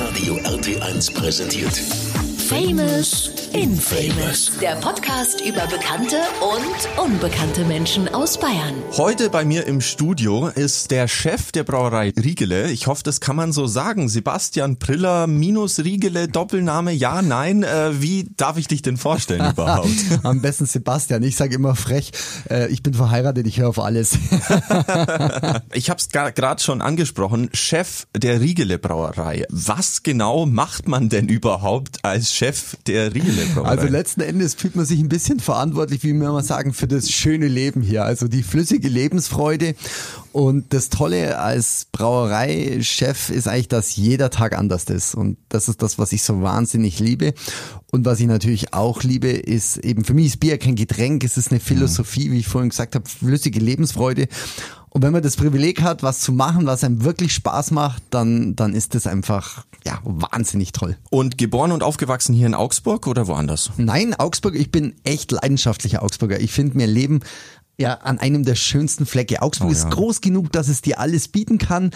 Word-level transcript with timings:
Hitradio 0.00 0.36
RT1 0.44 1.12
präsentiert. 1.12 1.78
Famous 2.48 3.39
Infamous. 3.52 4.52
Der 4.60 4.76
Podcast 4.76 5.40
über 5.40 5.66
bekannte 5.66 6.16
und 6.40 7.04
unbekannte 7.04 7.64
Menschen 7.64 8.06
aus 8.14 8.38
Bayern. 8.38 8.74
Heute 8.92 9.28
bei 9.28 9.44
mir 9.44 9.66
im 9.66 9.80
Studio 9.80 10.46
ist 10.46 10.92
der 10.92 11.08
Chef 11.08 11.50
der 11.50 11.64
Brauerei 11.64 12.12
Riegele. 12.16 12.70
Ich 12.70 12.86
hoffe, 12.86 13.02
das 13.02 13.20
kann 13.20 13.34
man 13.34 13.52
so 13.52 13.66
sagen. 13.66 14.08
Sebastian 14.08 14.78
Priller 14.78 15.26
minus 15.26 15.80
Riegele, 15.80 16.28
Doppelname, 16.28 16.92
ja, 16.92 17.22
nein. 17.22 17.64
Äh, 17.64 18.00
wie 18.00 18.30
darf 18.36 18.56
ich 18.56 18.68
dich 18.68 18.82
denn 18.82 18.96
vorstellen 18.96 19.50
überhaupt? 19.52 19.88
Am 20.22 20.40
besten 20.40 20.66
Sebastian. 20.66 21.24
Ich 21.24 21.34
sage 21.34 21.56
immer 21.56 21.74
frech, 21.74 22.12
äh, 22.48 22.68
ich 22.68 22.84
bin 22.84 22.94
verheiratet, 22.94 23.48
ich 23.48 23.58
höre 23.58 23.70
auf 23.70 23.80
alles. 23.80 24.12
ich 25.72 25.90
habe 25.90 25.98
es 25.98 26.08
gerade 26.08 26.62
schon 26.62 26.80
angesprochen, 26.80 27.50
Chef 27.52 28.06
der 28.16 28.40
Riegele 28.40 28.78
Brauerei. 28.78 29.44
Was 29.48 30.04
genau 30.04 30.46
macht 30.46 30.86
man 30.86 31.08
denn 31.08 31.28
überhaupt 31.28 32.04
als 32.04 32.32
Chef 32.32 32.76
der 32.86 33.12
Riegele 33.12 33.39
Brauerei? 33.48 33.68
Also 33.68 33.86
letzten 33.86 34.20
Endes 34.20 34.54
fühlt 34.54 34.76
man 34.76 34.84
sich 34.84 35.00
ein 35.00 35.08
bisschen 35.08 35.40
verantwortlich, 35.40 36.02
wie 36.02 36.12
wir 36.12 36.32
mal 36.32 36.44
sagen, 36.44 36.72
für 36.72 36.86
das 36.86 37.10
schöne 37.10 37.48
Leben 37.48 37.82
hier. 37.82 38.04
Also 38.04 38.28
die 38.28 38.42
flüssige 38.42 38.88
Lebensfreude. 38.88 39.74
Und 40.32 40.72
das 40.72 40.90
Tolle 40.90 41.38
als 41.38 41.86
Brauereichef 41.90 43.30
ist 43.30 43.48
eigentlich, 43.48 43.68
dass 43.68 43.96
jeder 43.96 44.30
Tag 44.30 44.56
anders 44.56 44.84
ist. 44.84 45.14
Und 45.14 45.38
das 45.48 45.68
ist 45.68 45.82
das, 45.82 45.98
was 45.98 46.12
ich 46.12 46.22
so 46.22 46.40
wahnsinnig 46.42 47.00
liebe. 47.00 47.34
Und 47.90 48.04
was 48.04 48.20
ich 48.20 48.26
natürlich 48.26 48.72
auch 48.72 49.02
liebe, 49.02 49.28
ist 49.28 49.78
eben, 49.78 50.04
für 50.04 50.14
mich 50.14 50.26
ist 50.26 50.40
Bier 50.40 50.58
kein 50.58 50.76
Getränk, 50.76 51.24
es 51.24 51.36
ist 51.36 51.50
eine 51.50 51.58
Philosophie, 51.58 52.30
wie 52.30 52.38
ich 52.38 52.46
vorhin 52.46 52.70
gesagt 52.70 52.94
habe, 52.94 53.08
flüssige 53.08 53.58
Lebensfreude. 53.58 54.28
Und 54.90 55.02
wenn 55.02 55.12
man 55.12 55.22
das 55.22 55.36
Privileg 55.36 55.82
hat, 55.82 56.02
was 56.02 56.20
zu 56.20 56.32
machen, 56.32 56.66
was 56.66 56.82
einem 56.82 57.04
wirklich 57.04 57.32
Spaß 57.32 57.70
macht, 57.70 58.02
dann, 58.10 58.56
dann 58.56 58.74
ist 58.74 58.96
das 58.96 59.06
einfach, 59.06 59.64
ja, 59.84 60.00
wahnsinnig 60.02 60.72
toll. 60.72 60.96
Und 61.10 61.38
geboren 61.38 61.70
und 61.70 61.84
aufgewachsen 61.84 62.34
hier 62.34 62.46
in 62.46 62.54
Augsburg 62.54 63.06
oder 63.06 63.28
woanders? 63.28 63.70
Nein, 63.76 64.14
Augsburg, 64.14 64.56
ich 64.56 64.72
bin 64.72 64.94
echt 65.04 65.30
leidenschaftlicher 65.30 66.02
Augsburger. 66.02 66.40
Ich 66.40 66.50
finde 66.50 66.76
mir 66.76 66.88
Leben 66.88 67.20
ja 67.78 67.94
an 67.94 68.18
einem 68.18 68.44
der 68.44 68.56
schönsten 68.56 69.06
Flecke. 69.06 69.42
Augsburg 69.42 69.70
Oh, 69.70 69.72
ist 69.72 69.84
ja. 69.84 69.90
groß 69.90 70.20
genug, 70.20 70.52
dass 70.52 70.68
es 70.68 70.82
dir 70.82 70.98
alles 70.98 71.28
bieten 71.28 71.58
kann, 71.58 71.92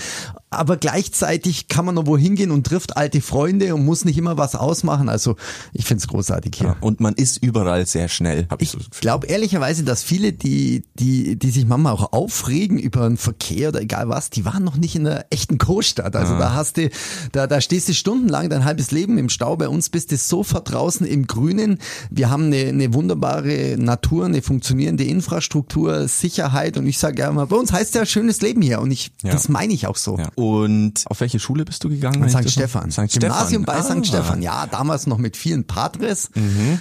aber 0.58 0.76
gleichzeitig 0.76 1.68
kann 1.68 1.84
man 1.84 1.94
noch 1.94 2.06
wohin 2.06 2.34
gehen 2.36 2.50
und 2.50 2.66
trifft 2.66 2.96
alte 2.96 3.20
Freunde 3.20 3.74
und 3.74 3.84
muss 3.84 4.04
nicht 4.04 4.18
immer 4.18 4.36
was 4.38 4.54
ausmachen. 4.54 5.08
Also 5.08 5.36
ich 5.72 5.84
find's 5.84 6.08
großartig 6.08 6.52
hier. 6.56 6.76
Und 6.80 7.00
man 7.00 7.14
ist 7.14 7.36
überall 7.42 7.86
sehr 7.86 8.08
schnell. 8.08 8.46
Ich 8.58 8.70
so 8.70 8.78
glaube 9.00 9.26
ehrlicherweise, 9.26 9.84
dass 9.84 10.02
viele, 10.02 10.32
die, 10.32 10.84
die, 10.94 11.36
die 11.36 11.50
sich 11.50 11.66
manchmal 11.66 11.92
auch 11.92 12.12
aufregen 12.12 12.78
über 12.78 13.08
den 13.08 13.16
Verkehr 13.16 13.68
oder 13.70 13.80
egal 13.80 14.08
was, 14.08 14.30
die 14.30 14.44
waren 14.44 14.64
noch 14.64 14.76
nicht 14.76 14.96
in 14.96 15.04
der 15.04 15.26
echten 15.30 15.58
Großstadt. 15.58 16.16
Also 16.16 16.38
da 16.38 16.54
hast 16.54 16.76
du, 16.76 16.88
da, 17.32 17.46
da 17.46 17.60
stehst 17.60 17.88
du 17.88 17.94
stundenlang 17.94 18.50
dein 18.50 18.64
halbes 18.64 18.90
Leben 18.90 19.18
im 19.18 19.28
Stau. 19.28 19.56
Bei 19.56 19.68
uns 19.68 19.88
bist 19.90 20.10
du 20.12 20.16
sofort 20.16 20.70
draußen 20.72 21.06
im 21.06 21.26
Grünen. 21.26 21.78
Wir 22.10 22.30
haben 22.30 22.44
eine, 22.46 22.56
eine 22.68 22.94
wunderbare 22.94 23.76
Natur, 23.78 24.26
eine 24.26 24.42
funktionierende 24.42 25.04
Infrastruktur, 25.04 26.08
Sicherheit 26.08 26.76
und 26.76 26.86
ich 26.86 26.98
sage 26.98 27.22
ja 27.22 27.28
immer, 27.28 27.46
bei 27.46 27.56
uns 27.56 27.72
heißt 27.72 27.94
ja 27.94 28.06
schönes 28.06 28.40
Leben 28.40 28.62
hier 28.62 28.80
und 28.80 28.90
ich, 28.90 29.12
Ja. 29.22 29.32
das 29.32 29.48
meine 29.48 29.72
ich 29.72 29.86
auch 29.86 29.96
so. 29.96 30.18
Ja. 30.18 30.28
Und 30.44 31.04
auf 31.06 31.20
welche 31.20 31.38
Schule 31.38 31.64
bist 31.64 31.82
du 31.84 31.88
gegangen? 31.88 32.28
St. 32.28 32.50
Stefan. 32.50 32.90
St. 32.90 33.08
Gymnasium 33.20 33.62
Stefan. 33.62 33.64
bei 33.64 33.76
Ah. 33.76 33.82
St. 33.82 34.06
Stefan. 34.06 34.42
Ja, 34.42 34.66
damals 34.66 35.06
noch 35.06 35.18
mit 35.18 35.36
vielen 35.36 35.66
Patres. 35.66 36.30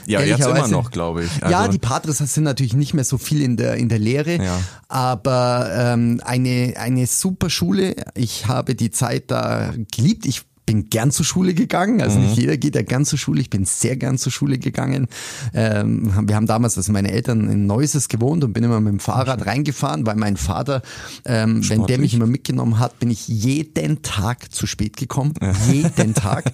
Ja, 0.06 0.22
jetzt 0.22 0.46
immer 0.46 0.68
noch, 0.68 0.92
glaube 0.92 1.24
ich. 1.26 1.32
ja, 1.38 1.60
Also- 1.60 1.72
die 1.72 1.80
Patres 1.80 2.18
sind 2.18 2.44
natürlich 2.44 2.74
nicht 2.74 2.94
mehr 2.94 3.04
so 3.06 3.18
viel 3.18 3.42
in 3.42 3.58
der, 3.58 3.76
in 3.76 3.90
der 3.90 4.00
Lehre, 4.00 4.44
Ja. 4.44 4.60
aber 4.88 5.70
ähm, 5.76 6.22
eine, 6.26 6.74
eine 6.78 7.08
super 7.08 7.50
Schule. 7.50 7.96
Ich 8.16 8.48
habe 8.48 8.76
die 8.76 8.92
Zeit 8.92 9.32
da 9.32 9.74
geliebt. 9.96 10.26
Ich 10.26 10.42
bin 10.66 10.90
gern 10.90 11.12
zur 11.12 11.26
Schule 11.26 11.54
gegangen. 11.54 12.02
Also 12.02 12.20
Mhm. 12.20 12.26
nicht 12.26 12.38
jeder 12.38 12.58
geht 12.58 12.76
ja 12.76 12.82
gern 12.82 13.06
zur 13.06 13.20
Schule. 13.20 13.42
Ich 13.42 13.50
bin 13.50 13.66
sehr 13.66 13.96
gern 13.98 14.18
zur 14.18 14.32
Schule 14.32 14.58
gegangen. 14.58 15.08
Ähm, 15.54 16.14
wir 16.28 16.36
haben 16.36 16.48
damals, 16.48 16.78
also 16.78 16.92
meine 16.92 17.12
Eltern 17.12 17.50
in 17.50 17.66
Neuses 17.68 18.08
gewohnt 18.08 18.44
und 18.44 18.54
bin 18.54 18.64
immer 18.64 18.80
mit 18.80 18.92
dem 18.94 19.00
Fahrrad 19.00 19.46
reingefahren, 19.46 20.06
weil 20.06 20.16
mein 20.16 20.38
Vater, 20.38 20.82
ähm, 21.26 21.68
wenn 21.70 21.86
der 21.86 21.98
mich 22.00 22.14
immer 22.14 22.28
mitgenommen 22.28 22.80
hat, 22.80 23.00
bin 23.00 23.10
ich 23.10 23.28
jeden 23.28 24.02
Tag 24.02 24.54
zu 24.54 24.68
spät 24.68 24.98
gekommen. 24.98 25.34
Jeden 25.72 26.14
Tag. 26.14 26.46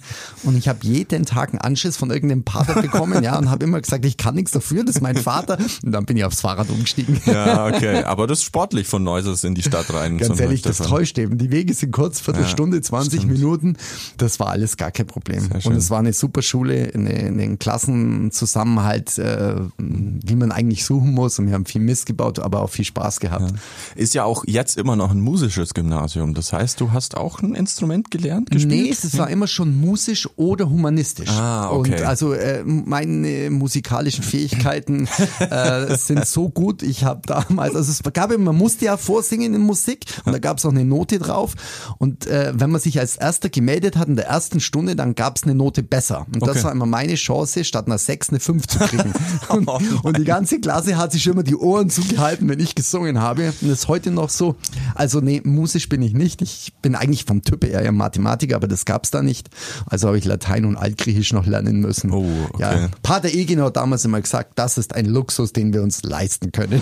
Und 0.44 0.58
ich 0.58 0.68
habe 0.68 0.80
jeden 0.84 1.26
Tag 1.26 1.50
einen 1.50 1.60
Anschiss 1.60 1.98
von 1.98 2.10
irgendeinem 2.10 2.44
Pater 2.44 2.82
bekommen, 2.82 3.24
ja, 3.24 3.38
und 3.38 3.50
habe 3.50 3.64
immer 3.64 3.80
gesagt, 3.82 4.06
ich 4.06 4.18
kann 4.18 4.36
nichts 4.36 4.52
dafür, 4.52 4.84
das 4.84 4.96
ist 4.96 5.02
mein 5.02 5.18
Vater. 5.18 5.58
Und 5.84 5.92
dann 5.92 6.06
bin 6.06 6.18
ich 6.18 6.24
aufs 6.24 6.42
Fahrrad 6.42 6.70
umgestiegen. 6.70 7.20
Ja, 7.26 7.68
okay. 7.68 8.04
Aber 8.04 8.28
das 8.28 8.40
ist 8.40 8.46
sportlich 8.46 8.88
von 8.88 9.04
Neuses 9.04 9.44
in 9.44 9.56
die 9.56 9.62
Stadt 9.64 9.94
rein. 9.94 10.18
Ganz 10.18 10.40
ehrlich, 10.40 10.62
das 10.62 10.78
täuscht 10.80 11.18
eben. 11.20 11.38
Die 11.38 11.52
Wege 11.52 11.74
sind 11.74 11.92
kurz, 11.92 12.20
Viertelstunde, 12.20 12.82
20 12.82 13.26
Minuten. 13.28 13.78
Das 14.18 14.40
war 14.40 14.50
alles 14.50 14.78
gar 14.78 14.92
kein 14.92 15.08
Problem. 15.08 15.50
Und 15.64 15.76
es 15.76 15.90
war 15.90 16.00
eine 16.00 16.14
super 16.14 16.42
Schule, 16.42 16.92
eine, 16.94 17.10
eine 17.10 17.58
Klassenzusammenhalt, 17.58 19.18
äh, 19.18 19.56
wie 19.78 20.36
man 20.36 20.52
eigentlich 20.52 20.86
suchen 20.86 21.14
muss. 21.14 21.40
Und 21.40 21.48
wir 21.48 21.54
haben 21.54 21.66
viel 21.66 21.82
Mist 21.82 22.06
gebaut, 22.06 22.40
aber 22.40 22.62
auch 22.62 22.70
viel 22.70 22.86
Spaß 22.86 23.20
gehabt. 23.20 23.54
Ist 23.96 24.14
ja 24.14 24.24
auch 24.24 24.44
jetzt 24.48 24.78
immer 24.78 24.96
noch 24.96 25.12
ein 25.12 25.22
musisches 25.22 25.74
Gymnasium. 25.74 26.34
Das 26.34 26.54
heißt, 26.54 26.80
du 26.82 26.92
hast 26.92 27.18
auch 27.18 27.42
ein 27.42 27.56
Instrument 27.56 28.12
gelernt, 28.12 28.52
gespielt? 28.52 28.84
Nee, 28.84 28.90
es 28.90 29.18
war 29.18 29.30
immer 29.30 29.48
schon 29.48 29.80
musisch 29.80 30.28
oder 30.36 30.70
humanistisch. 30.70 31.30
Ah, 31.30 31.72
okay. 31.72 32.00
Und 32.00 32.02
also 32.04 32.34
äh, 32.34 32.64
meine 32.64 33.50
musikalischen 33.50 34.24
Fähigkeiten 34.24 35.08
äh, 35.40 35.96
sind 35.96 36.26
so 36.26 36.50
gut. 36.50 36.84
Ich 36.84 37.04
habe 37.04 37.22
damals, 37.26 37.76
also 37.76 37.92
es 37.92 38.02
gab 38.14 38.32
immer, 38.32 38.46
man 38.46 38.58
musste 38.58 38.86
ja 38.86 38.98
vorsingen 38.98 39.54
in 39.54 39.62
Musik 39.62 40.06
und 40.26 40.34
da 40.34 40.40
gab 40.40 40.58
es 40.58 40.66
auch 40.66 40.72
eine 40.72 40.86
Note 40.86 41.20
drauf. 41.20 41.56
Und 41.98 42.28
äh, 42.28 42.54
wenn 42.56 42.72
man 42.72 42.82
sich 42.82 43.00
als 43.00 43.16
erster 43.16 43.50
gemeldet 43.50 43.89
hat 43.98 44.08
in 44.08 44.16
der 44.16 44.28
ersten 44.28 44.60
Stunde, 44.60 44.96
dann 44.96 45.16
gab 45.16 45.38
es 45.38 45.44
eine 45.44 45.56
Note 45.56 45.84
besser. 45.84 46.26
Und 46.34 46.42
das 46.42 46.50
Okay. 46.58 46.64
war 46.66 46.72
immer 46.72 46.86
meine 46.86 47.16
Chance, 47.16 47.64
statt 47.64 47.88
einer 47.88 47.98
6 47.98 48.30
eine 48.30 48.40
5 48.40 48.68
zu 48.68 48.80
kriegen. 48.80 49.14
und, 49.50 49.68
und 50.04 50.18
die 50.18 50.24
ganze 50.24 50.60
Klasse 50.60 50.98
hat 50.98 51.12
sich 51.12 51.26
immer 51.28 51.44
die 51.44 51.56
Ohren 51.56 51.90
zugehalten, 51.90 52.48
wenn 52.50 52.60
ich 52.60 52.76
gesungen 52.76 53.20
habe. 53.22 53.48
Und 53.62 53.70
das 53.70 53.80
ist 53.80 53.88
heute 53.88 54.12
noch 54.12 54.30
so. 54.30 54.56
Also 54.96 55.20
nee, 55.22 55.42
musisch 55.44 55.90
bin 55.90 56.02
ich 56.02 56.14
nicht. 56.14 56.42
Ich 56.42 56.74
bin 56.82 56.96
eigentlich 56.96 57.26
vom 57.26 57.42
Typ 57.44 57.64
her 57.66 57.82
eher 57.82 57.92
Mathematiker, 57.92 58.56
aber 58.56 58.68
das 58.68 58.86
gab's 58.86 59.12
da 59.12 59.22
nicht. 59.22 59.50
Also 59.86 60.08
habe 60.08 60.18
ich 60.18 60.26
Latein 60.26 60.66
und 60.66 60.76
Altgriechisch 60.78 61.34
noch 61.34 61.46
lernen 61.46 61.80
müssen. 61.80 62.12
Oh, 62.12 62.26
okay. 62.54 62.62
Ja, 62.62 62.90
Pater 63.04 63.30
Egin 63.30 63.62
hat 63.62 63.78
damals 63.78 64.06
immer 64.06 64.22
gesagt, 64.22 64.54
das 64.56 64.78
ist 64.78 64.96
ein 64.96 65.06
Luxus, 65.06 65.54
den 65.54 65.74
wir 65.74 65.82
uns 65.84 66.04
leisten 66.04 66.52
können. 66.52 66.82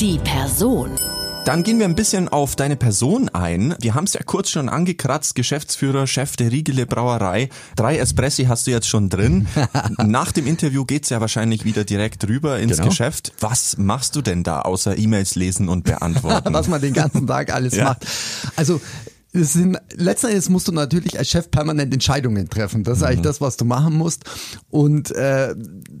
Die 0.00 0.18
Person. 0.18 0.90
Dann 1.46 1.62
gehen 1.62 1.78
wir 1.78 1.84
ein 1.86 1.94
bisschen 1.94 2.28
auf 2.28 2.56
deine 2.56 2.74
Person 2.74 3.28
ein. 3.28 3.76
Wir 3.80 3.94
haben 3.94 4.02
es 4.02 4.14
ja 4.14 4.20
kurz 4.24 4.50
schon 4.50 4.68
angekratzt. 4.68 5.36
Geschäftsführer, 5.36 6.08
Chef 6.08 6.34
der 6.34 6.50
Riegele 6.50 6.86
Brauerei. 6.86 7.50
Drei 7.76 7.98
Espressi 7.98 8.46
hast 8.46 8.66
du 8.66 8.72
jetzt 8.72 8.88
schon 8.88 9.10
drin. 9.10 9.46
Nach 10.04 10.32
dem 10.32 10.44
Interview 10.48 10.84
geht's 10.84 11.08
ja 11.08 11.20
wahrscheinlich 11.20 11.64
wieder 11.64 11.84
direkt 11.84 12.26
rüber 12.26 12.58
ins 12.58 12.78
Genau. 12.78 12.88
Geschäft. 12.88 13.32
Was 13.38 13.76
machst 13.78 14.16
du 14.16 14.22
denn 14.22 14.42
da, 14.42 14.62
außer 14.62 14.98
E-Mails 14.98 15.36
lesen 15.36 15.68
und 15.68 15.84
beantworten? 15.84 16.52
was 16.52 16.66
man 16.66 16.80
den 16.80 16.94
ganzen 16.94 17.28
Tag 17.28 17.54
alles 17.54 17.76
Ja. 17.76 17.84
macht. 17.84 18.04
Also 18.56 18.80
es 19.32 19.52
sind, 19.52 19.78
letzten 19.94 20.26
Endes 20.26 20.48
musst 20.48 20.66
du 20.66 20.72
natürlich 20.72 21.16
als 21.16 21.28
Chef 21.28 21.48
permanent 21.52 21.94
Entscheidungen 21.94 22.48
treffen. 22.50 22.82
Das 22.82 22.98
ist 22.98 23.04
eigentlich 23.04 23.20
das, 23.22 23.40
was 23.40 23.56
du 23.56 23.64
machen 23.64 23.94
musst. 23.94 24.24
Und 24.68 25.12
äh, 25.12 25.54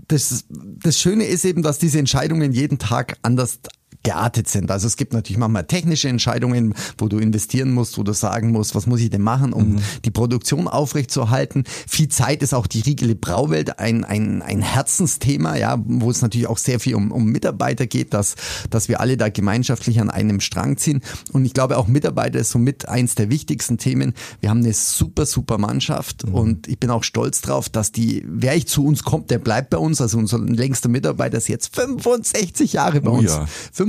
das, 0.08 0.44
das 0.48 0.98
Schöne 0.98 1.24
ist 1.26 1.44
eben, 1.44 1.62
dass 1.62 1.78
diese 1.78 2.00
Entscheidungen 2.00 2.52
jeden 2.52 2.78
Tag 2.78 3.16
anders 3.22 3.60
geartet 4.06 4.48
sind. 4.48 4.70
Also 4.70 4.86
es 4.86 4.96
gibt 4.96 5.12
natürlich 5.12 5.36
manchmal 5.38 5.64
technische 5.64 6.08
Entscheidungen, 6.08 6.74
wo 6.96 7.08
du 7.08 7.18
investieren 7.18 7.72
musst, 7.72 7.98
wo 7.98 8.04
du 8.04 8.12
sagen 8.14 8.52
musst, 8.52 8.76
was 8.76 8.86
muss 8.86 9.00
ich 9.00 9.10
denn 9.10 9.20
machen, 9.22 9.52
um 9.52 9.78
die 10.04 10.12
Produktion 10.12 10.68
aufrechtzuerhalten. 10.68 11.64
Viel 11.88 12.08
Zeit 12.08 12.40
ist 12.42 12.54
auch 12.54 12.68
die 12.68 12.80
Riegele 12.80 13.16
Brauwelt 13.16 13.80
ein, 13.80 14.04
ein, 14.04 14.42
ein 14.42 14.62
Herzensthema, 14.62 15.56
ja, 15.56 15.82
wo 15.84 16.08
es 16.10 16.22
natürlich 16.22 16.46
auch 16.46 16.58
sehr 16.58 16.78
viel 16.78 16.94
um, 16.94 17.10
um 17.10 17.24
Mitarbeiter 17.26 17.86
geht, 17.88 18.14
dass, 18.14 18.36
dass 18.70 18.88
wir 18.88 19.00
alle 19.00 19.16
da 19.16 19.28
gemeinschaftlich 19.28 20.00
an 20.00 20.08
einem 20.08 20.38
Strang 20.40 20.76
ziehen. 20.76 21.02
Und 21.32 21.44
ich 21.44 21.52
glaube 21.52 21.76
auch 21.76 21.88
Mitarbeiter 21.88 22.38
ist 22.38 22.50
somit 22.50 22.88
eins 22.88 23.16
der 23.16 23.28
wichtigsten 23.28 23.76
Themen. 23.76 24.14
Wir 24.40 24.50
haben 24.50 24.60
eine 24.60 24.72
super, 24.72 25.26
super 25.26 25.58
Mannschaft 25.58 26.22
und 26.24 26.68
ich 26.68 26.78
bin 26.78 26.90
auch 26.90 27.02
stolz 27.02 27.40
drauf, 27.40 27.68
dass 27.68 27.90
die, 27.90 28.24
wer 28.28 28.54
ich 28.54 28.68
zu 28.68 28.84
uns 28.86 29.02
kommt, 29.02 29.30
der 29.32 29.40
bleibt 29.40 29.70
bei 29.70 29.78
uns. 29.78 30.00
Also 30.00 30.16
unser 30.18 30.38
längster 30.38 30.88
Mitarbeiter 30.88 31.38
ist 31.38 31.48
jetzt 31.48 31.74
65 31.74 32.72
Jahre 32.74 33.00
bei 33.00 33.10
Oh 33.10 33.14
uns. 33.18 33.32
ja. 33.32 33.46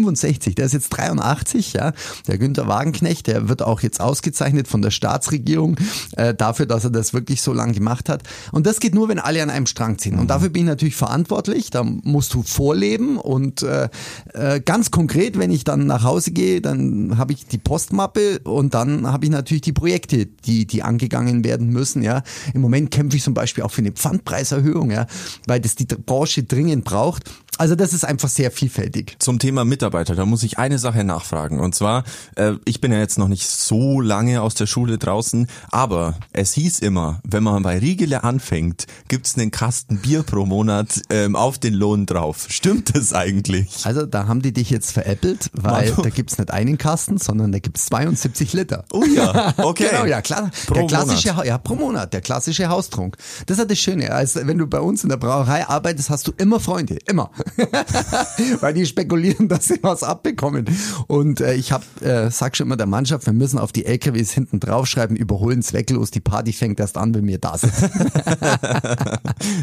65, 0.08 0.56
der 0.56 0.66
ist 0.66 0.74
jetzt 0.74 0.90
83, 0.90 1.74
ja. 1.74 1.94
Der 2.28 2.38
Günther 2.38 2.68
Wagenknecht, 2.68 3.28
der 3.28 3.50
wird 3.50 3.62
auch 3.62 3.82
jetzt 3.82 4.00
ausgezeichnet 4.00 4.68
von 4.68 4.82
der 4.82 4.92
Staatsregierung 4.92 5.78
äh, 6.16 6.34
dafür, 6.34 6.66
dass 6.66 6.84
er 6.84 6.90
das 6.90 7.14
wirklich 7.14 7.42
so 7.42 7.54
lange 7.54 7.74
gemacht 7.74 8.10
hat. 8.10 8.24
Und 8.52 8.66
das 8.66 8.80
geht 8.80 8.96
nur, 8.96 9.10
wenn 9.10 9.20
alle 9.20 9.44
an 9.44 9.50
einem 9.50 9.66
Strang 9.66 9.98
ziehen. 9.98 10.18
Und 10.18 10.30
dafür 10.30 10.50
bin 10.50 10.64
ich 10.64 10.68
natürlich 10.68 10.96
verantwortlich. 10.96 11.70
Da 11.70 11.84
musst 11.84 12.34
du 12.34 12.44
vorleben 12.44 13.18
und 13.18 13.64
äh, 13.64 13.90
äh, 14.34 14.62
ganz 14.62 14.92
konkret, 14.92 15.38
wenn 15.38 15.52
ich 15.52 15.64
dann 15.64 15.88
nach 15.88 16.04
Hause 16.04 16.32
gehe, 16.32 16.62
dann 16.62 17.18
habe 17.18 17.34
ich 17.34 17.46
die 17.46 17.58
Postmappe 17.58 18.40
und 18.40 18.74
dann 18.74 19.08
habe 19.08 19.26
ich 19.26 19.32
natürlich 19.32 19.62
die 19.62 19.74
Projekte, 19.74 20.26
die 20.26 20.66
die 20.66 20.84
angegangen 20.84 21.44
werden 21.44 21.70
müssen. 21.70 22.02
Ja, 22.02 22.24
im 22.54 22.62
Moment 22.62 22.92
kämpfe 22.92 23.18
ich 23.18 23.24
zum 23.24 23.34
Beispiel 23.34 23.64
auch 23.64 23.72
für 23.72 23.82
eine 23.82 23.92
Pfandpreiserhöhung, 23.92 24.92
ja, 24.92 25.08
weil 25.46 25.60
das 25.60 25.76
die 25.76 25.86
Branche 25.86 26.44
dringend 26.44 26.86
braucht. 26.86 27.24
Also 27.58 27.76
das 27.76 27.94
ist 27.94 28.06
einfach 28.06 28.30
sehr 28.30 28.52
vielfältig. 28.52 29.16
Zum 29.20 29.40
Thema 29.40 29.66
Mitarbeiter, 29.66 30.16
da 30.16 30.26
muss 30.26 30.44
ich 30.44 30.60
eine 30.60 30.80
Sache 30.80 31.04
nachfragen. 31.04 31.60
Und 31.60 31.76
zwar, 31.76 32.04
äh, 32.36 32.54
ich 32.66 32.82
bin 32.82 32.92
ja 32.92 33.00
jetzt 33.00 33.18
noch 33.18 33.28
nicht 33.28 33.48
so 33.48 34.02
lange 34.02 34.42
aus 34.42 34.54
der 34.56 34.68
Schule 34.68 34.98
draußen, 34.98 35.48
aber 35.72 36.16
es 36.34 36.54
hieß 36.54 36.80
immer, 36.80 37.20
wenn 37.24 37.44
man 37.44 37.64
bei 37.64 37.80
Riegele 37.80 38.24
anfängt, 38.24 38.86
gibt's 39.08 39.38
einen 39.38 39.52
Kasten 39.52 39.98
Bier 39.98 40.24
pro 40.24 40.46
Monat 40.46 41.02
ähm, 41.10 41.36
auf 41.36 41.58
den 41.58 41.74
Lohn 41.74 42.06
drauf. 42.06 42.46
Stimmt 42.50 42.96
das 42.96 43.14
eigentlich? 43.14 43.86
Also 43.86 44.06
da 44.06 44.28
haben 44.28 44.42
die 44.42 44.54
dich 44.54 44.70
jetzt 44.70 44.92
veräppelt, 44.92 45.50
weil 45.54 45.92
da 45.92 46.10
gibt's 46.10 46.38
nicht 46.38 46.52
einen 46.52 46.78
Kasten, 46.78 47.18
sondern 47.18 47.52
da 47.52 47.60
gibt's 47.60 47.88
72 47.88 48.54
Liter. 48.54 48.86
Oh 48.92 49.04
ja, 49.04 49.54
okay. 49.58 49.88
genau, 49.92 50.06
ja 50.06 50.22
klar. 50.22 50.52
Pro 50.68 50.76
der 50.76 50.88
klassische, 50.88 51.30
Monat. 51.30 51.46
Ja 51.46 51.58
pro 51.58 51.76
Monat, 51.76 52.14
der 52.14 52.22
klassische 52.22 52.70
Haustrunk. 52.70 53.18
Das 53.46 53.58
ist 53.58 53.70
das 53.70 53.80
Schöne. 53.80 54.12
Also 54.12 54.46
wenn 54.46 54.58
du 54.58 54.68
bei 54.68 54.80
uns 54.80 55.04
in 55.04 55.10
der 55.10 55.18
Brauerei 55.18 55.68
arbeitest, 55.68 56.10
hast 56.10 56.28
du 56.28 56.34
immer 56.38 56.60
Freunde, 56.60 56.98
immer, 57.06 57.32
weil 58.62 58.74
die 58.74 58.86
spekulieren, 58.86 59.48
dass 59.48 59.66
sie 59.66 59.80
was 59.82 60.04
abbekommen. 60.04 60.66
Und 61.08 61.42
äh, 61.42 61.54
ich 61.56 61.72
hab, 61.72 61.84
äh, 62.02 62.30
sag 62.30 62.56
schon 62.58 62.68
immer 62.68 62.78
der 62.78 62.88
Mannschaft, 62.88 63.26
wir 63.26 63.34
müssen 63.34 63.60
auf 63.60 63.72
die 63.72 63.86
LKWs 63.86 64.32
hinten 64.32 64.60
draufschreiben, 64.60 65.16
überholen 65.16 65.62
zwecklos. 65.62 66.12
Die 66.12 66.20
Party 66.20 66.54
fängt 66.54 66.80
erst 66.80 66.98
an, 66.98 67.14
wenn 67.14 67.28
wir 67.28 67.38
da 67.38 67.58
sind. 67.58 67.74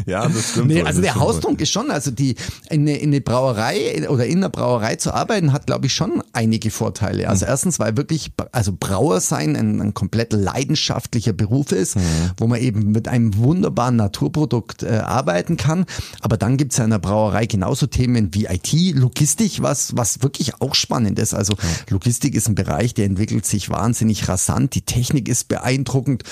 Ja, 0.05 0.27
das 0.27 0.51
stimmt. 0.51 0.67
Nee, 0.67 0.83
also 0.83 1.01
der. 1.01 1.15
Haustrunk 1.15 1.59
ist 1.61 1.71
schon, 1.71 1.91
also 1.91 2.11
die 2.11 2.35
in 2.69 2.81
eine, 2.81 2.97
in 2.97 3.09
eine 3.09 3.21
Brauerei 3.21 4.07
oder 4.09 4.25
in 4.25 4.37
einer 4.37 4.49
Brauerei 4.49 4.95
zu 4.95 5.13
arbeiten, 5.13 5.53
hat, 5.53 5.65
glaube 5.67 5.87
ich, 5.87 5.93
schon 5.93 6.21
einige 6.33 6.71
Vorteile. 6.71 7.23
Mhm. 7.23 7.29
Also 7.29 7.45
erstens, 7.45 7.79
weil 7.79 7.97
wirklich, 7.97 8.31
also 8.51 8.73
Brauer 8.77 9.21
sein 9.21 9.55
ein, 9.55 9.81
ein 9.81 9.93
komplett 9.93 10.33
leidenschaftlicher 10.33 11.33
Beruf 11.33 11.71
ist, 11.71 11.95
Mhm. 11.95 12.01
wo 12.37 12.47
man 12.47 12.59
eben 12.59 12.91
mit 12.91 13.07
einem 13.07 13.35
wunderbaren 13.37 13.95
Naturprodukt 13.95 14.83
äh, 14.83 14.97
arbeiten 14.97 15.57
kann. 15.57 15.85
Aber 16.21 16.37
dann 16.37 16.57
gibt's 16.57 16.77
ja 16.77 16.83
in 16.83 16.89
der 16.91 16.99
Brauerei 16.99 17.45
genauso 17.45 17.74
Themen 17.89 18.33
wie 18.33 18.45
IT, 18.45 18.71
Logistik, 18.95 19.61
was, 19.61 19.95
was 19.95 20.23
wirklich 20.23 20.61
auch 20.61 20.75
spannend 20.75 21.19
ist. 21.19 21.33
Also 21.33 21.55
Logistik 21.89 22.35
ist 22.35 22.47
ein 22.47 22.55
Bereich, 22.55 22.93
der 22.93 23.05
entwickelt 23.05 23.45
sich 23.45 23.69
wahnsinnig 23.69 24.27
rasant. 24.27 24.75
Die 24.75 24.81
Technik 24.81 25.27
ist 25.27 25.47
beeindruckend. 25.47 26.23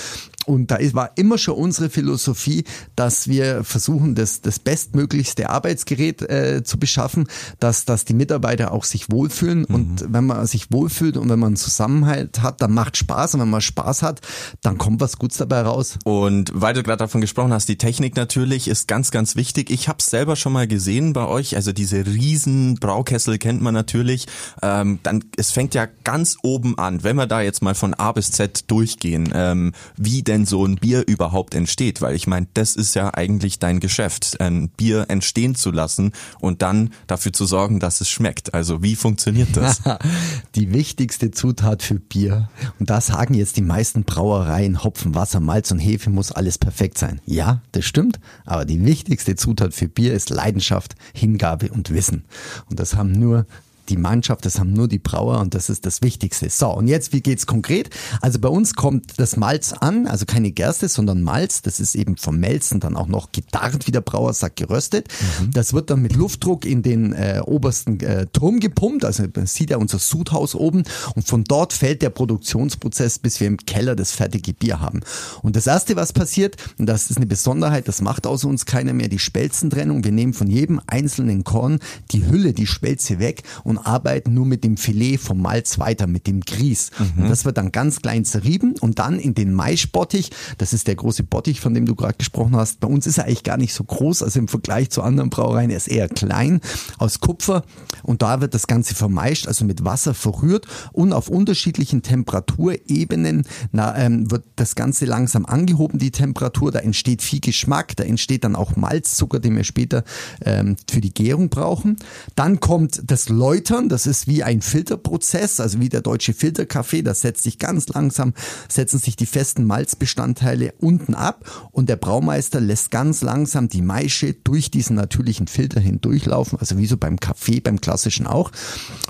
Und 0.45 0.71
da 0.71 0.77
war 0.93 1.11
immer 1.15 1.37
schon 1.37 1.55
unsere 1.55 1.89
Philosophie, 1.89 2.63
dass 2.95 3.27
wir 3.27 3.63
versuchen, 3.63 4.15
das, 4.15 4.41
das 4.41 4.59
bestmöglichste 4.59 5.49
Arbeitsgerät 5.49 6.21
äh, 6.21 6.63
zu 6.63 6.77
beschaffen, 6.77 7.27
dass, 7.59 7.85
dass 7.85 8.05
die 8.05 8.13
Mitarbeiter 8.13 8.71
auch 8.71 8.83
sich 8.83 9.09
wohlfühlen. 9.11 9.65
Und 9.65 10.05
wenn 10.07 10.25
man 10.25 10.45
sich 10.47 10.71
wohlfühlt 10.71 11.17
und 11.17 11.29
wenn 11.29 11.39
man 11.39 11.47
einen 11.47 11.55
Zusammenhalt 11.55 12.41
hat, 12.41 12.61
dann 12.61 12.73
macht 12.73 12.97
Spaß. 12.97 13.35
Und 13.35 13.41
wenn 13.41 13.49
man 13.49 13.61
Spaß 13.61 14.01
hat, 14.01 14.21
dann 14.61 14.77
kommt 14.77 15.01
was 15.01 15.17
Gutes 15.17 15.37
dabei 15.37 15.61
raus. 15.61 15.97
Und 16.03 16.51
weil 16.53 16.73
du 16.73 16.83
gerade 16.83 16.99
davon 16.99 17.21
gesprochen 17.21 17.53
hast, 17.53 17.69
die 17.69 17.77
Technik 17.77 18.15
natürlich 18.15 18.67
ist 18.67 18.87
ganz, 18.87 19.11
ganz 19.11 19.35
wichtig. 19.35 19.69
Ich 19.69 19.87
habe 19.87 19.99
es 19.99 20.07
selber 20.07 20.35
schon 20.35 20.53
mal 20.53 20.67
gesehen 20.67 21.13
bei 21.13 21.25
euch. 21.25 21.55
Also 21.55 21.71
diese 21.71 22.05
riesen 22.05 22.75
Braukessel 22.75 23.37
kennt 23.37 23.61
man 23.61 23.73
natürlich. 23.73 24.27
Ähm, 24.61 24.99
dann 25.03 25.23
es 25.37 25.51
fängt 25.51 25.75
ja 25.75 25.87
ganz 26.03 26.37
oben 26.43 26.77
an, 26.77 27.03
wenn 27.03 27.15
wir 27.15 27.27
da 27.27 27.41
jetzt 27.41 27.61
mal 27.61 27.75
von 27.75 27.93
A 27.93 28.11
bis 28.11 28.31
Z 28.31 28.69
durchgehen, 28.69 29.31
ähm, 29.33 29.73
wie 29.97 30.23
denn 30.23 30.32
so 30.45 30.65
ein 30.65 30.75
Bier 30.75 31.03
überhaupt 31.07 31.55
entsteht. 31.55 32.01
Weil 32.01 32.15
ich 32.15 32.27
meine, 32.27 32.47
das 32.53 32.75
ist 32.75 32.95
ja 32.95 33.13
eigentlich 33.13 33.59
dein 33.59 33.79
Geschäft, 33.79 34.39
ein 34.41 34.69
Bier 34.69 35.05
entstehen 35.09 35.55
zu 35.55 35.71
lassen 35.71 36.11
und 36.39 36.61
dann 36.61 36.91
dafür 37.07 37.33
zu 37.33 37.45
sorgen, 37.45 37.79
dass 37.79 38.01
es 38.01 38.09
schmeckt. 38.09 38.53
Also 38.53 38.83
wie 38.83 38.95
funktioniert 38.95 39.55
das? 39.55 39.81
Die 40.55 40.73
wichtigste 40.73 41.31
Zutat 41.31 41.83
für 41.83 41.99
Bier. 41.99 42.49
Und 42.79 42.89
da 42.89 43.01
sagen 43.01 43.33
jetzt 43.33 43.57
die 43.57 43.61
meisten 43.61 44.03
Brauereien, 44.03 44.83
Hopfen, 44.83 45.15
Wasser, 45.15 45.39
Malz 45.39 45.71
und 45.71 45.79
Hefe 45.79 46.09
muss 46.09 46.31
alles 46.31 46.57
perfekt 46.57 46.97
sein. 46.97 47.21
Ja, 47.25 47.61
das 47.71 47.85
stimmt. 47.85 48.19
Aber 48.45 48.65
die 48.65 48.83
wichtigste 48.85 49.35
Zutat 49.35 49.73
für 49.73 49.87
Bier 49.87 50.13
ist 50.13 50.29
Leidenschaft, 50.29 50.95
Hingabe 51.13 51.71
und 51.71 51.91
Wissen. 51.91 52.25
Und 52.69 52.79
das 52.79 52.95
haben 52.95 53.11
nur 53.11 53.45
die 53.89 53.97
Mannschaft, 53.97 54.45
das 54.45 54.59
haben 54.59 54.73
nur 54.73 54.87
die 54.87 54.99
Brauer 54.99 55.39
und 55.39 55.53
das 55.53 55.69
ist 55.69 55.85
das 55.85 56.01
Wichtigste. 56.01 56.49
So, 56.49 56.69
und 56.69 56.87
jetzt, 56.87 57.13
wie 57.13 57.21
geht's 57.21 57.45
konkret? 57.45 57.89
Also 58.21 58.39
bei 58.39 58.49
uns 58.49 58.75
kommt 58.75 59.13
das 59.17 59.37
Malz 59.37 59.73
an, 59.73 60.07
also 60.07 60.25
keine 60.25 60.51
Gerste, 60.51 60.87
sondern 60.87 61.21
Malz. 61.21 61.61
Das 61.61 61.79
ist 61.79 61.95
eben 61.95 62.17
vom 62.17 62.37
Melzen 62.37 62.79
dann 62.79 62.95
auch 62.95 63.07
noch 63.07 63.31
gedarrt, 63.31 63.87
wie 63.87 63.91
der 63.91 64.01
Brauer 64.01 64.33
sagt, 64.33 64.57
geröstet. 64.57 65.07
Das 65.51 65.73
wird 65.73 65.89
dann 65.89 66.01
mit 66.01 66.15
Luftdruck 66.15 66.65
in 66.65 66.81
den 66.81 67.13
äh, 67.13 67.41
obersten 67.45 67.99
äh, 67.99 68.27
Turm 68.27 68.59
gepumpt, 68.59 69.05
also 69.05 69.23
man 69.35 69.47
sieht 69.47 69.69
ja 69.69 69.77
unser 69.77 69.99
Sudhaus 69.99 70.55
oben 70.55 70.83
und 71.15 71.27
von 71.27 71.43
dort 71.43 71.73
fällt 71.73 72.01
der 72.01 72.09
Produktionsprozess, 72.09 73.19
bis 73.19 73.39
wir 73.39 73.47
im 73.47 73.57
Keller 73.57 73.95
das 73.95 74.11
fertige 74.11 74.53
Bier 74.53 74.79
haben. 74.79 75.01
Und 75.41 75.55
das 75.55 75.67
erste, 75.67 75.95
was 75.95 76.13
passiert, 76.13 76.57
und 76.77 76.85
das 76.85 77.09
ist 77.09 77.17
eine 77.17 77.25
Besonderheit, 77.25 77.87
das 77.87 78.01
macht 78.01 78.27
außer 78.27 78.47
uns 78.47 78.65
keiner 78.65 78.93
mehr, 78.93 79.07
die 79.07 79.19
Spelzentrennung. 79.19 80.03
Wir 80.03 80.11
nehmen 80.11 80.33
von 80.33 80.47
jedem 80.47 80.81
einzelnen 80.87 81.43
Korn 81.43 81.79
die 82.11 82.25
Hülle, 82.25 82.53
die 82.53 82.67
Spelze 82.67 83.19
weg 83.19 83.43
und 83.63 83.72
arbeiten 83.77 84.33
nur 84.33 84.45
mit 84.45 84.63
dem 84.63 84.77
Filet 84.77 85.17
vom 85.17 85.41
Malz 85.41 85.79
weiter, 85.79 86.07
mit 86.07 86.27
dem 86.27 86.41
Grieß. 86.41 86.91
Und 87.17 87.29
das 87.29 87.45
wird 87.45 87.57
dann 87.57 87.71
ganz 87.71 88.01
klein 88.01 88.25
zerrieben 88.25 88.75
und 88.79 88.99
dann 88.99 89.19
in 89.19 89.33
den 89.33 89.53
Maischbottich, 89.53 90.31
das 90.57 90.73
ist 90.73 90.87
der 90.87 90.95
große 90.95 91.23
Bottich, 91.23 91.59
von 91.59 91.73
dem 91.73 91.85
du 91.85 91.95
gerade 91.95 92.15
gesprochen 92.17 92.55
hast. 92.55 92.79
Bei 92.79 92.87
uns 92.87 93.07
ist 93.07 93.17
er 93.17 93.25
eigentlich 93.25 93.43
gar 93.43 93.57
nicht 93.57 93.73
so 93.73 93.83
groß, 93.83 94.23
also 94.23 94.39
im 94.39 94.47
Vergleich 94.47 94.89
zu 94.89 95.01
anderen 95.01 95.29
Brauereien, 95.29 95.69
er 95.69 95.77
ist 95.77 95.87
eher 95.87 96.09
klein, 96.09 96.61
aus 96.97 97.19
Kupfer 97.19 97.63
und 98.03 98.21
da 98.21 98.41
wird 98.41 98.53
das 98.53 98.67
Ganze 98.67 98.95
vermeischt, 98.95 99.47
also 99.47 99.65
mit 99.65 99.83
Wasser 99.83 100.13
verrührt 100.13 100.67
und 100.91 101.13
auf 101.13 101.29
unterschiedlichen 101.29 102.01
Temperaturebenen 102.01 103.43
na, 103.71 103.97
ähm, 103.97 104.29
wird 104.31 104.45
das 104.55 104.75
Ganze 104.75 105.05
langsam 105.05 105.45
angehoben, 105.45 105.99
die 105.99 106.11
Temperatur, 106.11 106.71
da 106.71 106.79
entsteht 106.79 107.21
viel 107.21 107.39
Geschmack, 107.39 107.95
da 107.95 108.03
entsteht 108.03 108.43
dann 108.43 108.55
auch 108.55 108.75
Malzzucker, 108.75 109.39
den 109.39 109.55
wir 109.55 109.63
später 109.63 110.03
ähm, 110.45 110.75
für 110.89 111.01
die 111.01 111.13
Gärung 111.13 111.49
brauchen. 111.49 111.97
Dann 112.35 112.59
kommt 112.59 113.01
das 113.05 113.29
Läutern, 113.63 113.87
das 113.87 114.07
ist 114.07 114.27
wie 114.27 114.43
ein 114.43 114.61
Filterprozess, 114.61 115.61
also 115.61 115.79
wie 115.79 115.87
der 115.87 116.01
deutsche 116.01 116.33
Filterkaffee, 116.33 117.01
das 117.01 117.21
setzt 117.21 117.43
sich 117.43 117.59
ganz 117.59 117.87
langsam, 117.87 118.33
setzen 118.67 118.99
sich 118.99 119.15
die 119.15 119.25
festen 119.25 119.63
Malzbestandteile 119.63 120.73
unten 120.81 121.15
ab 121.15 121.69
und 121.71 121.87
der 121.87 121.95
Braumeister 121.95 122.59
lässt 122.59 122.91
ganz 122.91 123.21
langsam 123.21 123.69
die 123.69 123.81
Maische 123.81 124.33
durch 124.33 124.69
diesen 124.69 124.97
natürlichen 124.97 125.47
Filter 125.47 125.79
hindurchlaufen, 125.79 126.59
also 126.59 126.77
wie 126.77 126.87
so 126.87 126.97
beim 126.97 127.21
Kaffee, 127.21 127.61
beim 127.61 127.79
klassischen 127.79 128.27
auch. 128.27 128.51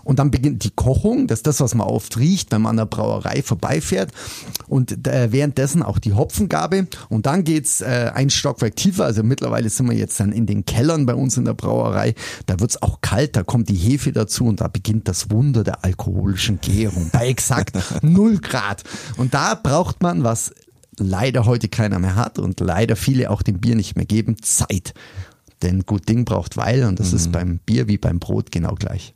Und 0.03 0.19
dann 0.19 0.31
beginnt 0.31 0.63
die 0.63 0.71
Kochung, 0.71 1.27
das 1.27 1.39
ist 1.39 1.47
das, 1.47 1.59
was 1.59 1.75
man 1.75 1.87
oft 1.87 2.17
riecht, 2.17 2.51
wenn 2.51 2.61
man 2.63 2.71
an 2.71 2.77
der 2.77 2.85
Brauerei 2.85 3.41
vorbeifährt. 3.41 4.11
Und 4.67 5.07
äh, 5.07 5.31
währenddessen 5.31 5.83
auch 5.83 5.99
die 5.99 6.13
Hopfengabe. 6.13 6.87
Und 7.09 7.25
dann 7.25 7.43
geht's 7.43 7.81
äh, 7.81 8.11
ein 8.13 8.29
Stockwerk 8.29 8.75
tiefer. 8.75 9.05
Also 9.05 9.23
mittlerweile 9.23 9.69
sind 9.69 9.89
wir 9.89 9.97
jetzt 9.97 10.19
dann 10.19 10.31
in 10.31 10.45
den 10.45 10.65
Kellern 10.65 11.05
bei 11.05 11.15
uns 11.15 11.37
in 11.37 11.45
der 11.45 11.53
Brauerei. 11.53 12.15
Da 12.45 12.59
wird's 12.59 12.81
auch 12.81 13.01
kalt, 13.01 13.35
da 13.35 13.43
kommt 13.43 13.69
die 13.69 13.75
Hefe 13.75 14.11
dazu 14.11 14.45
und 14.45 14.61
da 14.61 14.67
beginnt 14.67 15.07
das 15.07 15.31
Wunder 15.31 15.63
der 15.63 15.83
alkoholischen 15.83 16.59
Gärung 16.61 17.09
bei 17.11 17.27
exakt 17.27 17.77
null 18.01 18.39
Grad. 18.39 18.83
Und 19.17 19.33
da 19.33 19.55
braucht 19.55 20.01
man, 20.01 20.23
was 20.23 20.51
leider 20.97 21.45
heute 21.45 21.69
keiner 21.69 21.99
mehr 21.99 22.15
hat 22.15 22.39
und 22.39 22.59
leider 22.59 22.95
viele 22.95 23.29
auch 23.29 23.41
dem 23.41 23.59
Bier 23.59 23.75
nicht 23.75 23.95
mehr 23.95 24.05
geben, 24.05 24.41
Zeit. 24.41 24.93
Denn 25.61 25.85
gut 25.85 26.09
Ding 26.09 26.25
braucht 26.25 26.57
Weil 26.57 26.83
und 26.83 26.99
das 26.99 27.13
ist 27.13 27.31
beim 27.31 27.59
Bier 27.59 27.87
wie 27.87 27.97
beim 27.97 28.19
Brot 28.19 28.51
genau 28.51 28.75
gleich. 28.75 29.13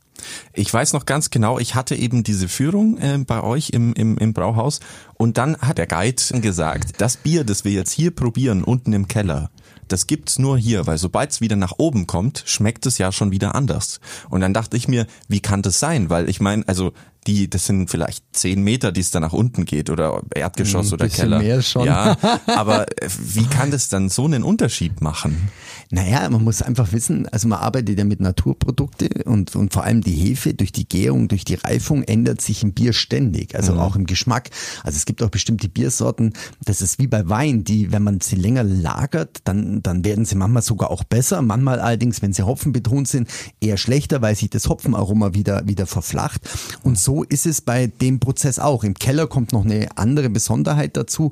Ich 0.53 0.73
weiß 0.73 0.93
noch 0.93 1.05
ganz 1.05 1.29
genau, 1.29 1.59
ich 1.59 1.75
hatte 1.75 1.95
eben 1.95 2.23
diese 2.23 2.47
Führung 2.47 2.97
äh, 2.97 3.17
bei 3.19 3.41
euch 3.41 3.69
im, 3.69 3.93
im, 3.93 4.17
im 4.17 4.33
Brauhaus 4.33 4.79
und 5.15 5.37
dann 5.37 5.57
hat 5.57 5.77
der 5.77 5.87
Guide 5.87 6.41
gesagt, 6.41 7.01
das 7.01 7.17
Bier, 7.17 7.43
das 7.43 7.65
wir 7.65 7.71
jetzt 7.71 7.91
hier 7.91 8.11
probieren, 8.11 8.63
unten 8.63 8.93
im 8.93 9.07
Keller, 9.07 9.49
das 9.87 10.07
gibt's 10.07 10.37
nur 10.37 10.57
hier, 10.57 10.85
weil 10.85 10.97
sobald 10.97 11.31
es 11.31 11.41
wieder 11.41 11.55
nach 11.55 11.73
oben 11.77 12.07
kommt, 12.07 12.43
schmeckt 12.45 12.85
es 12.85 12.97
ja 12.97 13.11
schon 13.11 13.31
wieder 13.31 13.55
anders. 13.55 13.99
Und 14.29 14.41
dann 14.41 14.53
dachte 14.53 14.75
ich 14.75 14.87
mir, 14.87 15.07
wie 15.27 15.39
kann 15.39 15.61
das 15.61 15.79
sein? 15.79 16.09
Weil 16.09 16.29
ich 16.29 16.41
meine, 16.41 16.67
also 16.67 16.91
die, 17.27 17.49
das 17.49 17.65
sind 17.65 17.89
vielleicht 17.89 18.23
zehn 18.31 18.63
Meter, 18.63 18.91
die 18.91 19.01
es 19.01 19.11
da 19.11 19.19
nach 19.19 19.33
unten 19.33 19.65
geht 19.65 19.89
oder 19.89 20.21
Erdgeschoss 20.33 20.87
Ein 20.87 20.93
oder 20.93 21.05
bisschen 21.05 21.23
Keller. 21.23 21.39
mehr 21.39 21.61
schon. 21.61 21.85
Ja, 21.85 22.17
aber 22.47 22.87
äh, 23.01 23.09
wie 23.19 23.45
kann 23.45 23.69
das 23.69 23.89
dann 23.89 24.09
so 24.09 24.25
einen 24.25 24.43
Unterschied 24.43 25.01
machen? 25.01 25.49
Naja, 25.89 26.29
man 26.29 26.43
muss 26.43 26.61
einfach 26.61 26.91
wissen, 26.93 27.27
also 27.29 27.47
man 27.47 27.59
arbeitet 27.59 27.97
ja 27.97 28.05
mit 28.05 28.19
Naturprodukte 28.19 29.23
und, 29.25 29.55
und 29.55 29.73
vor 29.73 29.83
allem 29.83 30.01
die 30.01 30.11
Hefe 30.11 30.53
durch 30.53 30.71
die 30.71 30.87
Gärung, 30.87 31.27
durch 31.27 31.45
die 31.45 31.55
Reifung 31.55 32.03
ändert 32.03 32.41
sich 32.41 32.63
im 32.63 32.73
Bier 32.73 32.93
ständig, 32.93 33.55
also 33.55 33.73
auch 33.73 33.95
im 33.95 34.05
Geschmack. 34.05 34.49
Also 34.83 34.97
es 34.97 35.05
gibt 35.05 35.21
auch 35.21 35.29
bestimmte 35.29 35.69
Biersorten, 35.69 36.33
das 36.63 36.81
ist 36.81 36.99
wie 36.99 37.07
bei 37.07 37.27
Wein, 37.29 37.63
die, 37.63 37.91
wenn 37.91 38.03
man 38.03 38.21
sie 38.21 38.35
länger 38.35 38.63
lagert, 38.63 39.39
dann, 39.43 39.83
dann 39.83 40.03
werden 40.03 40.25
sie 40.25 40.35
manchmal 40.35 40.61
sogar 40.61 40.91
auch 40.91 41.03
besser, 41.03 41.41
manchmal 41.41 41.79
allerdings, 41.79 42.21
wenn 42.21 42.33
sie 42.33 42.43
hopfenbetont 42.43 43.07
sind, 43.07 43.29
eher 43.59 43.77
schlechter, 43.77 44.21
weil 44.21 44.35
sich 44.35 44.49
das 44.49 44.67
Hopfenaroma 44.69 45.33
wieder, 45.33 45.67
wieder 45.67 45.85
verflacht. 45.85 46.41
Und 46.83 46.97
so 46.97 47.16
ist 47.23 47.45
es 47.45 47.61
bei 47.61 47.87
dem 47.87 48.19
Prozess 48.19 48.59
auch. 48.59 48.83
Im 48.83 48.93
Keller 48.93 49.27
kommt 49.27 49.53
noch 49.53 49.65
eine 49.65 49.89
andere 49.97 50.29
Besonderheit 50.29 50.97
dazu 50.97 51.31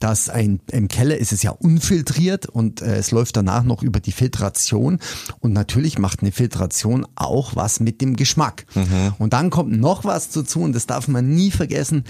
dass 0.00 0.28
ein, 0.28 0.60
im 0.70 0.88
Keller 0.88 1.16
ist 1.16 1.32
es 1.32 1.42
ja 1.42 1.50
unfiltriert 1.50 2.46
und 2.46 2.82
äh, 2.82 2.96
es 2.96 3.10
läuft 3.10 3.36
danach 3.36 3.64
noch 3.64 3.82
über 3.82 4.00
die 4.00 4.12
Filtration 4.12 4.98
und 5.40 5.52
natürlich 5.52 5.98
macht 5.98 6.22
eine 6.22 6.32
Filtration 6.32 7.06
auch 7.14 7.56
was 7.56 7.80
mit 7.80 8.00
dem 8.00 8.16
Geschmack. 8.16 8.66
Und 9.18 9.32
dann 9.32 9.50
kommt 9.50 9.72
noch 9.78 10.04
was 10.04 10.30
dazu 10.30 10.60
und 10.60 10.74
das 10.74 10.86
darf 10.86 11.08
man 11.08 11.34
nie 11.34 11.50
vergessen. 11.50 12.04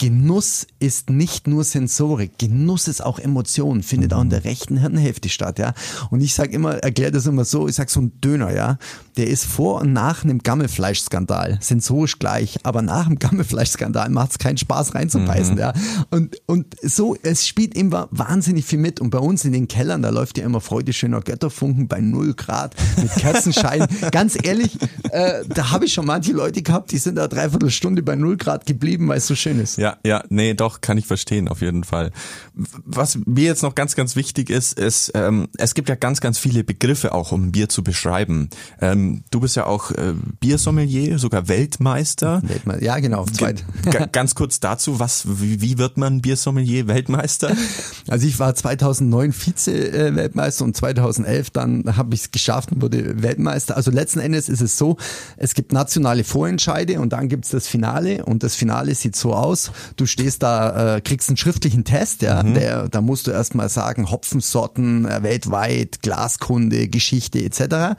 Genuss 0.00 0.64
ist 0.78 1.10
nicht 1.10 1.48
nur 1.48 1.64
Sensorik, 1.64 2.38
Genuss 2.38 2.86
ist 2.86 3.04
auch 3.04 3.18
Emotion, 3.18 3.82
findet 3.82 4.14
auch 4.14 4.22
in 4.22 4.30
der 4.30 4.44
rechten 4.44 4.76
Hirnhälfte 4.76 5.28
statt, 5.28 5.58
ja. 5.58 5.74
Und 6.10 6.20
ich 6.20 6.34
sage 6.34 6.52
immer, 6.52 6.76
erkläre 6.76 7.10
das 7.10 7.26
immer 7.26 7.44
so, 7.44 7.66
ich 7.66 7.74
sage 7.74 7.90
so 7.90 8.02
ein 8.02 8.12
Döner, 8.20 8.54
ja, 8.54 8.78
der 9.16 9.26
ist 9.26 9.44
vor 9.44 9.80
und 9.80 9.92
nach 9.92 10.22
einem 10.22 10.38
Gammelfleischskandal 10.38 11.58
sensorisch 11.60 12.20
gleich, 12.20 12.60
aber 12.62 12.80
nach 12.80 13.08
dem 13.08 13.18
Gammelfleischskandal 13.18 14.08
macht 14.10 14.30
es 14.30 14.38
keinen 14.38 14.56
Spaß 14.56 14.94
reinzubeißen, 14.94 15.54
mhm. 15.54 15.60
ja. 15.60 15.72
Und, 16.10 16.36
und 16.46 16.76
so, 16.80 17.16
es 17.24 17.48
spielt 17.48 17.74
immer 17.76 18.06
wahnsinnig 18.12 18.66
viel 18.66 18.78
mit 18.78 19.00
und 19.00 19.10
bei 19.10 19.18
uns 19.18 19.44
in 19.44 19.52
den 19.52 19.66
Kellern, 19.66 20.02
da 20.02 20.10
läuft 20.10 20.38
ja 20.38 20.44
immer 20.44 20.60
Freude 20.60 20.92
schöner 20.92 21.22
Götterfunken 21.22 21.88
bei 21.88 22.00
null 22.00 22.34
Grad 22.34 22.76
mit 23.02 23.10
Kerzenschein. 23.16 23.88
Ganz 24.12 24.38
ehrlich, 24.40 24.78
äh, 25.10 25.42
da 25.48 25.72
habe 25.72 25.86
ich 25.86 25.92
schon 25.92 26.06
manche 26.06 26.32
Leute 26.32 26.62
gehabt, 26.62 26.92
die 26.92 26.98
sind 26.98 27.16
da 27.16 27.26
dreiviertel 27.26 27.72
Stunde 27.72 28.04
bei 28.04 28.14
null 28.14 28.36
Grad 28.36 28.64
geblieben, 28.64 29.08
weil 29.08 29.18
es 29.18 29.26
so 29.26 29.34
schön 29.34 29.58
ist. 29.58 29.76
Ja, 29.76 29.87
ja, 30.04 30.22
nee, 30.28 30.54
doch, 30.54 30.80
kann 30.80 30.98
ich 30.98 31.06
verstehen, 31.06 31.48
auf 31.48 31.60
jeden 31.60 31.84
Fall. 31.84 32.10
Was 32.54 33.18
mir 33.24 33.44
jetzt 33.44 33.62
noch 33.62 33.74
ganz, 33.74 33.96
ganz 33.96 34.16
wichtig 34.16 34.50
ist, 34.50 34.78
ist, 34.78 35.12
ähm, 35.14 35.48
es 35.56 35.74
gibt 35.74 35.88
ja 35.88 35.94
ganz, 35.94 36.20
ganz 36.20 36.38
viele 36.38 36.64
Begriffe 36.64 37.12
auch, 37.12 37.32
um 37.32 37.52
Bier 37.52 37.68
zu 37.68 37.82
beschreiben. 37.82 38.50
Ähm, 38.80 39.24
du 39.30 39.40
bist 39.40 39.56
ja 39.56 39.66
auch 39.66 39.90
äh, 39.92 40.14
Biersommelier, 40.40 41.18
sogar 41.18 41.48
Weltmeister. 41.48 42.42
Weltmeister. 42.44 42.84
Ja, 42.84 42.98
genau. 42.98 43.24
Zweit. 43.26 43.64
ganz 44.12 44.34
kurz 44.34 44.60
dazu, 44.60 44.98
was, 44.98 45.24
wie, 45.40 45.60
wie 45.60 45.78
wird 45.78 45.96
man 45.96 46.20
Biersommelier, 46.20 46.88
Weltmeister? 46.88 47.56
Also 48.08 48.26
ich 48.26 48.38
war 48.38 48.54
2009 48.54 49.32
Vize-Weltmeister 49.32 50.64
und 50.64 50.74
2011 50.74 51.50
dann 51.50 51.96
habe 51.96 52.14
ich 52.14 52.22
es 52.22 52.30
geschafft 52.30 52.72
und 52.72 52.80
wurde 52.80 53.22
Weltmeister. 53.22 53.76
Also 53.76 53.90
letzten 53.90 54.20
Endes 54.20 54.48
ist 54.48 54.62
es 54.62 54.78
so, 54.78 54.96
es 55.36 55.54
gibt 55.54 55.72
nationale 55.72 56.24
Vorentscheide 56.24 57.00
und 57.00 57.12
dann 57.12 57.28
gibt 57.28 57.44
es 57.44 57.50
das 57.50 57.66
Finale 57.66 58.24
und 58.24 58.42
das 58.42 58.54
Finale 58.54 58.94
sieht 58.94 59.16
so 59.16 59.34
aus, 59.34 59.72
du 59.96 60.06
stehst 60.06 60.42
da, 60.42 60.96
äh, 60.96 61.00
kriegst 61.00 61.28
einen 61.28 61.36
schriftlichen 61.36 61.84
Test, 61.84 62.22
ja, 62.22 62.42
mhm. 62.42 62.54
der, 62.54 62.88
da 62.88 63.00
musst 63.00 63.26
du 63.26 63.30
erstmal 63.30 63.68
sagen, 63.68 64.10
Hopfensorten 64.10 65.06
äh, 65.06 65.22
weltweit, 65.22 66.02
Glaskunde, 66.02 66.88
Geschichte 66.88 67.42
etc. 67.42 67.96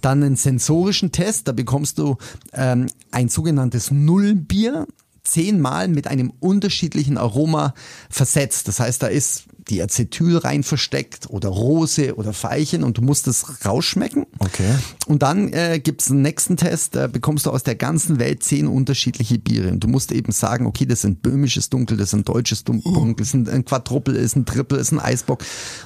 Dann 0.00 0.22
einen 0.22 0.36
sensorischen 0.36 1.12
Test, 1.12 1.48
da 1.48 1.52
bekommst 1.52 1.98
du 1.98 2.16
ähm, 2.52 2.86
ein 3.10 3.28
sogenanntes 3.28 3.90
Nullbier, 3.90 4.86
zehnmal 5.22 5.88
mit 5.88 6.06
einem 6.06 6.32
unterschiedlichen 6.40 7.18
Aroma 7.18 7.74
versetzt. 8.08 8.68
Das 8.68 8.80
heißt, 8.80 9.02
da 9.02 9.06
ist 9.06 9.44
die 9.70 9.82
Acetyl 9.82 10.36
rein 10.36 10.62
versteckt 10.62 11.30
oder 11.30 11.48
Rose 11.48 12.16
oder 12.16 12.32
Veilchen 12.32 12.82
und 12.82 12.98
du 12.98 13.02
musst 13.02 13.28
es 13.28 13.64
rausschmecken. 13.64 14.26
Okay. 14.40 14.74
Und 15.06 15.22
dann 15.22 15.52
äh, 15.52 15.80
gibt 15.82 16.02
es 16.02 16.10
einen 16.10 16.22
nächsten 16.22 16.56
Test, 16.56 16.96
da 16.96 17.06
bekommst 17.06 17.46
du 17.46 17.50
aus 17.50 17.62
der 17.62 17.76
ganzen 17.76 18.18
Welt 18.18 18.42
zehn 18.42 18.66
unterschiedliche 18.66 19.38
Biere. 19.38 19.68
Und 19.68 19.80
du 19.82 19.88
musst 19.88 20.12
eben 20.12 20.32
sagen, 20.32 20.66
okay, 20.66 20.86
das 20.86 21.02
sind 21.02 21.22
böhmisches 21.22 21.70
Dunkel, 21.70 21.96
das 21.96 22.10
sind 22.10 22.28
deutsches 22.28 22.64
Dunkel, 22.64 22.92
uh. 22.92 23.14
das 23.14 23.30
sind 23.30 23.48
ein 23.48 23.64
Quadruppel, 23.64 24.16
ist 24.16 24.36
ein 24.36 24.44
Triple, 24.44 24.78
ist 24.78 24.92
ein 24.92 25.00
Eisbock, 25.00 25.44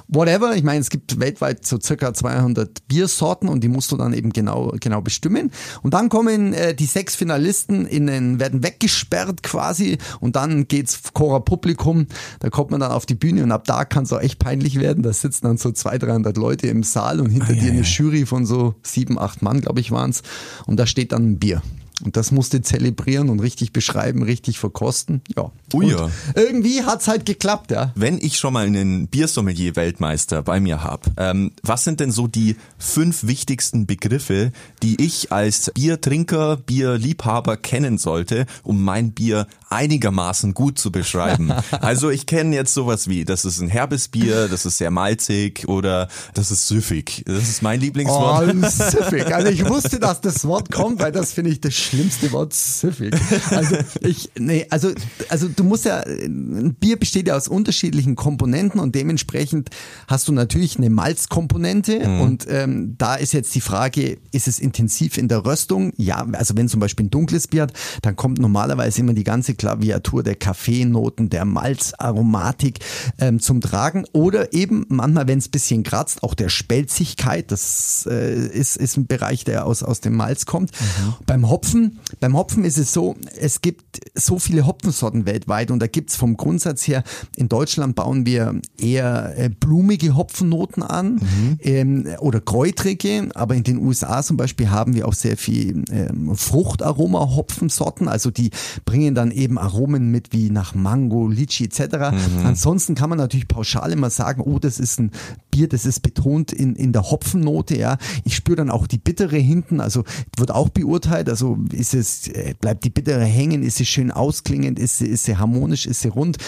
whatever. 0.09 0.57
Ich 0.57 0.63
meine, 0.63 0.81
es 0.81 0.89
gibt 0.89 1.21
weltweit 1.21 1.67
so 1.67 1.79
circa 1.81 2.15
200 2.15 2.89
Biersorten 2.89 3.49
und 3.49 3.63
die 3.63 3.69
musst 3.69 3.93
du 3.93 3.97
dann 3.97 4.15
eben 4.15 4.33
genau, 4.33 4.73
genau 4.81 5.03
bestimmen. 5.03 5.51
Und 5.83 5.95
dann 5.95 6.09
kommen 6.09 6.55
äh, 6.55 6.75
die 6.75 6.87
sechs 6.87 7.15
Finalisten 7.15 7.87
in 7.87 8.07
den, 8.07 8.41
werden 8.41 8.63
weggesperrt 8.63 9.43
quasi 9.43 9.99
und 10.21 10.37
dann 10.37 10.69
geht's 10.69 11.01
Cora 11.13 11.41
Publikum, 11.41 12.07
da 12.41 12.51
kommt 12.51 12.71
man 12.71 12.81
dann 12.81 12.93
auf 12.93 13.05
die 13.05 13.15
Bühne 13.15 13.43
und 13.43 13.53
ab 13.53 13.65
da 13.67 13.74
kann 13.83 14.05
es 14.05 14.13
auch 14.13 14.21
echt 14.21 14.39
peinlich 14.39 14.79
werden. 14.79 15.03
Da 15.03 15.13
sitzen 15.13 15.47
dann 15.47 15.59
so 15.59 15.73
200, 15.73 16.09
300 16.09 16.37
Leute 16.37 16.69
im 16.69 16.85
Saal 16.85 17.21
und 17.21 17.31
hinter 17.31 17.51
ah, 17.51 17.55
dir 17.55 17.63
ja, 17.63 17.73
eine 17.73 17.83
ja. 17.83 17.87
Jury 17.87 18.27
von 18.27 18.47
so 18.47 18.77
sieben, 18.83 19.19
acht 19.19 19.43
Mann, 19.43 19.61
glaube 19.61 19.81
ich, 19.81 19.91
waren 19.91 20.11
es. 20.11 20.23
Und 20.67 20.79
da 20.79 20.87
steht 20.87 21.11
dann 21.11 21.33
ein 21.33 21.39
Bier. 21.39 21.63
Und 22.03 22.17
das 22.17 22.33
musste 22.33 22.61
zelebrieren 22.61 23.31
und 23.31 23.39
richtig 23.39 23.73
beschreiben, 23.73 24.23
richtig 24.25 24.59
verkosten. 24.59 25.23
Ja. 25.37 25.53
Ui, 25.73 25.91
ja. 25.91 26.11
Irgendwie 26.35 26.83
hat's 26.83 27.07
halt 27.07 27.25
geklappt, 27.25 27.71
ja. 27.71 27.93
Wenn 27.95 28.19
ich 28.19 28.39
schon 28.39 28.53
mal 28.53 28.67
einen 28.67 29.07
Biersommelier-Weltmeister 29.07 30.43
bei 30.43 30.59
mir 30.59 30.83
habe, 30.83 31.13
ähm, 31.17 31.53
was 31.63 31.85
sind 31.85 32.01
denn 32.01 32.11
so 32.11 32.27
die 32.27 32.57
fünf 32.79 33.27
wichtigsten 33.27 33.87
Begriffe, 33.87 34.51
die 34.83 35.01
ich 35.01 35.31
als 35.31 35.71
Biertrinker, 35.73 36.57
Bierliebhaber 36.57 37.57
kennen 37.57 37.97
sollte, 37.97 38.47
um 38.65 38.83
mein 38.83 39.13
Bier 39.13 39.47
einigermaßen 39.75 40.55
gut 40.55 40.79
zu 40.79 40.91
beschreiben? 40.91 41.53
also 41.71 42.11
ich 42.11 42.27
kenne 42.27 42.55
jetzt 42.55 42.75
sowas 42.75 43.09
wie, 43.09 43.25
das 43.25 43.45
ist 43.45 43.61
ein 43.61 43.69
herbes 43.69 44.09
Bier, 44.09 44.49
das 44.49 44.65
ist 44.67 44.79
sehr 44.79 44.91
malzig 44.91 45.69
oder 45.69 46.09
das 46.35 46.51
ist 46.51 46.69
süffig. 46.69 47.23
Das 47.27 47.49
ist 47.49 47.63
mein 47.63 47.81
Lieblingswort. 47.81 48.55
Oh, 48.55 48.69
süffig. 48.69 49.35
Also 49.35 49.49
ich 49.49 49.69
wusste, 49.69 49.99
dass 49.99 50.21
das 50.21 50.47
Wort 50.47 50.71
kommt, 50.71 51.01
weil 51.01 51.13
das 51.13 51.33
finde 51.33 51.51
ich 51.51 51.61
das 51.61 51.75
schlimmste 51.75 52.33
Wort 52.33 52.55
süffig. 52.55 53.15
Also 53.51 53.77
ich, 54.01 54.31
nee, 54.39 54.67
also, 54.71 54.93
also 55.29 55.49
du 55.49 55.65
musst 55.65 55.85
ja, 55.85 56.01
ein 56.01 56.75
Bier 56.79 56.99
besteht 56.99 57.29
ja 57.29 57.37
aus 57.37 57.49
unterschiedlichen 57.49 58.17
Komponenten 58.17 58.81
und 58.81 58.95
dementsprechend 58.95 59.71
hast 60.07 60.29
du 60.29 60.33
natürlich 60.33 60.77
eine 60.79 60.91
Malzkomponente 60.91 62.09
mhm. 62.09 62.21
und 62.21 62.47
ähm, 62.49 62.95
da 62.99 63.15
ist 63.15 63.33
jetzt 63.33 63.55
die 63.55 63.61
Frage, 63.61 64.19
ist 64.33 64.49
es 64.49 64.59
intensiv 64.59 65.19
in 65.19 65.29
der 65.29 65.45
Röstung? 65.45 65.93
Ja, 65.97 66.27
also 66.33 66.57
wenn 66.57 66.69
zum 66.69 66.81
Beispiel 66.81 67.07
ein 67.07 67.11
dunkles 67.11 67.49
Bier 67.49 67.63
hat, 67.63 67.73
dann 68.03 68.17
kommt 68.17 68.39
normalerweise 68.39 69.01
immer 69.01 69.15
die 69.15 69.25
ganze 69.25 69.55
Klaviatur 69.65 70.23
der 70.23 70.35
Kaffeenoten, 70.35 71.31
der 71.31 71.47
Malzaromatik 71.47 72.81
ähm, 73.19 73.41
zum 73.41 73.63
Tragen 73.63 74.05
oder 74.13 74.53
eben 74.53 74.85
manchmal, 74.91 75.27
wenn 75.27 75.39
es 75.39 75.49
bisschen 75.49 75.85
kratzt, 75.85 76.23
auch 76.23 76.35
der 76.35 76.51
Spelzigkeit, 76.51 77.51
das 77.51 78.07
äh, 78.11 78.47
ist, 78.47 78.77
ist 78.77 78.99
ein 78.99 79.07
Bereich, 79.07 79.45
der 79.45 79.65
aus, 79.65 79.83
aus 79.83 80.03
dem 80.03 80.17
Malz 80.17 80.45
kommt. 80.45 80.71
Mhm. 80.73 81.15
Beim 81.25 81.49
Hopfen 81.49 81.99
beim 82.21 82.37
Hopfen 82.37 82.65
ist 82.65 82.79
es 82.79 82.93
so, 82.93 83.17
es 83.39 83.61
gibt 83.61 84.01
so 84.15 84.39
viele 84.39 84.67
Hopfensorten 84.67 85.27
weltweit 85.27 85.71
und 85.71 85.81
da 85.81 85.87
gibt's 85.87 86.17
vom 86.17 86.37
Grundsatz 86.37 86.87
her, 86.87 87.03
in 87.37 87.49
Deutschland 87.49 87.97
bauen 87.97 88.27
wir 88.27 88.61
eher 88.79 89.35
äh, 89.37 89.49
blumige 89.49 90.17
Hopfennoten 90.17 90.83
an 90.83 91.15
mhm. 91.15 91.59
ähm, 91.61 92.09
oder 92.21 92.41
kräutrige, 92.41 93.29
aber 93.35 93.55
in 93.55 93.65
den 93.65 93.79
USA 93.79 94.23
zum 94.23 94.37
Beispiel 94.37 94.71
haben 94.71 94.95
wir 94.95 95.09
auch 95.09 95.15
sehr 95.15 95.37
viel 95.37 95.85
ähm, 95.91 96.35
Fruchtaroma-Hopfensorten, 96.35 98.09
also 98.09 98.31
die 98.31 98.51
bringen 98.85 99.15
dann 99.15 99.31
eben 99.31 99.54
Aromen 99.59 100.11
mit 100.11 100.33
wie 100.33 100.51
nach 100.51 100.75
Mango, 100.75 101.29
Litchi 101.29 101.65
etc. 101.65 101.81
Mhm. 101.81 102.47
Ansonsten 102.47 102.95
kann 102.95 103.11
man 103.11 103.19
natürlich 103.19 103.49
pauschal 103.49 103.93
immer 103.93 104.11
sagen, 104.11 104.43
oh, 104.43 104.59
das 104.59 104.79
ist 104.79 105.01
ein 105.01 105.11
Bier, 105.51 105.69
das 105.69 105.87
ist 105.87 106.01
betont 106.01 106.53
in, 106.53 106.75
in 106.75 106.93
der 106.93 107.11
Hopfennote, 107.11 107.77
ja. 107.77 107.99
Ich 108.25 108.37
spüre 108.37 108.57
dann 108.57 108.71
auch 108.71 108.87
die 108.87 108.99
bittere 108.99 109.37
hinten, 109.37 109.81
also 109.81 110.05
wird 110.37 110.51
auch 110.51 110.69
beurteilt, 110.69 111.29
also 111.29 111.59
ist 111.73 111.95
es, 111.95 112.29
äh, 112.29 112.55
bleibt 112.61 112.85
die 112.85 112.91
Bittere 112.91 113.25
hängen, 113.25 113.63
ist 113.63 113.77
sie 113.77 113.87
schön 113.87 114.11
ausklingend, 114.11 114.79
ist 114.79 114.99
sie, 114.99 115.07
ist 115.07 115.25
sie 115.25 115.37
harmonisch, 115.37 115.87
ist 115.87 116.01
sie 116.01 116.09
rund. 116.09 116.39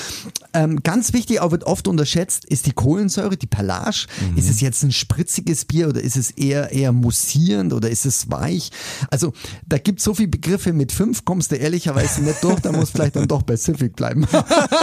Ähm, 0.55 0.83
ganz 0.83 1.13
wichtig, 1.13 1.41
auch 1.41 1.51
wird 1.51 1.65
oft 1.65 1.89
unterschätzt, 1.89 2.45
ist 2.45 2.67
die 2.67 2.73
Kohlensäure, 2.73 3.37
die 3.37 3.47
Perlage. 3.47 4.07
Mhm. 4.33 4.39
Ist 4.39 4.51
es 4.51 4.61
jetzt 4.61 4.83
ein 4.83 4.93
spritziges 4.93 5.65
Bier 5.65 5.89
oder 5.89 6.01
ist 6.01 6.17
es 6.17 6.31
eher, 6.33 6.73
eher 6.73 6.93
mussierend 6.93 7.73
oder 7.73 7.91
ist 7.91 8.07
es 8.07 8.31
weich? 8.31 8.71
Also 9.11 9.33
da 9.67 9.79
gibt 9.79 9.99
es 9.99 10.05
so 10.05 10.15
viele 10.15 10.29
Begriffe, 10.29 10.73
mit 10.73 10.93
fünf 10.93 11.25
kommst 11.25 11.53
du 11.53 11.57
ehrlicherweise 11.57 12.23
nicht 12.23 12.43
durch, 12.43 12.61
da 12.61 12.73
muss 12.87 12.91
vielleicht 12.93 13.17
dann 13.17 13.29
doch 13.29 13.43
bei 13.43 13.57
Civic 13.57 13.97
bleiben. 13.97 14.27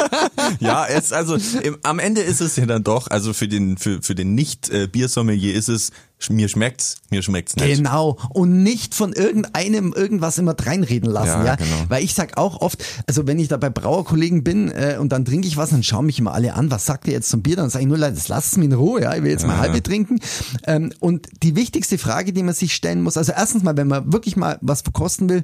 ja, 0.60 0.88
jetzt 0.89 1.13
also 1.13 1.38
im, 1.62 1.77
am 1.83 2.00
Ende 2.00 2.22
ist 2.22 2.41
es 2.41 2.55
ja 2.55 2.65
dann 2.65 2.83
doch, 2.83 3.07
also 3.07 3.33
für 3.33 3.48
den, 3.48 3.77
für, 3.77 4.01
für 4.01 4.15
den 4.15 4.36
Nicht-Biersommelier 4.36 5.53
ist 5.53 5.69
es 5.69 5.91
mir 6.29 6.48
schmeckt's, 6.48 6.98
mir 7.10 7.22
schmeckt's 7.22 7.57
nicht. 7.57 7.77
Genau. 7.77 8.17
Und 8.29 8.63
nicht 8.63 8.95
von 8.95 9.12
irgendeinem 9.12 9.93
irgendwas 9.93 10.38
immer 10.38 10.55
reinreden 10.57 11.10
lassen, 11.10 11.41
ja. 11.41 11.45
ja? 11.45 11.55
Genau. 11.55 11.86
Weil 11.89 12.03
ich 12.03 12.13
sag 12.13 12.38
auch 12.38 12.62
oft, 12.62 12.81
also 13.07 13.27
wenn 13.27 13.39
ich 13.39 13.50
da 13.50 13.57
bei 13.57 13.69
Brauerkollegen 13.69 14.43
bin 14.43 14.72
äh, 14.72 14.98
und 15.00 15.12
dann 15.12 15.25
trinke 15.25 15.48
ich 15.48 15.57
was, 15.57 15.72
dann 15.72 15.83
schauen 15.83 16.05
mich 16.05 16.19
immer 16.19 16.33
alle 16.33 16.53
an, 16.53 16.72
was 16.72 16.86
sagt 16.86 17.07
ihr 17.07 17.13
jetzt 17.13 17.29
zum 17.29 17.41
Bier? 17.41 17.57
Dann 17.57 17.69
sage 17.69 17.83
ich 17.83 17.89
nur, 17.89 17.98
das 17.98 18.29
lasst 18.29 18.53
es 18.53 18.57
mir 18.57 18.65
in 18.65 18.74
Ruhe, 18.74 19.01
ja, 19.01 19.13
ich 19.15 19.24
will 19.24 19.31
jetzt 19.31 19.41
ja. 19.41 19.48
mal 19.48 19.57
halbe 19.57 19.83
trinken. 19.83 20.19
Ähm, 20.65 20.93
und 21.00 21.27
die 21.43 21.55
wichtigste 21.55 21.98
Frage, 21.98 22.31
die 22.31 22.43
man 22.43 22.53
sich 22.53 22.74
stellen 22.74 23.01
muss, 23.01 23.17
also 23.17 23.33
erstens 23.36 23.63
mal, 23.63 23.75
wenn 23.75 23.88
man 23.88 24.13
wirklich 24.13 24.38
mal 24.38 24.57
was 24.62 24.81
verkosten 24.81 25.27
will, 25.27 25.43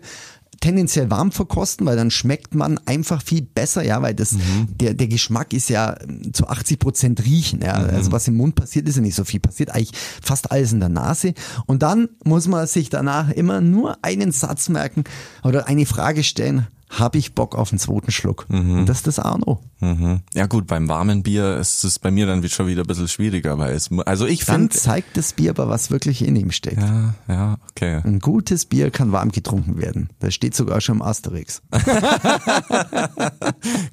tendenziell 0.60 1.10
warm 1.10 1.32
verkosten, 1.32 1.86
weil 1.86 1.96
dann 1.96 2.12
schmeckt 2.12 2.56
man 2.56 2.80
einfach 2.86 3.22
viel 3.22 3.42
besser, 3.42 3.84
ja, 3.84 4.02
weil 4.02 4.14
das, 4.14 4.34
mhm. 4.34 4.68
der, 4.80 4.94
der 4.94 5.08
Geschmack 5.08 5.54
ist 5.54 5.70
ja 5.70 5.98
zu 6.34 6.48
80 6.48 6.80
Prozent 6.80 7.26
riechen, 7.26 7.62
ja. 7.62 7.80
Mhm. 7.80 7.90
Also 7.90 8.12
was 8.12 8.28
im 8.28 8.38
Mund 8.38 8.56
passiert, 8.56 8.88
ist 8.88 8.96
ja 8.96 9.02
nicht 9.02 9.16
so 9.16 9.24
viel. 9.24 9.40
Passiert 9.40 9.72
eigentlich 9.72 9.92
fast 10.22 10.52
alles 10.52 10.74
in 10.74 10.80
der 10.80 10.90
Nase. 10.90 11.34
Und 11.66 11.84
dann 11.84 12.10
muss 12.24 12.48
man 12.48 12.68
sich 12.68 12.90
danach 12.90 13.30
immer 13.32 13.62
nur 13.62 13.98
einen 14.02 14.32
Satz 14.32 14.70
merken 14.70 15.04
oder 15.44 15.68
eine 15.68 15.86
Frage 15.86 16.24
stellen 16.24 16.68
habe 16.90 17.20
ich 17.20 17.36
Bock 17.36 17.56
auf 17.56 17.72
einen 17.72 17.80
zweiten 17.80 18.12
Schluck. 18.12 18.46
Mhm. 18.50 18.80
Und 18.80 18.90
das 18.90 18.98
ist 18.98 19.08
das 19.08 19.20
Arno. 19.20 19.62
Mhm. 19.80 20.22
Ja 20.34 20.48
gut, 20.48 20.66
beim 20.68 20.90
warmen 20.90 21.22
Bier 21.24 21.58
ist 21.58 21.84
es 21.84 22.00
bei 22.00 22.10
mir 22.10 22.26
dann 22.26 22.48
schon 22.50 22.66
wieder 22.68 22.84
ein 22.84 22.88
bisschen 22.88 23.08
schwieriger, 23.08 23.60
weil 23.60 23.76
es, 23.76 23.90
also 24.06 24.26
ich 24.26 24.44
finde. 24.44 24.70
Dann 24.70 24.72
zeigt 24.72 25.16
das 25.16 25.34
Bier 25.34 25.52
aber, 25.52 25.70
was 25.70 25.92
wirklich 25.92 26.26
in 26.26 26.36
ihm 26.36 26.52
steckt. 26.52 26.82
Ja, 26.82 27.14
ja, 27.28 27.58
okay. 27.70 28.02
Ein 28.04 28.20
gutes 28.20 28.66
Bier 28.66 28.90
kann 28.90 29.12
warm 29.12 29.32
getrunken 29.32 29.78
werden. 29.78 30.10
Das 30.20 30.34
steht 30.34 30.56
sogar 30.56 30.82
schon 30.82 30.96
im 30.96 31.02
Asterix. 31.04 31.62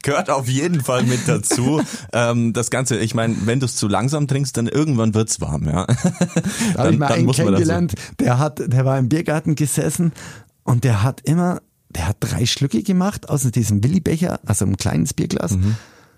Gehört 0.03 0.31
auf 0.31 0.49
jeden 0.49 0.81
Fall 0.81 1.03
mit 1.03 1.29
dazu. 1.29 1.83
ähm, 2.13 2.55
das 2.55 2.71
Ganze, 2.71 2.99
ich 2.99 3.15
meine, 3.15 3.37
wenn 3.45 3.61
du 3.61 3.67
es 3.67 3.77
zu 3.77 3.89
langsam 3.89 4.27
trinkst, 4.27 4.57
dann 4.57 4.67
irgendwann 4.67 5.13
wird's 5.15 5.41
warm, 5.43 5.69
ja. 5.69 5.87
da 6.75 6.79
habe 6.79 6.93
ich 6.93 6.99
mal 6.99 7.13
einen 7.13 7.31
kennengelernt, 7.31 7.95
der 8.19 8.39
hat, 8.39 8.59
der 8.59 8.87
war 8.87 8.99
im 8.99 9.11
Biergarten 9.11 9.55
gesessen 9.55 10.13
und 10.65 10.85
der 10.85 11.03
hat 11.03 11.21
immer 11.23 11.61
der 11.97 12.09
hat 12.09 12.19
drei 12.21 12.45
Schlücke 12.45 12.83
gemacht 12.83 13.31
aus 13.31 13.51
diesem 13.51 13.83
Willibecher, 13.83 14.39
also 14.45 14.67
ein 14.67 14.77
kleines 14.77 15.15
Bierglas. 15.15 15.53
Mhm. 15.53 15.77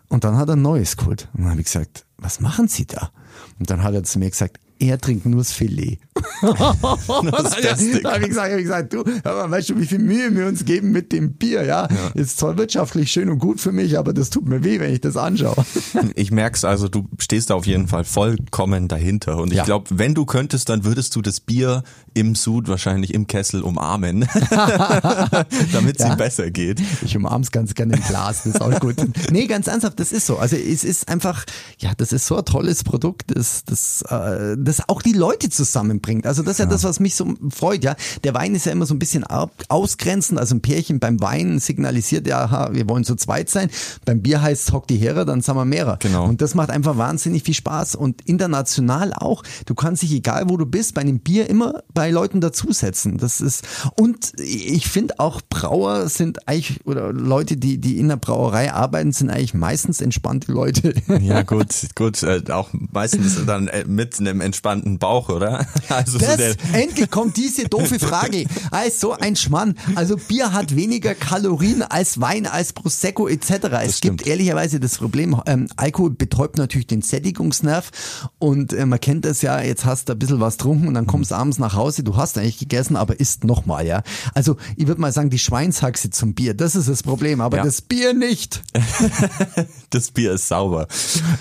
Und 0.09 0.25
dann 0.25 0.37
hat 0.37 0.49
er 0.49 0.57
ein 0.57 0.63
neues 0.63 0.97
geholt. 0.97 1.29
Und 1.35 1.43
dann 1.43 1.51
habe 1.53 1.61
ich 1.61 1.67
gesagt, 1.67 2.05
was 2.17 2.41
machen 2.41 2.67
Sie 2.67 2.85
da? 2.85 3.13
Und 3.61 3.71
dann 3.71 3.85
hat 3.85 3.95
er 3.95 4.03
zu 4.03 4.19
mir 4.19 4.29
gesagt, 4.29 4.59
er 4.79 4.99
trinkt 4.99 5.27
nur 5.27 5.39
das 5.41 5.53
Filet. 5.53 5.99
Das 6.49 7.57
da 8.03 8.13
habe 8.13 8.23
ich 8.23 8.29
gesagt, 8.29 8.51
hab 8.53 8.59
ich 8.59 8.63
gesagt, 8.65 8.93
du, 8.93 9.05
mal, 9.25 9.51
weißt 9.51 9.71
du, 9.71 9.79
wie 9.79 9.87
viel 9.87 9.99
Mühe 9.99 10.35
wir 10.35 10.47
uns 10.47 10.65
geben 10.65 10.91
mit 10.91 11.13
dem 11.13 11.33
Bier, 11.35 11.65
ja? 11.65 11.89
Ist 12.15 12.39
zwar 12.39 12.57
wirtschaftlich 12.59 13.11
schön 13.13 13.29
und 13.29 13.39
gut 13.39 13.61
für 13.61 13.73
mich, 13.73 13.99
aber 13.99 14.13
das 14.13 14.31
tut 14.31 14.47
mir 14.49 14.65
weh, 14.65 14.81
wenn 14.81 14.93
ich 14.93 15.01
das 15.01 15.17
anschaue. 15.17 15.65
Ich 16.15 16.31
merk's 16.31 16.65
also, 16.65 16.89
du 16.89 17.09
stehst 17.19 17.51
da 17.51 17.55
auf 17.55 17.67
jeden 17.67 17.87
Fall 17.89 18.05
vollkommen 18.05 18.89
dahinter. 18.89 19.37
Und 19.39 19.51
ich 19.53 19.59
Ja. 19.59 19.65
glaube, 19.65 19.87
wenn 19.91 20.15
du 20.15 20.25
könntest, 20.27 20.69
dann 20.69 20.85
würdest 20.85 21.15
du 21.17 21.23
das 21.23 21.41
Bier 21.41 21.83
im 22.15 22.35
Sud 22.35 22.69
wahrscheinlich 22.69 23.15
im 23.15 23.27
Kessel 23.27 23.63
umarmen, 23.63 24.21
damit 25.73 25.97
es 25.99 26.05
Ja. 26.05 26.13
ihm 26.13 26.17
besser 26.17 26.51
geht. 26.51 26.81
Ich 27.05 27.17
umarm's 27.17 27.51
ganz 27.51 27.75
gerne 27.75 27.95
im 27.97 28.03
Glas, 28.03 28.43
das 28.45 28.55
ist 28.55 28.61
auch 28.61 28.81
gut. 28.81 28.97
Nee, 29.31 29.47
ganz 29.47 29.67
ernsthaft, 29.67 30.01
das 30.01 30.13
ist 30.13 30.27
so. 30.27 30.39
Also 30.39 30.57
es 30.57 30.85
ist 30.85 31.09
einfach, 31.09 31.45
ja, 31.79 31.93
das 31.97 32.13
ist 32.13 32.27
so 32.27 32.37
ein 32.37 32.45
tolles 32.45 32.85
Produkt, 32.85 33.37
das, 33.37 33.65
das, 33.65 34.03
äh, 34.03 34.57
das 34.69 34.89
auch 34.89 35.03
die 35.03 35.13
Leute 35.13 35.49
zusammenbringt. 35.51 36.27
Also 36.27 36.43
das 36.43 36.53
ist 36.53 36.59
ja, 36.59 36.67
das, 36.67 36.85
was 36.85 37.01
mich 37.01 37.15
so 37.15 37.35
freut, 37.51 37.83
ja. 37.85 37.97
Der 38.25 38.35
Wein 38.35 38.55
ist 38.55 38.67
ja 38.67 38.73
immer 38.73 38.87
so 38.87 38.95
ein 38.95 38.99
bisschen 38.99 39.25
au- 39.29 39.51
ausgrenzend. 39.69 40.39
Also 40.39 40.55
ein 40.55 40.61
Pärchen 40.61 41.01
beim 41.01 41.21
Wein 41.21 41.59
signalisiert 41.59 42.27
ja, 42.27 42.45
aha, 42.45 42.71
wir 42.73 42.89
wollen 42.89 43.05
zu 43.05 43.15
zweit 43.17 43.51
sein. 43.51 43.71
Beim 44.05 44.23
Bier 44.23 44.43
heißt 44.43 44.73
hock 44.73 44.87
die 44.87 44.97
Herer, 44.97 45.25
dann 45.25 45.41
sind 45.41 45.57
wir 45.57 45.65
mehrer. 45.65 45.97
Genau. 46.01 46.27
Und 46.27 46.41
das 46.43 46.55
macht 46.55 46.71
einfach 46.71 46.97
wahnsinnig 46.97 47.43
viel 47.43 47.55
Spaß 47.55 47.95
und 47.95 48.23
international 48.23 49.13
auch. 49.15 49.43
Du 49.67 49.75
kannst 49.75 50.03
dich, 50.03 50.13
egal 50.13 50.49
wo 50.49 50.57
du 50.57 50.67
bist, 50.67 50.95
bei 50.95 51.01
einem 51.01 51.21
Bier 51.21 51.49
immer 51.49 51.83
bei 51.95 52.11
Leuten 52.11 52.41
dazusetzen. 52.41 53.19
Das 53.19 53.41
ist, 53.41 53.65
und 53.97 54.33
ich 54.39 54.87
finde 54.89 55.19
auch 55.19 55.41
Brauer 55.49 56.09
sind 56.09 56.47
eigentlich, 56.49 56.85
oder 56.87 57.13
Leute, 57.13 57.57
die, 57.57 57.79
die 57.79 57.99
in 57.99 58.09
der 58.09 58.17
Brauerei 58.17 58.73
arbeiten, 58.73 59.13
sind 59.13 59.31
eigentlich 59.31 59.55
meistens 59.55 60.01
entspannte 60.01 60.53
Leute. 60.53 60.95
Ja, 61.21 61.43
gut, 61.49 61.69
gut, 61.95 62.23
äh, 62.23 62.43
auch 62.51 62.69
meistens 62.73 63.45
dann 63.47 63.69
äh, 63.69 63.85
mit 63.87 64.19
einem 64.21 64.41
entspannten 64.59 64.99
Bauch, 64.99 65.29
oder? 65.29 65.67
Also 65.89 66.19
so 66.19 66.27
Das, 66.27 66.37
der, 66.37 66.55
endlich 66.75 67.11
kommt 67.11 67.37
diese 67.37 67.65
doofe 67.69 67.99
Frage. 67.99 68.45
Als 68.71 69.01
so 69.01 69.13
ein 69.13 69.37
Schmann. 69.37 69.75
Also 69.95 70.17
Bier 70.17 70.53
hat 70.53 70.75
weniger 70.77 71.15
Kalorien 71.15 71.83
als 71.83 72.21
Wein, 72.21 72.47
als 72.47 72.73
Prosecco 72.73 73.29
etc. 73.29 73.51
Es 73.83 73.99
stimmt. 73.99 74.19
gibt 74.19 74.29
ehrlicherweise 74.29 74.81
das 74.81 74.99
Problem, 74.99 75.41
ähm, 75.47 75.69
Alkohol 75.77 76.11
betäubt 76.11 76.59
natürlich 76.59 76.87
den 76.89 77.03
Sättigungsnerv 77.03 77.91
und 78.39 78.73
äh, 78.73 78.85
man 78.87 79.01
kennt 79.01 79.25
das 79.25 79.43
ja, 79.43 79.61
jetzt 79.61 79.85
hast 79.85 80.09
du 80.09 80.13
ein 80.13 80.19
bisschen 80.19 80.41
was 80.41 80.59
getrunken 80.59 80.89
und 80.89 80.95
dann 80.95 81.07
kommst 81.07 81.31
du 81.31 81.37
abends 81.37 81.59
nach 81.59 81.75
Hause, 81.75 82.03
du 82.03 82.17
hast 82.17 82.37
eigentlich 82.37 82.59
gegessen, 82.59 82.97
aber 82.97 83.19
isst 83.21 83.45
nochmal, 83.45 83.87
ja. 83.87 84.03
Also 84.35 84.57
ich 84.77 84.87
würde 84.89 85.01
mal 85.01 85.13
sagen, 85.13 85.31
die 85.31 85.39
Schweinshaxe 85.39 86.11
zum 86.11 86.35
Bier, 86.35 86.55
das 86.55 86.75
ist 86.77 86.89
das 86.89 87.03
Problem, 87.03 87.41
aber 87.41 87.59
Ja. 87.59 87.65
das 87.65 87.81
Bier 87.81 88.13
nicht. 88.13 88.63
das 89.91 90.11
Bier 90.11 90.33
ist 90.33 90.49
sauber. 90.49 90.89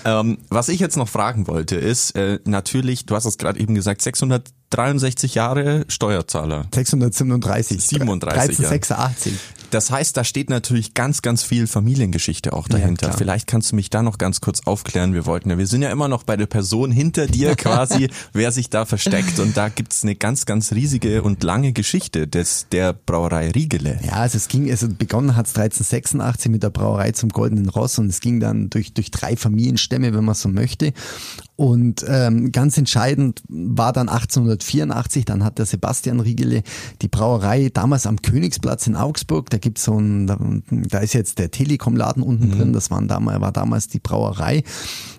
Ähm, 0.04 0.38
was 0.48 0.68
ich 0.68 0.80
jetzt 0.80 0.96
noch 0.96 1.08
fragen 1.08 1.46
wollte, 1.48 1.76
ist 1.76 2.14
äh, 2.16 2.38
natürlich, 2.44 3.04
du 3.08 3.14
hast 3.14 3.24
es 3.24 3.38
gerade 3.38 3.58
eben 3.58 3.74
gesagt, 3.74 4.02
663 4.02 5.34
Jahre 5.34 5.84
Steuerzahler. 5.88 6.66
637. 6.72 7.84
37, 7.84 8.58
ja. 8.58 8.68
1386. 8.68 9.32
Das 9.70 9.90
heißt, 9.90 10.16
da 10.16 10.24
steht 10.24 10.50
natürlich 10.50 10.94
ganz, 10.94 11.22
ganz 11.22 11.42
viel 11.42 11.66
Familiengeschichte 11.66 12.52
auch 12.52 12.68
dahinter. 12.68 13.08
klar. 13.08 13.18
Vielleicht 13.18 13.46
kannst 13.46 13.72
du 13.72 13.76
mich 13.76 13.90
da 13.90 14.02
noch 14.02 14.18
ganz 14.18 14.40
kurz 14.40 14.66
aufklären. 14.66 15.14
Wir 15.14 15.26
wollten 15.26 15.50
ja, 15.50 15.58
wir 15.58 15.66
sind 15.66 15.82
ja 15.82 15.90
immer 15.90 16.08
noch 16.08 16.22
bei 16.22 16.36
der 16.36 16.46
Person 16.46 16.90
hinter 16.90 17.26
dir 17.26 17.54
quasi, 17.56 18.08
wer 18.32 18.52
sich 18.52 18.70
da 18.70 18.86
versteckt. 18.86 19.38
Und 19.38 19.56
da 19.56 19.68
gibt's 19.68 20.02
eine 20.02 20.14
ganz, 20.14 20.46
ganz 20.46 20.72
riesige 20.72 21.22
und 21.22 21.42
lange 21.42 21.72
Geschichte 21.72 22.26
des, 22.26 22.66
der 22.72 22.92
Brauerei 22.92 23.50
Riegele. 23.50 24.00
Ja, 24.02 24.14
also 24.14 24.36
es 24.36 24.48
ging, 24.48 24.70
also 24.70 24.88
begonnen 24.88 25.36
hat's 25.36 25.50
1386 25.50 26.50
mit 26.50 26.62
der 26.62 26.70
Brauerei 26.70 27.12
zum 27.12 27.28
Goldenen 27.30 27.68
Ross 27.68 27.98
und 27.98 28.06
es 28.06 28.20
ging 28.20 28.40
dann 28.40 28.70
durch, 28.70 28.94
durch 28.94 29.10
drei 29.10 29.36
Familienstämme, 29.36 30.14
wenn 30.14 30.24
man 30.24 30.34
so 30.34 30.48
möchte. 30.48 30.92
Und 31.58 32.04
ähm, 32.08 32.52
ganz 32.52 32.78
entscheidend 32.78 33.42
war 33.48 33.92
dann 33.92 34.08
1884, 34.08 35.24
dann 35.24 35.42
hat 35.42 35.58
der 35.58 35.66
Sebastian 35.66 36.20
Riegele 36.20 36.62
die 37.02 37.08
Brauerei 37.08 37.68
damals 37.74 38.06
am 38.06 38.22
Königsplatz 38.22 38.86
in 38.86 38.94
Augsburg, 38.94 39.50
da 39.58 39.60
gibt's 39.60 39.84
so 39.84 39.98
ein, 39.98 40.26
da, 40.88 40.98
ist 41.00 41.14
jetzt 41.14 41.40
der 41.40 41.50
Telekom-Laden 41.50 42.22
unten 42.22 42.52
drin, 42.52 42.72
das 42.72 42.92
waren 42.92 43.08
damals, 43.08 43.40
war 43.40 43.50
damals 43.50 43.88
die 43.88 43.98
Brauerei. 43.98 44.62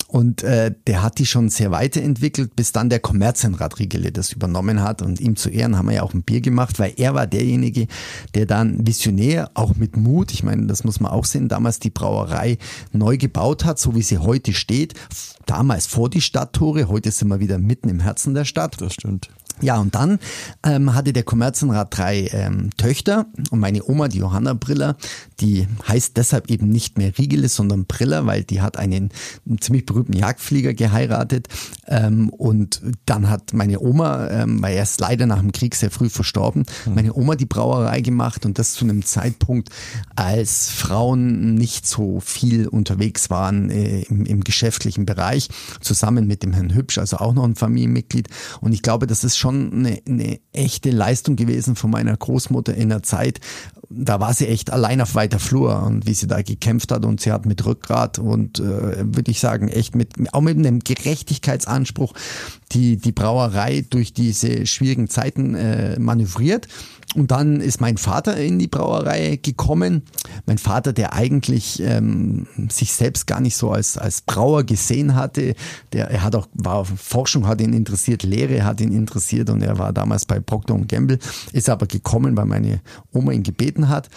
Und 0.08 0.44
äh, 0.44 0.74
der 0.88 1.04
hat 1.04 1.20
die 1.20 1.26
schon 1.26 1.50
sehr 1.50 1.72
weiterentwickelt, 1.72 2.56
bis 2.56 2.72
dann 2.72 2.90
der 2.90 3.00
Kommerzienrat 3.00 3.78
Riegele 3.78 4.12
das 4.12 4.32
übernommen 4.32 4.82
hat. 4.82 5.02
Und 5.02 5.20
ihm 5.20 5.36
zu 5.36 5.50
Ehren 5.50 5.78
haben 5.78 5.88
wir 5.88 5.96
ja 5.96 6.04
auch 6.04 6.14
ein 6.14 6.24
Bier 6.24 6.42
gemacht, 6.42 6.80
weil 6.80 6.94
er 6.96 7.14
war 7.14 7.28
derjenige, 7.28 7.86
der 8.34 8.46
dann 8.46 8.88
visionär, 8.88 9.52
auch 9.54 9.76
mit 9.76 9.98
Mut, 9.98 10.32
ich 10.32 10.42
meine, 10.42 10.66
das 10.66 10.84
muss 10.84 11.00
man 11.00 11.12
auch 11.12 11.26
sehen, 11.26 11.48
damals 11.48 11.80
die 11.80 11.92
Brauerei 11.92 12.58
neu 12.92 13.18
gebaut 13.18 13.66
hat, 13.66 13.78
so 13.78 13.94
wie 13.94 14.02
sie 14.02 14.18
heute 14.18 14.54
steht. 14.54 14.94
Damals 15.46 15.86
vor 15.86 16.10
die 16.10 16.22
Stadttore, 16.22 16.88
heute 16.88 17.12
sind 17.12 17.28
wir 17.28 17.40
wieder 17.40 17.60
mitten 17.60 17.90
im 17.90 18.00
Herzen 18.00 18.34
der 18.34 18.46
Stadt. 18.46 18.82
Das 18.82 18.94
stimmt. 18.94 19.30
Ja, 19.62 19.80
und 19.80 19.96
dann 19.96 20.20
ähm, 20.64 20.94
hatte 20.94 21.12
der 21.12 21.24
Kommerzienrat 21.24 21.98
drei 21.98 22.30
ähm, 22.32 22.70
Töchter 22.78 23.26
und 23.52 23.60
meine 23.60 23.84
Oma, 23.84 24.08
die 24.08 24.20
Johanna 24.20 24.54
Briller, 24.54 24.96
die 25.42 25.68
heißt 25.88 26.16
deshalb 26.16 26.50
eben 26.50 26.70
nicht 26.70 26.98
mehr 26.98 27.18
Riegele, 27.18 27.50
sondern 27.50 27.86
Briller, 27.86 28.26
weil 28.26 28.44
die 28.44 28.62
hat 28.62 28.78
einen, 28.78 29.10
einen 29.46 29.60
ziemlich 29.60 29.86
berühmten 29.86 30.14
Jagdflieger 30.14 30.74
geheiratet 30.74 31.48
ähm, 31.88 32.30
und 32.30 32.82
dann 33.06 33.30
hat 33.30 33.54
meine 33.54 33.82
Oma, 33.82 34.30
ähm, 34.30 34.62
weil 34.62 34.78
er 34.78 34.84
ist 34.84 35.02
leider 35.02 35.26
nach 35.26 35.40
dem 35.40 35.52
Krieg 35.52 35.76
sehr 35.76 35.92
früh 35.92 36.10
verstorben, 36.10 36.66
meine 36.86 37.14
Oma 37.14 37.36
die 37.36 37.46
Brauerei 37.46 38.02
gemacht 38.02 38.46
und 38.46 38.60
das 38.60 38.74
zu 38.74 38.86
einem 38.86 39.04
Zeitpunkt, 39.04 39.70
als 40.16 40.70
Frauen 40.70 41.56
nicht 41.56 41.86
so 41.86 42.20
viel 42.22 42.68
unterwegs 42.68 43.30
waren 43.30 43.70
äh, 43.70 44.04
im, 44.04 44.26
im 44.26 44.44
geschäftlichen 44.44 45.06
Bereich, 45.06 45.50
zusammen 45.82 46.28
mit 46.28 46.44
dem 46.44 46.54
Herrn 46.54 46.74
Hübsch, 46.74 46.98
also 46.98 47.18
auch 47.18 47.34
noch 47.34 47.44
ein 47.44 47.56
Familienmitglied. 47.56 48.30
Und 48.62 48.74
ich 48.74 48.82
glaube, 48.82 49.08
das 49.08 49.24
ist 49.24 49.38
schon 49.50 49.74
eine, 49.74 50.02
eine 50.08 50.40
echte 50.54 50.92
Leistung 50.92 51.36
gewesen 51.36 51.76
von 51.76 51.92
meiner 51.92 52.16
Großmutter 52.16 52.74
in 52.74 52.90
der 52.90 53.04
Zeit. 53.04 53.40
Da 53.90 54.20
war 54.20 54.34
sie 54.34 54.48
echt 54.48 54.72
allein 54.72 55.02
auf 55.02 55.16
weiter 55.16 55.40
Flur 55.40 55.84
und 55.84 56.06
wie 56.06 56.14
sie 56.14 56.28
da 56.28 56.42
gekämpft 56.42 56.92
hat 56.92 57.06
und 57.06 57.22
sie 57.22 57.32
hat 57.32 57.46
mit 57.46 57.66
Rückgrat 57.66 58.20
und 58.20 58.60
äh, 58.60 58.64
würde 58.64 59.32
ich 59.32 59.40
sagen, 59.40 59.68
echt 59.68 59.96
mit, 59.96 60.14
auch 60.32 60.42
mit 60.42 60.58
einem 60.58 60.80
Gerechtigkeitsanspruch 60.80 62.14
die, 62.72 62.98
die 62.98 63.12
Brauerei 63.12 63.86
durch 63.90 64.14
diese 64.14 64.66
schwierigen 64.66 65.10
Zeiten 65.10 65.56
äh, 65.56 66.00
manövriert. 66.00 66.68
Und 67.16 67.32
dann 67.32 67.60
ist 67.60 67.82
mein 67.82 67.98
Vater 67.98 68.38
in 68.38 68.60
die 68.60 68.68
Brauerei 68.68 69.40
gekommen. 69.42 70.04
Mein 70.46 70.60
Vater, 70.60 70.94
der 70.94 71.14
eigentlich 71.14 71.82
ähm, 71.82 72.46
sich 72.70 72.94
selbst 72.94 73.26
gar 73.26 73.42
nicht 73.42 73.56
so 73.56 73.72
als, 73.72 73.98
als 73.98 74.22
Brauer 74.22 74.64
gesehen 74.64 75.16
hatte. 75.16 75.56
Der, 75.92 76.12
er 76.12 76.22
hat 76.22 76.36
auch, 76.36 76.48
war 76.54 76.86
Forschung 76.86 77.48
hat 77.48 77.62
ihn 77.62 77.74
interessiert, 77.74 78.22
Lehre 78.22 78.64
hat 78.64 78.80
ihn 78.80 78.92
interessiert 78.92 79.50
und 79.50 79.64
er 79.64 79.80
war 79.80 79.92
damals 79.92 80.26
bei 80.26 80.40
Procter 80.40 80.78
Gamble, 80.88 81.18
ist 81.52 81.68
aber 81.68 81.88
gekommen, 81.88 82.38
weil 82.38 82.46
meine 82.46 82.80
Oma 83.12 83.32
ihn 83.32 83.42
gebeten 83.42 83.90
hat. 83.90 84.10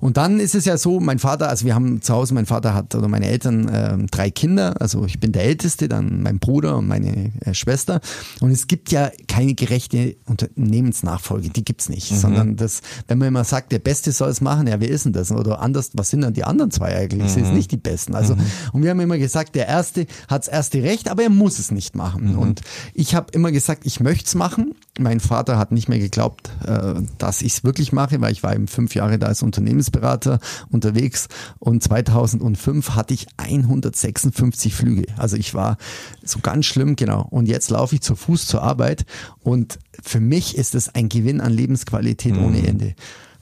Und 0.00 0.16
dann 0.16 0.40
ist 0.40 0.54
es 0.54 0.64
ja 0.64 0.78
so, 0.78 1.00
mein 1.00 1.18
Vater, 1.18 1.50
also 1.50 1.66
wir 1.66 1.74
haben 1.74 2.00
zu 2.00 2.14
Hause, 2.14 2.32
mein 2.32 2.46
Vater 2.46 2.72
hat 2.72 2.94
oder 2.94 3.08
meine 3.08 3.26
Eltern 3.26 3.70
ähm, 3.72 4.06
drei 4.06 4.30
Kinder, 4.30 4.80
also 4.80 5.04
ich 5.04 5.20
bin 5.20 5.32
der 5.32 5.44
Älteste, 5.44 5.86
dann 5.86 6.22
mein 6.22 6.38
Bruder 6.38 6.78
und 6.78 6.88
meine 6.88 7.32
äh, 7.40 7.52
Schwester. 7.52 7.97
Und 8.40 8.50
es 8.50 8.66
gibt 8.66 8.90
ja 8.90 9.10
keine 9.26 9.54
gerechte 9.54 10.16
Unternehmensnachfolge, 10.26 11.50
die 11.50 11.64
gibt's 11.64 11.88
nicht, 11.88 12.08
sondern 12.08 12.56
das, 12.56 12.80
wenn 13.06 13.18
man 13.18 13.28
immer 13.28 13.44
sagt, 13.44 13.72
der 13.72 13.78
Beste 13.78 14.12
soll 14.12 14.30
es 14.30 14.40
machen, 14.40 14.66
ja, 14.66 14.80
wer 14.80 14.88
ist 14.88 15.04
denn 15.04 15.12
das? 15.12 15.30
Oder 15.30 15.60
anders, 15.60 15.90
was 15.94 16.10
sind 16.10 16.22
dann 16.22 16.34
die 16.34 16.44
anderen 16.44 16.70
zwei 16.70 16.96
eigentlich? 16.96 17.22
Das 17.22 17.34
sind 17.34 17.54
nicht 17.54 17.70
die 17.70 17.76
Besten. 17.76 18.14
Also, 18.14 18.36
und 18.72 18.82
wir 18.82 18.90
haben 18.90 19.00
immer 19.00 19.18
gesagt, 19.18 19.54
der 19.54 19.68
Erste 19.68 20.06
hat's 20.28 20.48
erste 20.48 20.82
Recht, 20.82 21.08
aber 21.08 21.22
er 21.24 21.30
muss 21.30 21.58
es 21.58 21.70
nicht 21.70 21.94
machen. 21.94 22.36
Und 22.36 22.60
ich 22.94 23.14
habe 23.14 23.32
immer 23.32 23.52
gesagt, 23.52 23.86
ich 23.86 24.00
möchte 24.00 24.26
es 24.26 24.34
machen. 24.34 24.74
Mein 24.98 25.20
Vater 25.20 25.58
hat 25.58 25.70
nicht 25.70 25.88
mehr 25.88 25.98
geglaubt, 25.98 26.50
äh, 26.66 26.94
dass 27.18 27.42
ich 27.42 27.54
es 27.54 27.64
wirklich 27.64 27.92
mache, 27.92 28.20
weil 28.20 28.32
ich 28.32 28.42
war 28.42 28.54
eben 28.54 28.66
fünf 28.66 28.94
Jahre 28.94 29.18
da 29.18 29.26
als 29.26 29.42
Unternehmensberater 29.42 30.40
unterwegs 30.70 31.28
und 31.58 31.82
2005 31.82 32.90
hatte 32.90 33.14
ich 33.14 33.26
156 33.36 34.74
Flüge. 34.74 35.06
Also 35.16 35.36
ich 35.36 35.54
war 35.54 35.76
so 36.24 36.40
ganz 36.40 36.66
schlimm, 36.66 36.96
genau. 36.96 37.26
Und 37.30 37.46
jetzt 37.46 37.70
laufe 37.70 37.94
ich 37.94 38.00
zu 38.00 38.16
Fuß 38.16 38.46
zur 38.46 38.62
Arbeit 38.62 39.06
und 39.42 39.78
für 40.02 40.20
mich 40.20 40.56
ist 40.56 40.74
es 40.74 40.94
ein 40.94 41.08
Gewinn 41.08 41.40
an 41.40 41.52
Lebensqualität 41.52 42.36
ohne 42.36 42.66
Ende. 42.66 42.94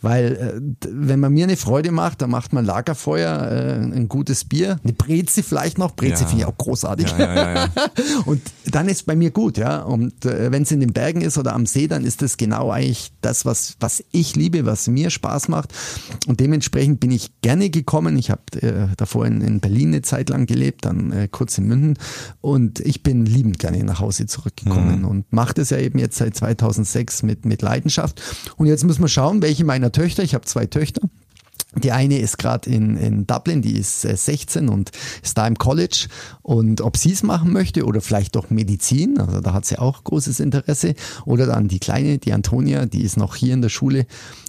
Weil 0.03 0.37
äh, 0.37 0.87
wenn 0.91 1.21
man 1.21 1.33
mir 1.33 1.45
eine 1.45 1.57
Freude 1.57 1.91
macht, 1.91 2.23
dann 2.23 2.31
macht 2.31 2.53
man 2.53 2.65
Lagerfeuer, 2.65 3.51
äh, 3.51 3.75
ein 3.77 4.09
gutes 4.09 4.45
Bier, 4.45 4.79
eine 4.85 4.93
Breze 4.93 5.43
vielleicht 5.43 5.79
noch. 5.79 5.97
Breze 5.97 6.23
Ja. 6.23 6.29
finde 6.29 6.43
ich 6.43 6.47
auch 6.47 6.57
großartig. 6.57 7.15
Ja, 7.19 7.55
ja. 7.55 7.69
Und 8.27 8.43
dann 8.67 8.89
ist 8.89 9.07
bei 9.07 9.17
mir 9.17 9.31
gut, 9.31 9.57
ja. 9.59 9.83
Und 9.83 10.25
äh, 10.25 10.53
wenn 10.53 10.63
es 10.63 10.71
in 10.71 10.81
den 10.81 10.93
Bergen 10.93 11.21
ist 11.21 11.39
oder 11.39 11.55
am 11.55 11.67
See, 11.67 11.89
dann 11.89 12.05
ist 12.05 12.23
das 12.23 12.37
genau 12.37 12.71
eigentlich 12.71 13.13
das, 13.21 13.45
was, 13.45 13.77
was 13.81 14.05
ich 14.13 14.37
liebe, 14.37 14.67
was 14.67 14.87
mir 14.87 15.11
Spaß 15.11 15.49
macht. 15.49 15.73
Und 16.27 16.41
dementsprechend 16.41 17.01
bin 17.01 17.11
ich 17.11 17.41
gerne 17.41 17.71
gekommen. 17.71 18.17
Ich 18.17 18.31
habe 18.31 18.43
äh, 18.61 18.89
davor 18.97 19.27
in, 19.27 19.41
in 19.41 19.61
Berlin 19.61 19.89
eine 19.89 20.03
Zeit 20.03 20.29
lang 20.29 20.47
gelebt, 20.47 20.85
dann 20.85 21.13
äh, 21.13 21.29
kurz 21.31 21.59
in 21.59 21.67
München. 21.67 21.99
Und 22.41 22.81
ich 22.81 23.03
bin 23.03 23.27
liebend 23.27 23.59
gerne 23.59 23.83
nach 23.85 24.01
Hause 24.01 24.27
zurückgekommen 24.27 25.05
und 25.05 25.33
mache 25.33 25.55
das 25.55 25.71
ja 25.71 25.79
eben 25.79 25.99
jetzt 25.99 26.17
seit 26.19 26.37
2006 26.37 27.23
mit, 27.23 27.45
mit 27.45 27.63
Leidenschaft. 27.63 28.21
Und 28.57 28.67
jetzt 28.67 28.85
müssen 28.85 29.03
wir 29.03 29.09
schauen, 29.09 29.43
welche 29.43 29.65
meiner 29.65 29.86
meiner 29.87 29.93
Töchter, 29.93 30.25
ich 30.25 30.35
habe 30.35 30.45
zwei 30.45 30.67
Töchter, 30.67 31.03
die 31.77 31.93
eine 31.93 32.19
ist 32.19 32.39
gerade 32.39 32.69
in, 32.71 32.97
in 32.97 33.27
Dublin, 33.27 33.63
die 33.63 33.79
ist 33.79 34.01
16 34.01 34.69
und 34.69 34.91
ist 35.23 35.39
da 35.39 35.47
im 35.47 35.59
College. 35.59 36.09
Und 36.43 36.81
ob 36.81 36.97
sie 36.97 37.13
es 37.13 37.23
machen 37.23 37.53
möchte 37.53 37.85
oder 37.85 38.01
vielleicht 38.01 38.35
doch 38.35 38.51
Medizin, 38.51 39.21
also 39.21 39.41
da 39.41 39.53
hat 39.53 39.67
sie 39.67 39.79
auch 39.79 40.03
großes 40.03 40.41
Interesse. 40.41 40.95
Oder 41.25 41.47
dann 41.47 41.69
die 41.69 41.79
Kleine, 41.79 42.19
die 42.19 42.33
Antonia, 42.33 42.87
die 42.87 43.03
ist 43.03 43.17
noch 43.17 43.37
hier 43.37 43.55
in 43.55 43.63
der 43.63 43.69
Schule 43.69 44.07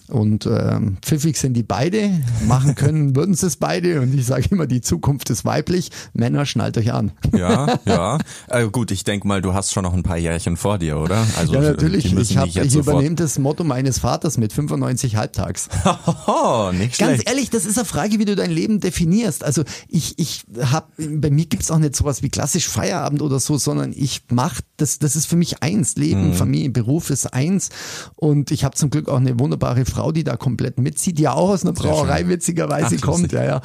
und 0.10 0.46
ähm, 0.46 0.98
pfiffig 1.02 1.38
sind 1.38 1.54
die 1.54 1.63
beide, 1.63 2.10
machen 2.48 2.76
können, 2.76 3.15
würden 3.15 3.36
sie 3.36 3.48
es 3.48 3.58
beide. 3.58 4.02
Und 4.02 4.13
ich 4.13 4.26
sage 4.26 4.48
immer, 4.50 4.67
die 4.67 4.82
Zukunft 4.82 5.30
ist 5.30 5.46
weiblich. 5.46 5.91
Männer, 6.13 6.46
schnallt 6.46 6.78
euch 6.78 6.93
an. 6.93 7.12
Ja, 7.36 7.80
ja. 7.86 8.17
Äh, 8.50 8.67
gut, 8.70 8.91
ich 8.91 9.04
denke 9.04 9.28
mal, 9.28 9.41
du 9.41 9.54
hast 9.54 9.74
schon 9.74 9.84
noch 9.84 9.93
ein 9.93 10.04
paar 10.04 10.17
Jährchen 10.17 10.58
vor 10.58 10.78
dir, 10.78 10.98
oder? 11.00 11.26
Also, 11.38 11.54
ja, 11.54 11.62
natürlich. 11.62 12.13
Ich, 12.13 12.38
hab, 12.38 12.48
ich 12.48 12.76
übernehme 12.76 13.15
das 13.15 13.39
Motto 13.39 13.63
meines 13.63 14.00
Vaters 14.00 14.38
mit 14.38 14.54
95 14.54 15.15
halbtags. 15.15 15.67
nicht 16.74 16.96
schlecht. 16.96 17.00
Ganz 17.00 17.24
ehrlich, 17.26 17.50
das 17.50 17.65
ist 17.65 17.78
eine 17.78 17.86
Frage, 17.86 18.20
wie 18.20 18.26
du 18.26 18.36
dein 18.36 18.52
Leben 18.52 18.80
definierst. 18.80 19.43
Also 19.43 19.63
ich, 19.89 20.17
ich 20.17 20.46
habe, 20.62 20.88
bei 20.98 21.30
mir 21.30 21.46
gibt's 21.46 21.72
auch 21.72 21.80
nicht 21.80 21.96
sowas 21.96 22.24
wie 22.24 22.30
klassisch 22.30 22.67
Feierabend 22.67 23.22
oder 23.22 23.39
so, 23.39 23.58
sondern 23.58 23.93
ich 23.96 24.22
mache, 24.32 24.62
das, 24.78 25.00
das 25.00 25.15
ist 25.15 25.26
für 25.26 25.36
mich 25.36 25.62
eins. 25.63 25.96
Leben, 25.98 26.30
mhm. 26.30 26.34
Familie, 26.34 26.70
Beruf 26.70 27.10
ist 27.10 27.34
eins. 27.34 27.70
Und 28.15 28.52
ich 28.52 28.63
habe 28.63 28.76
zum 28.76 28.89
Glück 28.89 29.10
auch 29.10 29.17
eine 29.17 29.39
wunderbare 29.39 29.86
Frau 29.86 29.97
Frau, 29.98 30.12
die 30.12 30.24
da 30.24 30.38
komplett 30.38 30.80
mitzieht, 30.80 31.20
ja 31.20 31.34
auch 31.34 31.50
aus 31.50 31.64
einer 31.64 31.74
Brauerei 31.74 32.28
witzigerweise 32.28 32.98
Ach, 33.00 33.02
kommt. 33.02 33.32
Ja, 33.32 33.44
ja. 33.44 33.62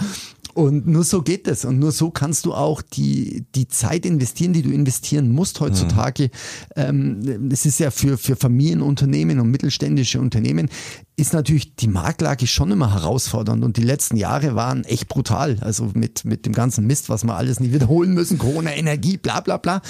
Und 0.54 0.86
nur 0.86 1.04
so 1.04 1.22
geht 1.22 1.48
es. 1.48 1.64
Und 1.64 1.78
nur 1.78 1.92
so 1.92 2.10
kannst 2.10 2.44
du 2.44 2.52
auch 2.52 2.82
die, 2.82 3.44
die 3.54 3.68
Zeit 3.68 4.04
investieren, 4.04 4.52
die 4.52 4.62
du 4.62 4.70
investieren 4.70 5.30
musst 5.30 5.60
heutzutage. 5.60 6.30
Mhm. 6.76 7.20
Ähm, 7.24 7.50
es 7.50 7.64
ist 7.64 7.80
ja 7.80 7.90
für, 7.90 8.18
für 8.18 8.36
Familienunternehmen 8.36 9.40
und 9.40 9.50
mittelständische 9.50 10.20
Unternehmen 10.20 10.68
ist 11.16 11.32
natürlich 11.32 11.76
die 11.76 11.88
Marktlage 11.88 12.46
schon 12.46 12.70
immer 12.70 12.92
herausfordernd 12.94 13.64
und 13.64 13.76
die 13.76 13.82
letzten 13.82 14.16
Jahre 14.16 14.54
waren 14.54 14.84
echt 14.84 15.08
brutal. 15.08 15.58
Also 15.60 15.90
mit, 15.94 16.24
mit 16.24 16.46
dem 16.46 16.52
ganzen 16.52 16.86
Mist, 16.86 17.08
was 17.08 17.24
wir 17.24 17.36
alles 17.36 17.60
nicht 17.60 17.72
wiederholen 17.72 18.12
müssen, 18.12 18.38
Corona, 18.38 18.74
Energie, 18.74 19.18
bla 19.18 19.40
bla 19.40 19.58
bla. 19.58 19.82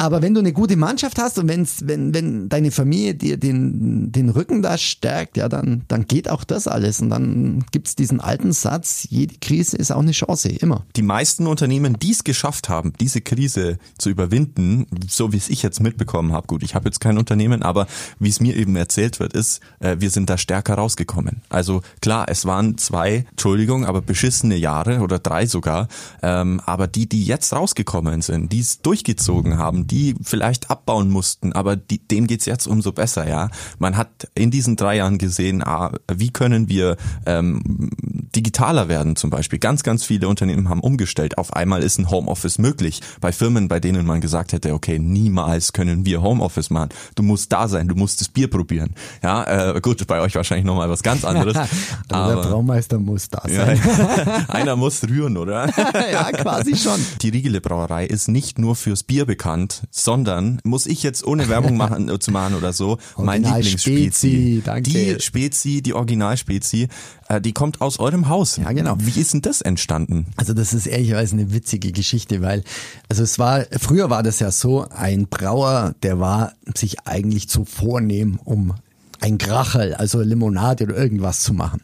Aber 0.00 0.22
wenn 0.22 0.32
du 0.32 0.38
eine 0.38 0.52
gute 0.52 0.76
Mannschaft 0.76 1.18
hast 1.18 1.40
und 1.40 1.48
wenn's, 1.48 1.82
wenn, 1.84 2.14
wenn 2.14 2.48
deine 2.48 2.70
Familie 2.70 3.16
dir 3.16 3.36
den, 3.36 4.12
den 4.12 4.28
Rücken 4.28 4.62
da 4.62 4.78
stärkt, 4.78 5.36
ja, 5.36 5.48
dann, 5.48 5.82
dann 5.88 6.06
geht 6.06 6.30
auch 6.30 6.44
das 6.44 6.68
alles. 6.68 7.00
Und 7.00 7.10
dann 7.10 7.64
gibt's 7.72 7.96
diesen 7.96 8.20
alten 8.20 8.52
Satz, 8.52 9.08
jede 9.10 9.34
Krise 9.40 9.76
ist 9.76 9.90
auch 9.90 10.00
eine 10.00 10.12
Chance, 10.12 10.50
immer. 10.50 10.86
Die 10.94 11.02
meisten 11.02 11.48
Unternehmen, 11.48 11.98
die 11.98 12.12
es 12.12 12.22
geschafft 12.22 12.68
haben, 12.68 12.92
diese 13.00 13.20
Krise 13.20 13.78
zu 13.98 14.08
überwinden, 14.08 14.86
so 15.08 15.32
wie 15.32 15.36
es 15.36 15.48
ich 15.48 15.64
jetzt 15.64 15.80
mitbekommen 15.80 16.32
habe, 16.32 16.46
gut, 16.46 16.62
ich 16.62 16.76
habe 16.76 16.84
jetzt 16.84 17.00
kein 17.00 17.18
Unternehmen, 17.18 17.64
aber 17.64 17.88
wie 18.20 18.28
es 18.28 18.38
mir 18.38 18.54
eben 18.54 18.76
erzählt 18.76 19.18
wird, 19.18 19.32
ist, 19.32 19.60
äh, 19.80 19.96
wir 19.98 20.10
sind 20.10 20.30
da 20.30 20.38
stärker 20.38 20.74
rausgekommen. 20.74 21.42
Also 21.48 21.82
klar, 22.00 22.26
es 22.28 22.44
waren 22.44 22.78
zwei, 22.78 23.26
Entschuldigung, 23.32 23.84
aber 23.84 24.00
beschissene 24.00 24.54
Jahre 24.54 25.00
oder 25.00 25.18
drei 25.18 25.46
sogar, 25.46 25.88
ähm, 26.22 26.60
aber 26.66 26.86
die, 26.86 27.08
die 27.08 27.24
jetzt 27.24 27.52
rausgekommen 27.52 28.22
sind, 28.22 28.52
die 28.52 28.60
es 28.60 28.80
durchgezogen 28.80 29.58
haben, 29.58 29.87
die 29.90 30.14
vielleicht 30.22 30.70
abbauen 30.70 31.10
mussten, 31.10 31.52
aber 31.52 31.76
die, 31.76 31.98
denen 31.98 32.26
geht's 32.26 32.46
jetzt 32.46 32.66
umso 32.66 32.92
besser, 32.92 33.28
ja. 33.28 33.50
Man 33.78 33.96
hat 33.96 34.28
in 34.34 34.50
diesen 34.50 34.76
drei 34.76 34.96
Jahren 34.96 35.18
gesehen, 35.18 35.62
ah, 35.62 35.92
wie 36.12 36.30
können 36.30 36.68
wir 36.68 36.96
ähm, 37.26 37.90
digitaler 38.34 38.88
werden 38.88 39.16
zum 39.16 39.30
Beispiel. 39.30 39.58
Ganz, 39.58 39.82
ganz 39.82 40.04
viele 40.04 40.28
Unternehmen 40.28 40.68
haben 40.68 40.80
umgestellt. 40.80 41.38
Auf 41.38 41.52
einmal 41.54 41.82
ist 41.82 41.98
ein 41.98 42.10
Homeoffice 42.10 42.58
möglich. 42.58 43.00
Bei 43.20 43.32
Firmen, 43.32 43.68
bei 43.68 43.80
denen 43.80 44.06
man 44.06 44.20
gesagt 44.20 44.52
hätte, 44.52 44.74
okay, 44.74 44.98
niemals 44.98 45.72
können 45.72 46.04
wir 46.06 46.22
Homeoffice 46.22 46.70
machen. 46.70 46.90
Du 47.14 47.22
musst 47.22 47.52
da 47.52 47.68
sein, 47.68 47.88
du 47.88 47.94
musst 47.94 48.20
das 48.20 48.28
Bier 48.28 48.48
probieren. 48.48 48.94
Ja, 49.22 49.74
äh, 49.74 49.80
gut, 49.80 50.06
bei 50.06 50.20
euch 50.20 50.34
wahrscheinlich 50.34 50.66
nochmal 50.66 50.90
was 50.90 51.02
ganz 51.02 51.24
anderes. 51.24 51.56
aber, 52.10 52.34
der 52.34 52.48
Braumeister 52.48 52.98
muss 52.98 53.28
da 53.28 53.42
sein. 53.46 53.80
Ja, 53.84 54.44
einer 54.48 54.76
muss 54.76 55.02
rühren, 55.08 55.36
oder? 55.36 55.68
ja, 56.12 56.30
quasi 56.32 56.76
schon. 56.76 57.00
Die 57.22 57.30
Riegele 57.30 57.60
Brauerei 57.60 58.06
ist 58.06 58.28
nicht 58.28 58.58
nur 58.58 58.76
fürs 58.76 59.02
Bier 59.02 59.26
bekannt, 59.26 59.77
sondern 59.90 60.60
muss 60.64 60.86
ich 60.86 61.02
jetzt 61.02 61.26
ohne 61.26 61.48
Werbung 61.48 61.76
machen, 61.76 62.08
äh, 62.08 62.18
zu 62.18 62.30
machen 62.30 62.54
oder 62.54 62.72
so, 62.72 62.98
mein 63.16 63.42
Lieblingsspezi. 63.42 64.62
Die 64.80 65.16
Spezi, 65.20 65.82
die 65.82 65.94
Originalspezi, 65.94 66.88
äh, 67.28 67.40
die 67.40 67.52
kommt 67.52 67.80
aus 67.80 67.98
eurem 67.98 68.28
Haus. 68.28 68.56
Ja, 68.56 68.72
genau. 68.72 68.96
Wie 68.98 69.20
ist 69.20 69.34
denn 69.34 69.42
das 69.42 69.60
entstanden? 69.60 70.26
Also 70.36 70.54
das 70.54 70.74
ist 70.74 70.86
ehrlicherweise 70.86 71.34
eine 71.34 71.52
witzige 71.52 71.92
Geschichte, 71.92 72.42
weil 72.42 72.64
also 73.08 73.22
es 73.22 73.38
war 73.38 73.64
früher 73.78 74.10
war 74.10 74.22
das 74.22 74.38
ja 74.40 74.50
so, 74.50 74.86
ein 74.90 75.28
Brauer, 75.28 75.94
der 76.02 76.18
war 76.18 76.52
sich 76.74 77.06
eigentlich 77.06 77.48
zu 77.48 77.64
vornehm, 77.64 78.38
um 78.44 78.74
ein 79.20 79.38
Grachel, 79.38 79.94
also 79.94 80.20
Limonade 80.20 80.84
oder 80.84 80.96
irgendwas 80.96 81.40
zu 81.40 81.52
machen. 81.52 81.80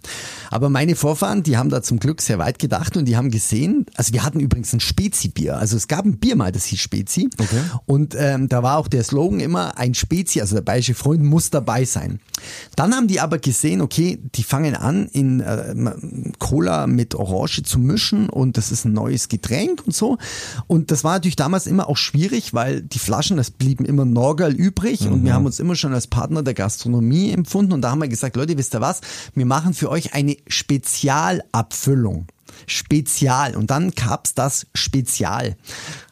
Aber 0.54 0.70
meine 0.70 0.94
Vorfahren, 0.94 1.42
die 1.42 1.56
haben 1.56 1.68
da 1.68 1.82
zum 1.82 1.98
Glück 1.98 2.22
sehr 2.22 2.38
weit 2.38 2.60
gedacht 2.60 2.96
und 2.96 3.06
die 3.06 3.16
haben 3.16 3.32
gesehen, 3.32 3.86
also 3.96 4.12
wir 4.12 4.22
hatten 4.22 4.38
übrigens 4.38 4.72
ein 4.72 4.78
Spezi-Bier. 4.78 5.58
Also 5.58 5.76
es 5.76 5.88
gab 5.88 6.04
ein 6.04 6.18
Bier 6.18 6.36
mal, 6.36 6.52
das 6.52 6.66
hieß 6.66 6.78
Spezi. 6.78 7.28
Okay. 7.36 7.60
Und 7.86 8.14
ähm, 8.16 8.48
da 8.48 8.62
war 8.62 8.78
auch 8.78 8.86
der 8.86 9.02
Slogan 9.02 9.40
immer, 9.40 9.76
ein 9.78 9.94
Spezi, 9.94 10.40
also 10.40 10.54
der 10.54 10.62
bayerische 10.62 10.94
Freund 10.94 11.24
muss 11.24 11.50
dabei 11.50 11.84
sein. 11.84 12.20
Dann 12.76 12.94
haben 12.94 13.08
die 13.08 13.18
aber 13.18 13.38
gesehen, 13.38 13.80
okay, 13.80 14.20
die 14.36 14.44
fangen 14.44 14.76
an, 14.76 15.08
in 15.08 15.40
äh, 15.40 15.74
Cola 16.38 16.86
mit 16.86 17.16
Orange 17.16 17.64
zu 17.64 17.80
mischen 17.80 18.28
und 18.28 18.56
das 18.56 18.70
ist 18.70 18.84
ein 18.84 18.92
neues 18.92 19.28
Getränk 19.28 19.82
und 19.84 19.92
so. 19.92 20.18
Und 20.68 20.92
das 20.92 21.02
war 21.02 21.14
natürlich 21.14 21.34
damals 21.34 21.66
immer 21.66 21.88
auch 21.88 21.96
schwierig, 21.96 22.54
weil 22.54 22.80
die 22.80 23.00
Flaschen, 23.00 23.38
das 23.38 23.50
blieben 23.50 23.84
immer 23.84 24.04
Norgal 24.04 24.52
übrig 24.52 25.00
mhm. 25.00 25.14
und 25.14 25.24
wir 25.24 25.34
haben 25.34 25.46
uns 25.46 25.58
immer 25.58 25.74
schon 25.74 25.92
als 25.92 26.06
Partner 26.06 26.44
der 26.44 26.54
Gastronomie 26.54 27.32
empfunden 27.32 27.72
und 27.72 27.82
da 27.82 27.90
haben 27.90 28.00
wir 28.00 28.08
gesagt, 28.08 28.36
Leute, 28.36 28.56
wisst 28.56 28.72
ihr 28.76 28.80
was? 28.80 29.00
Wir 29.34 29.46
machen 29.46 29.74
für 29.74 29.90
euch 29.90 30.14
eine 30.14 30.36
Spezialabfüllung. 30.46 32.26
Spezial. 32.66 33.56
Und 33.56 33.70
dann 33.70 33.90
gab's 33.90 34.34
das 34.34 34.66
Spezial. 34.74 35.56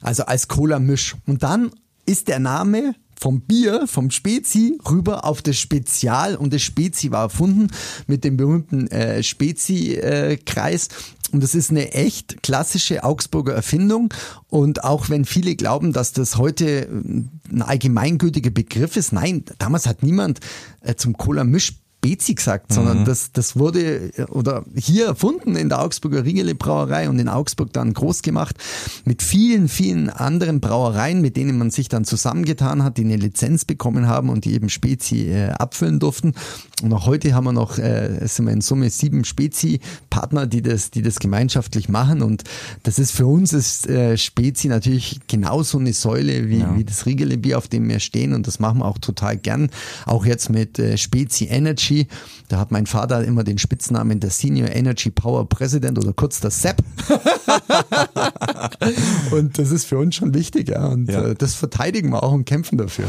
Also 0.01 0.25
als 0.25 0.49
Cola-Misch. 0.49 1.17
Und 1.27 1.43
dann 1.43 1.71
ist 2.05 2.29
der 2.29 2.41
Name 2.41 2.95
vom 3.23 3.41
Bier, 3.41 3.87
vom 3.87 4.11
Spezi 4.11 4.79
rüber 4.91 5.25
auf 5.25 5.43
das 5.43 5.57
Spezial 5.57 6.35
und 6.35 6.53
das 6.53 6.63
Spezi 6.63 7.13
war 7.13 7.23
erfunden 7.23 7.69
mit 8.09 8.25
dem 8.25 8.37
berühmten 8.37 8.89
äh, 8.89 9.23
Spezi-Kreis. 9.23 10.89
Äh, 10.89 10.91
und 11.33 11.43
das 11.43 11.55
ist 11.55 11.71
eine 11.71 11.93
echt 11.93 12.43
klassische 12.43 13.05
Augsburger 13.05 13.55
Erfindung. 13.55 14.13
Und 14.49 14.85
auch 14.85 15.09
wenn 15.09 15.25
viele 15.25 15.55
glauben, 15.55 15.93
dass 15.93 16.13
das 16.13 16.37
heute 16.37 16.89
ein 16.91 17.63
allgemeingültiger 17.63 18.51
Begriff 18.51 18.97
ist, 18.97 19.13
nein, 19.13 19.45
damals 19.59 19.87
hat 19.87 20.03
niemand 20.03 20.41
äh, 20.81 20.97
zum 20.97 21.17
Cola-Misch 21.17 21.75
Spezi 22.05 22.35
gesagt, 22.35 22.73
sondern 22.73 23.01
mhm. 23.01 23.05
das, 23.05 23.31
das 23.31 23.57
wurde 23.57 24.11
oder 24.31 24.65
hier 24.75 25.07
erfunden 25.07 25.55
in 25.55 25.69
der 25.69 25.81
Augsburger 25.83 26.25
Riegele 26.25 26.57
Brauerei 26.57 27.09
und 27.09 27.21
in 27.21 27.29
Augsburg 27.29 27.73
dann 27.73 27.95
groß 27.95 28.23
gemacht 28.23 28.57
mit 29.05 29.23
vielen, 29.23 29.69
vielen 29.69 30.11
anderen 30.11 30.59
Brauereien, 30.59 31.21
mit 31.21 31.37
denen 31.37 31.57
man 31.59 31.71
sich 31.71 31.89
dann 31.89 32.05
zusammengetan 32.05 32.83
hat, 32.83 32.97
die 32.99 33.05
eine 33.05 33.17
Lizenz 33.17 33.65
bekommen 33.65 34.09
haben 34.09 34.31
und 34.31 34.45
die 34.45 34.55
eben 34.55 34.69
Spezi 34.69 35.29
äh, 35.29 35.51
abfüllen 35.51 36.01
durften. 36.01 36.35
Und 36.83 36.93
auch 36.93 37.07
heute 37.07 37.35
haben 37.35 37.45
wir 37.45 37.53
noch, 37.53 37.79
äh, 37.79 38.27
sind 38.27 38.47
wir 38.47 38.53
in 38.53 38.63
Summe 38.63 38.91
sieben 38.91 39.25
Spezi-Partner, 39.25 40.49
die 40.49 40.63
das, 40.63 40.91
die 40.91 41.03
das 41.03 41.21
gemeinschaftlich 41.21 41.89
machen. 41.89 42.23
Und 42.23 42.43
das 42.83 42.99
ist 42.99 43.13
für 43.13 43.27
uns 43.27 43.53
ist 43.53 43.89
äh, 43.89 44.19
Spezi 44.19 44.67
natürlich 44.67 45.21
genauso 45.29 45.79
eine 45.79 45.93
Säule 45.93 46.49
wie, 46.49 46.59
ja. 46.59 46.77
wie 46.77 46.83
das 46.83 47.07
Riegele-Bier, 47.07 47.59
auf 47.59 47.69
dem 47.69 47.89
wir 47.89 48.01
stehen. 48.01 48.35
Und 48.35 48.49
das 48.49 48.59
machen 48.59 48.81
wir 48.81 48.87
auch 48.87 48.99
total 48.99 49.37
gern. 49.37 49.71
Auch 50.05 50.27
jetzt 50.27 50.51
mit 50.51 50.81
äh, 50.81 50.99
Spezi 50.99 51.45
Energy 51.45 51.92
Energy. 51.93 52.07
Da 52.49 52.59
hat 52.59 52.71
mein 52.71 52.87
Vater 52.87 53.25
immer 53.25 53.45
den 53.45 53.59
Spitznamen 53.59 54.21
der 54.21 54.31
Senior 54.31 54.71
Energy 54.71 55.11
Power 55.11 55.49
President 55.49 55.99
oder 55.99 56.13
kurz 56.13 56.41
der 56.41 56.51
SEP. 56.51 56.83
und 59.31 59.59
das 59.59 59.71
ist 59.71 59.87
für 59.87 59.99
uns 59.99 60.15
schon 60.15 60.35
wichtig, 60.35 60.69
ja. 60.69 60.87
Und 60.87 61.11
ja. 61.11 61.29
Äh, 61.29 61.35
das 61.35 61.55
verteidigen 61.55 62.11
wir 62.11 62.23
auch 62.23 62.33
und 62.33 62.45
kämpfen 62.45 62.79
dafür. 62.79 63.07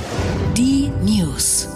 Die 0.56 0.92
News. 1.04 1.68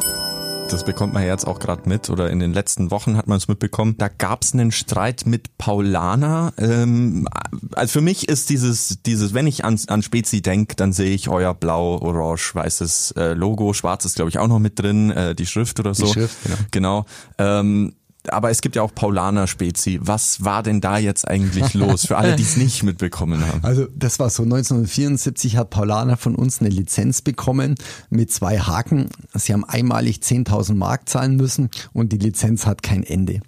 Das 0.69 0.83
bekommt 0.83 1.13
man 1.13 1.25
jetzt 1.25 1.47
auch 1.47 1.59
gerade 1.59 1.87
mit 1.87 2.09
oder 2.09 2.29
in 2.29 2.39
den 2.39 2.53
letzten 2.53 2.91
Wochen 2.91 3.15
hat 3.15 3.27
man 3.27 3.37
es 3.37 3.47
mitbekommen. 3.47 3.95
Da 3.97 4.09
gab 4.09 4.43
es 4.43 4.53
einen 4.53 4.71
Streit 4.71 5.25
mit 5.25 5.57
Paulana. 5.57 6.51
Ähm, 6.57 7.27
also 7.73 7.93
für 7.93 8.01
mich 8.01 8.27
ist 8.27 8.49
dieses, 8.49 9.01
dieses, 9.03 9.33
wenn 9.33 9.47
ich 9.47 9.63
an, 9.63 9.79
an 9.87 10.01
Spezi 10.01 10.41
denke, 10.41 10.75
dann 10.75 10.91
sehe 10.91 11.13
ich 11.13 11.29
euer 11.29 11.53
blau, 11.53 11.99
orange, 12.01 12.53
weißes 12.53 13.11
äh, 13.11 13.33
Logo, 13.33 13.73
schwarz 13.73 14.03
ist 14.03 14.15
glaube 14.15 14.29
ich 14.29 14.39
auch 14.39 14.47
noch 14.47 14.59
mit 14.59 14.77
drin, 14.77 15.09
äh, 15.11 15.35
die 15.35 15.45
Schrift 15.45 15.79
oder 15.79 15.93
so. 15.93 16.05
Die 16.05 16.13
Schrift, 16.13 16.35
genau. 16.43 16.57
genau. 16.71 17.05
Ähm, 17.37 17.93
aber 18.33 18.49
es 18.49 18.61
gibt 18.61 18.75
ja 18.75 18.81
auch 18.81 18.93
Paulaner 18.93 19.47
Spezi. 19.47 19.99
Was 20.01 20.43
war 20.43 20.63
denn 20.63 20.81
da 20.81 20.97
jetzt 20.97 21.27
eigentlich 21.27 21.73
los 21.73 22.07
für 22.07 22.17
alle, 22.17 22.35
die 22.35 22.43
es 22.43 22.57
nicht 22.57 22.83
mitbekommen 22.83 23.45
haben? 23.45 23.63
Also 23.63 23.87
das 23.95 24.19
war 24.19 24.29
so 24.29 24.43
1974 24.43 25.57
hat 25.57 25.69
Paulaner 25.69 26.17
von 26.17 26.35
uns 26.35 26.61
eine 26.61 26.69
Lizenz 26.69 27.21
bekommen 27.21 27.75
mit 28.09 28.31
zwei 28.31 28.59
Haken. 28.59 29.09
Sie 29.33 29.53
haben 29.53 29.65
einmalig 29.65 30.17
10.000 30.17 30.75
Mark 30.75 31.09
zahlen 31.09 31.35
müssen 31.35 31.69
und 31.93 32.11
die 32.13 32.17
Lizenz 32.17 32.65
hat 32.65 32.83
kein 32.83 33.03
Ende. 33.03 33.33
Mhm. 33.33 33.41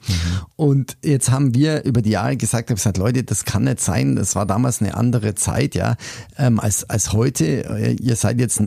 Und 0.56 0.98
jetzt 1.04 1.32
haben 1.32 1.54
wir 1.54 1.84
über 1.86 2.02
die 2.02 2.12
Jahre 2.12 2.38
gesagt, 2.38 2.68
gesagt, 2.68 2.98
Leute, 2.98 3.24
das 3.24 3.46
kann 3.46 3.64
nicht 3.64 3.80
sein. 3.80 4.16
Das 4.16 4.36
war 4.36 4.46
damals 4.46 4.82
eine 4.82 4.96
andere 4.96 5.36
Zeit, 5.36 5.76
ja, 5.76 5.96
ähm, 6.38 6.60
als 6.60 6.90
als 6.90 7.14
heute. 7.14 7.98
Ihr 8.02 8.16
seid 8.16 8.40
jetzt 8.40 8.62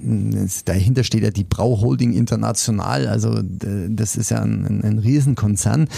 dahinter 0.64 1.04
steht 1.04 1.22
ja 1.22 1.30
die 1.30 1.44
Brauholding 1.44 2.12
International. 2.12 3.06
Also 3.06 3.40
das 3.42 4.16
ist 4.16 4.30
ja 4.30 4.40
ein, 4.40 4.82
ein 4.82 4.98
Riesenkonzern. 4.98 5.88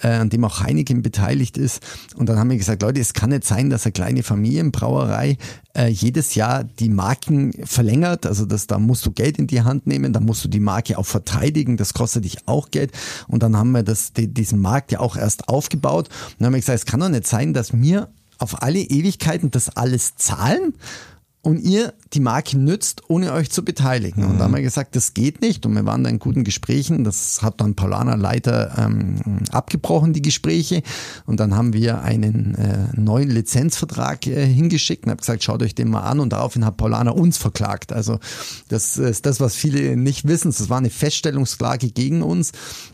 Äh, 0.00 0.08
an 0.08 0.30
dem 0.30 0.44
auch 0.44 0.60
Heineken 0.60 1.02
beteiligt 1.02 1.56
ist. 1.56 1.82
Und 2.16 2.28
dann 2.28 2.38
haben 2.38 2.50
wir 2.50 2.56
gesagt, 2.56 2.82
Leute, 2.82 3.00
es 3.00 3.12
kann 3.12 3.30
nicht 3.30 3.44
sein, 3.44 3.70
dass 3.70 3.84
eine 3.84 3.92
kleine 3.92 4.22
Familienbrauerei 4.22 5.38
äh, 5.76 5.88
jedes 5.88 6.34
Jahr 6.34 6.64
die 6.64 6.88
Marken 6.88 7.52
verlängert. 7.64 8.26
Also 8.26 8.44
das, 8.44 8.66
da 8.66 8.78
musst 8.78 9.06
du 9.06 9.12
Geld 9.12 9.38
in 9.38 9.46
die 9.46 9.62
Hand 9.62 9.86
nehmen, 9.86 10.12
da 10.12 10.20
musst 10.20 10.44
du 10.44 10.48
die 10.48 10.60
Marke 10.60 10.98
auch 10.98 11.06
verteidigen, 11.06 11.76
das 11.76 11.94
kostet 11.94 12.24
dich 12.24 12.46
auch 12.46 12.70
Geld. 12.70 12.92
Und 13.28 13.42
dann 13.42 13.56
haben 13.56 13.72
wir 13.72 13.82
das, 13.82 14.12
die, 14.12 14.28
diesen 14.28 14.60
Markt 14.60 14.92
ja 14.92 15.00
auch 15.00 15.16
erst 15.16 15.48
aufgebaut. 15.48 16.08
Und 16.08 16.34
dann 16.38 16.46
haben 16.46 16.54
wir 16.54 16.60
gesagt, 16.60 16.78
es 16.78 16.86
kann 16.86 17.00
doch 17.00 17.08
nicht 17.08 17.26
sein, 17.26 17.52
dass 17.54 17.72
wir 17.72 18.08
auf 18.38 18.62
alle 18.62 18.80
Ewigkeiten 18.80 19.50
das 19.50 19.68
alles 19.76 20.16
zahlen 20.16 20.74
und 21.42 21.58
ihr 21.62 21.94
die 22.12 22.20
Marke 22.20 22.58
nützt, 22.58 23.02
ohne 23.08 23.32
euch 23.32 23.50
zu 23.50 23.64
beteiligen. 23.64 24.24
Mhm. 24.24 24.30
Und 24.30 24.38
da 24.38 24.44
haben 24.44 24.54
wir 24.54 24.62
gesagt, 24.62 24.94
das 24.94 25.14
geht 25.14 25.40
nicht. 25.40 25.64
Und 25.64 25.74
wir 25.74 25.86
waren 25.86 26.04
da 26.04 26.10
in 26.10 26.18
guten 26.18 26.44
Gesprächen. 26.44 27.02
Das 27.02 27.40
hat 27.40 27.60
dann 27.60 27.74
Paulaner 27.76 28.16
Leiter 28.16 28.74
ähm, 28.76 29.16
abgebrochen, 29.50 30.12
die 30.12 30.20
Gespräche. 30.20 30.82
Und 31.24 31.40
dann 31.40 31.56
haben 31.56 31.72
wir 31.72 32.02
einen 32.02 32.56
äh, 32.56 32.88
neuen 32.94 33.30
Lizenzvertrag 33.30 34.26
äh, 34.26 34.46
hingeschickt 34.46 35.04
und 35.04 35.10
habe 35.10 35.20
gesagt, 35.20 35.42
schaut 35.42 35.62
euch 35.62 35.74
den 35.74 35.88
mal 35.88 36.02
an. 36.02 36.20
Und 36.20 36.34
daraufhin 36.34 36.64
hat 36.64 36.76
Paulaner 36.76 37.16
uns 37.16 37.38
verklagt. 37.38 37.92
Also 37.92 38.18
das 38.68 38.98
ist 38.98 39.24
das, 39.24 39.40
was 39.40 39.54
viele 39.54 39.96
nicht 39.96 40.28
wissen. 40.28 40.48
Das 40.48 40.68
war 40.68 40.78
eine 40.78 40.90
Feststellungsklage 40.90 41.90
gegen 41.90 42.22
uns. 42.22 42.52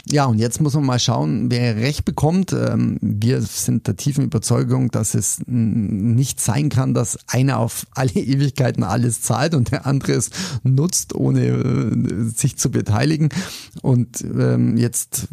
Ja, 0.09 0.27
und 0.27 0.39
jetzt 0.39 0.61
muss 0.61 0.75
man 0.75 0.85
mal 0.85 1.01
schauen, 1.01 1.51
wer 1.51 1.77
Recht 1.77 2.05
bekommt. 2.05 2.53
Ähm, 2.53 2.99
wir 3.01 3.43
sind 3.43 3.89
der 3.89 3.97
tiefen 3.97 4.25
Überzeugung, 4.25 4.93
dass 4.93 5.15
es 5.15 5.41
nicht 5.47 6.41
sein 6.41 6.69
kann, 6.69 6.95
dass 6.95 7.19
einer 7.27 7.59
auf 7.59 7.87
alle 7.93 8.36
Ewigkeiten 8.37 8.85
alles 8.85 9.23
zahlt 9.23 9.55
und 9.55 9.71
der 9.71 9.87
andere 9.87 10.13
es 10.13 10.31
nutzt, 10.63 11.15
ohne 11.15 11.47
äh, 11.47 12.31
sich 12.35 12.57
zu 12.57 12.71
beteiligen. 12.71 13.29
Und 13.83 14.23
ähm, 14.23 14.77
jetzt, 14.77 15.29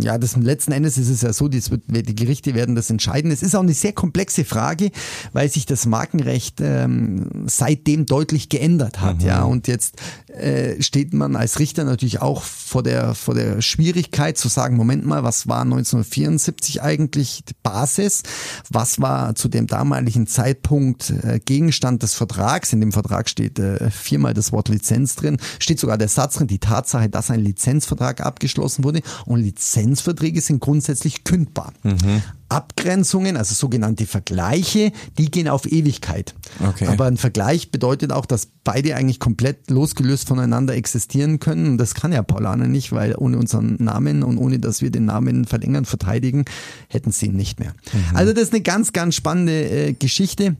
ja, 0.00 0.18
das 0.18 0.36
letzten 0.36 0.72
Endes 0.72 0.98
ist 0.98 1.08
es 1.08 1.22
ja 1.22 1.32
so, 1.32 1.48
die, 1.48 1.60
die 1.60 2.14
Gerichte 2.14 2.54
werden 2.54 2.74
das 2.74 2.90
entscheiden. 2.90 3.30
Es 3.30 3.42
ist 3.42 3.54
auch 3.54 3.62
eine 3.62 3.74
sehr 3.74 3.92
komplexe 3.92 4.44
Frage, 4.44 4.90
weil 5.32 5.50
sich 5.50 5.66
das 5.66 5.86
Markenrecht 5.86 6.60
ähm, 6.60 7.44
seitdem 7.46 8.06
deutlich 8.06 8.48
geändert 8.48 9.00
hat. 9.00 9.20
Mhm. 9.20 9.26
Ja, 9.26 9.42
und 9.44 9.68
jetzt 9.68 9.96
äh, 10.28 10.82
steht 10.82 11.14
man 11.14 11.36
als 11.36 11.58
Richter 11.58 11.84
natürlich 11.84 12.20
auch 12.20 12.42
vor 12.42 12.82
der 12.82 13.14
vor 13.14 13.34
der 13.34 13.62
Schwierigkeit 13.62 14.38
zu 14.38 14.48
sagen, 14.48 14.76
Moment 14.76 15.06
mal, 15.06 15.22
was 15.22 15.48
war 15.48 15.62
1974 15.62 16.82
eigentlich 16.82 17.44
die 17.48 17.54
Basis? 17.62 18.22
Was 18.70 19.00
war 19.00 19.34
zu 19.34 19.48
dem 19.48 19.66
damaligen 19.66 20.26
Zeitpunkt 20.26 21.10
äh, 21.10 21.40
Gegenstand 21.44 22.02
des 22.02 22.14
Vertrags? 22.14 22.45
Vertrags, 22.46 22.72
in 22.72 22.80
dem 22.80 22.92
Vertrag 22.92 23.28
steht 23.28 23.58
äh, 23.58 23.90
viermal 23.90 24.32
das 24.32 24.52
Wort 24.52 24.68
Lizenz 24.68 25.16
drin, 25.16 25.38
steht 25.58 25.80
sogar 25.80 25.98
der 25.98 26.06
Satz 26.06 26.34
drin, 26.34 26.46
die 26.46 26.60
Tatsache, 26.60 27.08
dass 27.08 27.28
ein 27.28 27.40
Lizenzvertrag 27.40 28.20
abgeschlossen 28.20 28.84
wurde 28.84 29.00
und 29.24 29.40
Lizenzverträge 29.40 30.40
sind 30.40 30.60
grundsätzlich 30.60 31.24
kündbar. 31.24 31.72
Mhm. 31.82 32.22
Abgrenzungen, 32.48 33.36
also 33.36 33.56
sogenannte 33.56 34.06
Vergleiche, 34.06 34.92
die 35.18 35.28
gehen 35.28 35.48
auf 35.48 35.66
Ewigkeit. 35.66 36.36
Okay. 36.64 36.86
Aber 36.86 37.06
ein 37.06 37.16
Vergleich 37.16 37.72
bedeutet 37.72 38.12
auch, 38.12 38.26
dass 38.26 38.46
beide 38.62 38.94
eigentlich 38.94 39.18
komplett 39.18 39.68
losgelöst 39.68 40.28
voneinander 40.28 40.76
existieren 40.76 41.40
können. 41.40 41.66
Und 41.70 41.78
das 41.78 41.94
kann 41.94 42.12
ja 42.12 42.22
Paulaner 42.22 42.68
nicht, 42.68 42.92
weil 42.92 43.16
ohne 43.16 43.38
unseren 43.38 43.74
Namen 43.80 44.22
und 44.22 44.38
ohne 44.38 44.60
dass 44.60 44.80
wir 44.80 44.90
den 44.90 45.06
Namen 45.06 45.46
verlängern, 45.46 45.84
verteidigen, 45.84 46.44
hätten 46.88 47.10
sie 47.10 47.26
ihn 47.26 47.36
nicht 47.36 47.58
mehr. 47.58 47.74
Mhm. 47.92 48.16
Also 48.16 48.32
das 48.32 48.44
ist 48.44 48.52
eine 48.52 48.62
ganz, 48.62 48.92
ganz 48.92 49.16
spannende 49.16 49.68
äh, 49.68 49.92
Geschichte 49.94 50.54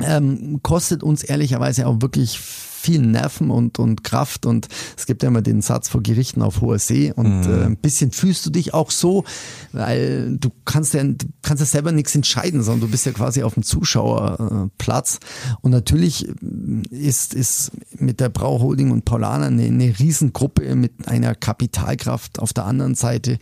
ähm, 0.00 0.60
kostet 0.62 1.02
uns 1.02 1.22
ehrlicherweise 1.22 1.86
auch 1.86 2.00
wirklich 2.00 2.38
viel 2.38 3.00
Nerven 3.00 3.50
und, 3.50 3.78
und 3.78 4.04
Kraft. 4.04 4.46
Und 4.46 4.68
es 4.96 5.06
gibt 5.06 5.22
ja 5.22 5.28
immer 5.28 5.42
den 5.42 5.60
Satz 5.60 5.88
vor 5.88 6.02
Gerichten 6.02 6.42
auf 6.42 6.60
hoher 6.60 6.78
See. 6.78 7.12
Und 7.12 7.46
mhm. 7.46 7.52
äh, 7.52 7.64
ein 7.64 7.76
bisschen 7.76 8.12
fühlst 8.12 8.46
du 8.46 8.50
dich 8.50 8.72
auch 8.72 8.90
so, 8.90 9.24
weil 9.72 10.36
du 10.38 10.50
kannst 10.64 10.94
ja, 10.94 11.02
du 11.02 11.26
kannst 11.42 11.60
ja 11.60 11.66
selber 11.66 11.92
nichts 11.92 12.14
entscheiden, 12.14 12.62
sondern 12.62 12.82
du 12.82 12.90
bist 12.90 13.04
ja 13.06 13.12
quasi 13.12 13.42
auf 13.42 13.54
dem 13.54 13.64
Zuschauerplatz. 13.64 15.18
Und 15.60 15.72
natürlich 15.72 16.28
ist, 16.90 17.34
ist 17.34 17.72
mit 17.98 18.20
der 18.20 18.28
Brauholding 18.28 18.92
und 18.92 19.04
Paulaner 19.04 19.46
eine, 19.46 19.64
eine 19.64 19.98
Riesengruppe 19.98 20.74
mit 20.76 21.08
einer 21.08 21.34
Kapitalkraft 21.34 22.38
auf 22.38 22.52
der 22.52 22.64
anderen 22.64 22.94
Seite, 22.94 23.38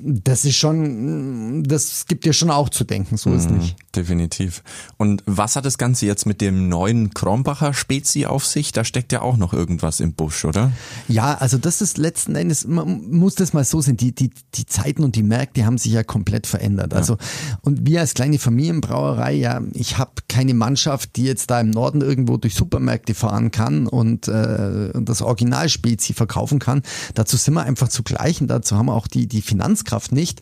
das 0.00 0.44
ist 0.44 0.56
schon, 0.56 1.62
das 1.62 2.06
gibt 2.06 2.24
dir 2.24 2.32
schon 2.32 2.50
auch 2.50 2.68
zu 2.68 2.84
denken, 2.84 3.16
so 3.16 3.32
ist 3.32 3.50
mhm, 3.50 3.58
nicht. 3.58 3.76
Definitiv. 3.94 4.62
Und 4.96 5.22
was 5.26 5.54
hat 5.54 5.64
das 5.64 5.78
Ganze 5.78 6.06
jetzt 6.06 6.26
mit 6.26 6.40
dem 6.40 6.68
neuen 6.68 7.14
Krombacher 7.14 7.74
Spezi 7.74 8.26
auf 8.26 8.44
sich? 8.44 8.72
Da 8.72 8.84
steckt 8.84 9.12
ja 9.12 9.22
auch 9.22 9.36
noch 9.36 9.52
irgendwas 9.52 10.00
im 10.00 10.14
Busch, 10.14 10.44
oder? 10.44 10.72
Ja, 11.06 11.34
also 11.34 11.58
das 11.58 11.80
ist 11.80 11.96
letzten 11.96 12.34
Endes, 12.34 12.66
man 12.66 13.08
muss 13.10 13.36
das 13.36 13.52
mal 13.52 13.64
so 13.64 13.80
sehen, 13.80 13.96
die, 13.96 14.12
die, 14.12 14.30
die 14.54 14.66
Zeiten 14.66 15.04
und 15.04 15.14
die 15.14 15.22
Märkte 15.22 15.64
haben 15.64 15.78
sich 15.78 15.92
ja 15.92 16.02
komplett 16.02 16.46
verändert. 16.46 16.92
Ja. 16.92 16.98
Also, 16.98 17.18
und 17.62 17.86
wir 17.86 18.00
als 18.00 18.14
kleine 18.14 18.38
Familienbrauerei, 18.38 19.34
ja, 19.34 19.60
ich 19.72 19.96
habe 19.96 20.12
keine 20.28 20.54
Mannschaft, 20.54 21.14
die 21.14 21.24
jetzt 21.24 21.50
da 21.50 21.60
im 21.60 21.70
Norden 21.70 22.00
irgendwo 22.00 22.36
durch 22.36 22.54
Supermärkte 22.54 23.14
fahren 23.14 23.52
kann 23.52 23.86
und 23.86 24.26
äh, 24.26 24.90
das 24.94 25.22
Originalspezi 25.22 26.14
verkaufen 26.14 26.58
kann. 26.58 26.82
Dazu 27.14 27.36
sind 27.36 27.54
wir 27.54 27.62
einfach 27.62 27.88
zu 27.88 28.02
gleichen, 28.02 28.48
dazu 28.48 28.76
haben 28.76 28.86
wir 28.86 28.94
auch 28.94 29.06
die, 29.06 29.28
die 29.28 29.42
Finanzkraft 29.42 30.10
nicht. 30.10 30.40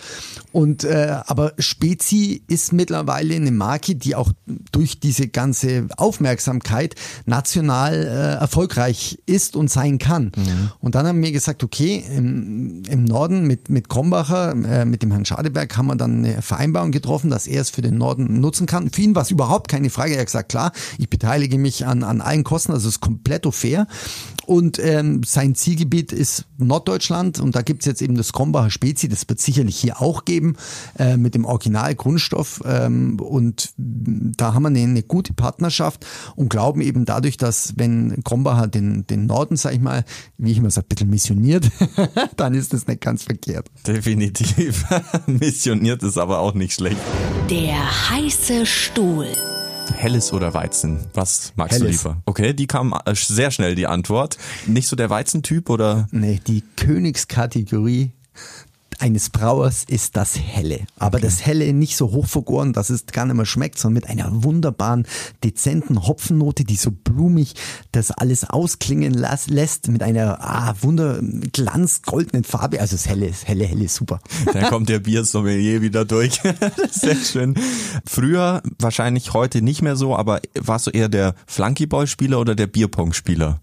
Und 0.53 0.85
äh, 0.85 1.19
aber 1.27 1.53
Spezi 1.59 2.43
ist 2.49 2.73
mittlerweile 2.73 3.42
eine 3.43 3.53
Marke, 3.53 3.95
die 3.95 4.15
auch 4.15 4.33
durch 4.73 5.01
diese 5.01 5.29
ganze 5.29 5.89
Aufmerksamkeit 5.97 6.95
national 7.27 7.95
äh, 7.95 8.41
erfolgreich 8.41 9.19
ist 9.27 9.57
und 9.57 9.71
sein 9.71 9.99
kann. 9.99 10.33
Mhm. 10.37 10.71
Und 10.81 10.95
dann 10.95 11.07
haben 11.07 11.23
wir 11.23 11.33
gesagt, 11.33 11.63
okay, 11.63 12.05
im, 12.17 12.83
im 12.89 13.05
Norden 13.05 13.47
mit 13.47 13.69
mit 13.69 13.89
Krombacher, 13.89 14.53
äh, 14.53 14.85
mit 14.85 15.03
dem 15.03 15.11
Herrn 15.11 15.25
Schadeberg 15.25 15.77
haben 15.77 15.87
wir 15.87 15.97
dann 15.97 16.25
eine 16.25 16.43
Vereinbarung 16.43 16.91
getroffen, 16.91 17.31
dass 17.31 17.47
er 17.47 17.61
es 17.61 17.71
für 17.71 17.83
den 17.83 17.99
Norden 17.99 18.41
nutzen 18.41 18.67
kann. 18.67 18.91
Für 18.91 19.03
ihn 19.03 19.15
war 19.15 19.23
es 19.23 19.31
überhaupt 19.31 19.69
keine 19.69 19.91
Frage. 19.91 20.15
Er 20.15 20.21
hat 20.21 20.27
gesagt, 20.27 20.49
klar, 20.49 20.73
ich 20.99 21.11
beteilige 21.11 21.59
mich 21.59 21.87
an 21.87 22.03
an 22.03 22.21
allen 22.21 22.45
Kosten, 22.45 22.73
also 22.73 22.89
es 22.89 22.95
ist 22.97 23.01
komplett 23.01 23.43
fair. 23.53 23.87
Und 24.47 24.79
ähm, 24.79 25.23
sein 25.25 25.55
Zielgebiet 25.55 26.13
ist 26.13 26.47
Norddeutschland 26.59 27.41
und 27.41 27.55
da 27.55 27.63
gibt's 27.63 27.87
jetzt 27.87 28.03
eben 28.03 28.17
das 28.17 28.33
Krombacher 28.33 28.71
Spezi, 28.71 29.09
das 29.09 29.29
wird 29.29 29.41
sicherlich 29.41 29.77
hier 29.77 30.01
auch 30.01 30.25
geben, 30.25 30.57
äh, 30.99 31.17
mit 31.17 31.35
dem 31.35 31.45
Originalgrundstoff. 31.45 32.63
Ähm, 32.65 33.19
und 33.21 33.73
da 33.77 34.55
haben 34.55 34.63
wir 34.63 34.69
eine, 34.69 34.81
eine, 34.81 35.03
gute 35.03 35.33
Partnerschaft 35.33 36.07
und 36.37 36.49
glauben 36.49 36.81
eben 36.81 37.05
dadurch, 37.05 37.37
dass 37.37 37.75
wenn 37.77 38.23
Krombacher 38.25 38.69
den, 38.69 39.07
den 39.07 39.27
Norden, 39.27 39.57
sag 39.57 39.75
ich 39.75 39.81
mal, 39.81 40.05
wie 40.39 40.53
ich 40.53 40.59
immer 40.59 40.71
sage, 40.71 40.87
ein 40.87 40.95
bisschen 40.95 41.11
missioniert, 41.11 41.71
dann 42.37 42.55
ist 42.55 42.73
das 42.73 42.87
nicht 42.87 43.01
ganz 43.01 43.25
verkehrt. 43.25 43.69
Definitiv. 43.87 44.85
missioniert 45.27 46.03
ist 46.03 46.19
aber 46.19 46.39
auch 46.39 46.55
nicht 46.55 46.75
schlecht. 46.75 46.99
Der 47.51 48.11
heiße 48.11 48.67
Stuhl. 48.67 49.27
Helles 49.93 50.33
oder 50.33 50.55
Weizen? 50.55 51.07
Was 51.15 51.53
magst 51.57 51.81
Helles. 51.81 52.03
du 52.03 52.09
lieber? 52.09 52.23
Okay, 52.27 52.55
die 52.55 52.67
kam 52.67 52.95
äh, 53.05 53.15
sehr 53.15 53.51
schnell 53.51 53.75
die 53.75 53.87
Antwort. 53.87 54.39
Nicht 54.67 54.89
so 54.89 54.97
der 54.97 55.11
Weizentyp 55.11 55.71
oder? 55.71 56.09
Nee, 56.11 56.41
die 56.47 56.63
Königskategorie 56.77 58.11
eines 59.01 59.31
Brauers 59.31 59.85
ist 59.85 60.17
das 60.17 60.39
Helle. 60.39 60.81
Aber 60.99 61.19
okay. 61.19 61.27
das 61.27 61.47
Helle 61.47 61.73
nicht 61.73 61.97
so 61.97 62.11
hochvergoren, 62.11 62.73
dass 62.73 62.91
es 62.91 63.07
gar 63.07 63.27
nicht 63.27 63.37
mehr 63.37 63.47
schmeckt, 63.47 63.79
sondern 63.79 64.03
mit 64.03 64.11
einer 64.11 64.43
wunderbaren, 64.43 65.07
dezenten 65.45 66.07
Hopfennote, 66.07 66.65
die 66.65 66.77
so 66.77 66.91
blumig 66.91 67.55
das 67.93 68.11
alles 68.11 68.45
ausklingen 68.49 69.15
lässt, 69.15 69.89
mit 69.89 70.03
einer 70.03 70.39
ah, 70.41 70.75
wunder 70.81 71.21
glanzgoldenen 71.53 72.45
Farbe. 72.45 72.81
Also 72.81 72.97
das 72.97 73.07
Helle 73.07 73.27
ist 73.27 73.47
Helle, 73.47 73.65
Helle, 73.65 73.89
super. 73.89 74.21
Da 74.53 74.69
kommt 74.69 74.89
der 74.89 74.99
Biersommelier 74.99 75.83
wieder 75.83 76.05
durch. 76.05 76.41
Sehr 76.91 77.17
schön. 77.17 77.55
Früher, 78.07 78.63
wahrscheinlich 78.79 79.33
heute 79.33 79.63
nicht 79.63 79.83
mehr 79.83 79.97
so, 79.97 80.17
aber 80.17 80.41
warst 80.59 80.87
du 80.87 80.91
eher 80.91 81.09
der 81.09 81.35
Flunkyball-Spieler 81.47 82.41
oder 82.41 82.55
der 82.55 82.67
Bierpong-Spieler? 82.67 83.61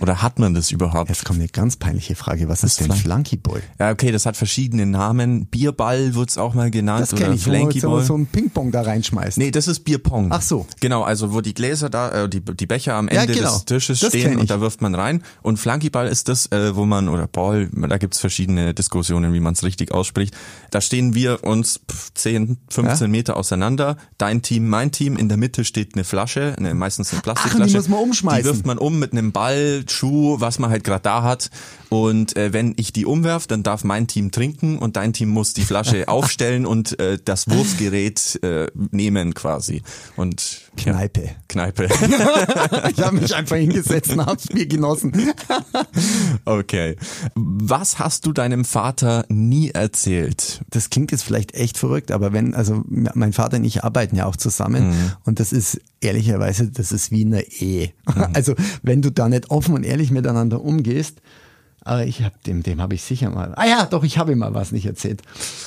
Oder 0.00 0.22
hat 0.22 0.38
man 0.38 0.54
das 0.54 0.70
überhaupt? 0.70 1.08
Jetzt 1.08 1.24
kommt 1.24 1.40
eine 1.40 1.48
ganz 1.48 1.76
peinliche 1.76 2.14
Frage. 2.14 2.48
Was 2.48 2.62
ist 2.62 2.80
denn 2.80 2.92
Flunky 2.92 3.36
Boy? 3.36 3.60
Ja, 3.78 3.90
okay, 3.90 4.12
das 4.12 4.26
hat 4.26 4.36
verschiedene 4.36 4.86
Namen. 4.86 5.46
Bierball 5.46 6.14
wird's 6.14 6.38
auch 6.38 6.54
mal 6.54 6.70
genannt. 6.70 7.02
Das 7.02 7.14
kenne 7.14 7.34
ich, 7.34 7.42
Flanky 7.42 7.80
man 7.86 8.04
so 8.04 8.16
ein 8.16 8.26
Ping-Pong 8.26 8.70
da 8.70 8.82
reinschmeißt. 8.82 9.38
Nee, 9.38 9.50
das 9.50 9.66
ist 9.66 9.80
Bierpong. 9.80 10.28
Ach 10.30 10.42
so. 10.42 10.66
Genau, 10.80 11.02
also 11.02 11.32
wo 11.32 11.40
die 11.40 11.54
Gläser 11.54 11.90
da, 11.90 12.24
äh, 12.24 12.28
die, 12.28 12.40
die 12.40 12.66
Becher 12.66 12.94
am 12.94 13.08
Ende 13.08 13.32
ja, 13.32 13.38
genau. 13.38 13.54
des 13.54 13.64
Tisches 13.64 14.00
das 14.00 14.10
stehen 14.10 14.38
und 14.38 14.50
da 14.50 14.60
wirft 14.60 14.82
man 14.82 14.94
rein. 14.94 15.22
Und 15.42 15.58
Flunkyball 15.58 16.06
ist 16.06 16.28
das, 16.28 16.46
äh, 16.52 16.76
wo 16.76 16.86
man, 16.86 17.08
oder 17.08 17.26
Ball, 17.26 17.68
da 17.72 17.98
gibt's 17.98 18.20
verschiedene 18.20 18.74
Diskussionen, 18.74 19.32
wie 19.32 19.40
man 19.40 19.54
es 19.54 19.64
richtig 19.64 19.92
ausspricht. 19.92 20.34
Da 20.70 20.80
stehen 20.80 21.14
wir 21.14 21.44
uns 21.44 21.80
10, 22.14 22.58
15 22.68 23.06
ja? 23.06 23.08
Meter 23.08 23.36
auseinander. 23.36 23.96
Dein 24.18 24.42
Team, 24.42 24.68
mein 24.68 24.92
Team. 24.92 25.16
In 25.16 25.28
der 25.28 25.38
Mitte 25.38 25.64
steht 25.64 25.94
eine 25.94 26.04
Flasche, 26.04 26.54
eine, 26.56 26.74
meistens 26.74 27.12
eine 27.12 27.22
Plastikflasche. 27.22 27.64
Ach, 27.64 27.68
die 27.68 27.76
muss 27.76 27.88
man 27.88 28.00
umschmeißen. 28.00 28.42
Die 28.42 28.44
wirft 28.44 28.66
man 28.66 28.78
um 28.78 28.98
mit 28.98 29.12
einem 29.12 29.32
Ball 29.32 29.84
Schuh, 29.90 30.40
was 30.40 30.58
man 30.58 30.70
halt 30.70 30.84
gerade 30.84 31.02
da 31.02 31.22
hat. 31.22 31.50
Und 31.88 32.36
äh, 32.36 32.52
wenn 32.52 32.74
ich 32.76 32.92
die 32.92 33.06
umwerf, 33.06 33.46
dann 33.46 33.62
darf 33.62 33.82
mein 33.82 34.06
Team 34.06 34.30
trinken 34.30 34.78
und 34.78 34.96
dein 34.96 35.12
Team 35.12 35.30
muss 35.30 35.54
die 35.54 35.64
Flasche 35.64 36.08
aufstellen 36.08 36.66
und 36.66 36.98
äh, 37.00 37.18
das 37.24 37.48
Wurfgerät 37.48 38.38
äh, 38.42 38.66
nehmen 38.90 39.34
quasi. 39.34 39.82
Und 40.16 40.62
Kneipe. 40.76 41.22
Ja, 41.22 41.30
Kneipe. 41.48 41.84
ich 42.90 43.00
habe 43.00 43.16
mich 43.16 43.34
einfach 43.34 43.56
hingesetzt 43.56 44.12
und 44.12 44.24
hab's 44.24 44.48
Bier 44.48 44.66
genossen. 44.66 45.12
okay. 46.44 46.96
Was 47.34 47.98
hast 47.98 48.26
du 48.26 48.32
deinem 48.32 48.64
Vater 48.64 49.24
nie 49.28 49.70
erzählt? 49.70 50.60
Das 50.70 50.90
klingt 50.90 51.10
jetzt 51.10 51.22
vielleicht 51.22 51.54
echt 51.54 51.78
verrückt, 51.78 52.12
aber 52.12 52.32
wenn, 52.32 52.54
also 52.54 52.84
mein 52.86 53.32
Vater 53.32 53.56
und 53.56 53.64
ich 53.64 53.82
arbeiten 53.82 54.16
ja 54.16 54.26
auch 54.26 54.36
zusammen 54.36 54.90
mhm. 54.90 55.12
und 55.24 55.40
das 55.40 55.52
ist 55.52 55.80
ehrlicherweise, 56.00 56.70
das 56.70 56.92
ist 56.92 57.10
wie 57.10 57.24
eine 57.24 57.42
Ehe. 57.42 57.92
Mhm. 58.06 58.28
Also 58.34 58.54
wenn 58.82 59.02
du 59.02 59.10
da 59.10 59.28
nicht 59.28 59.50
offen 59.50 59.74
und 59.78 59.84
ehrlich 59.84 60.10
miteinander 60.10 60.60
umgehst, 60.60 61.20
aber 61.88 62.04
ich 62.04 62.22
habe 62.22 62.34
dem, 62.46 62.62
dem 62.62 62.82
habe 62.82 62.94
ich 62.94 63.02
sicher 63.02 63.30
mal. 63.30 63.54
Ah 63.56 63.66
ja, 63.66 63.86
doch, 63.86 64.04
ich 64.04 64.18
habe 64.18 64.32
ihm 64.32 64.38
mal 64.38 64.52
was 64.52 64.72
nicht 64.72 64.84
erzählt. 64.84 65.22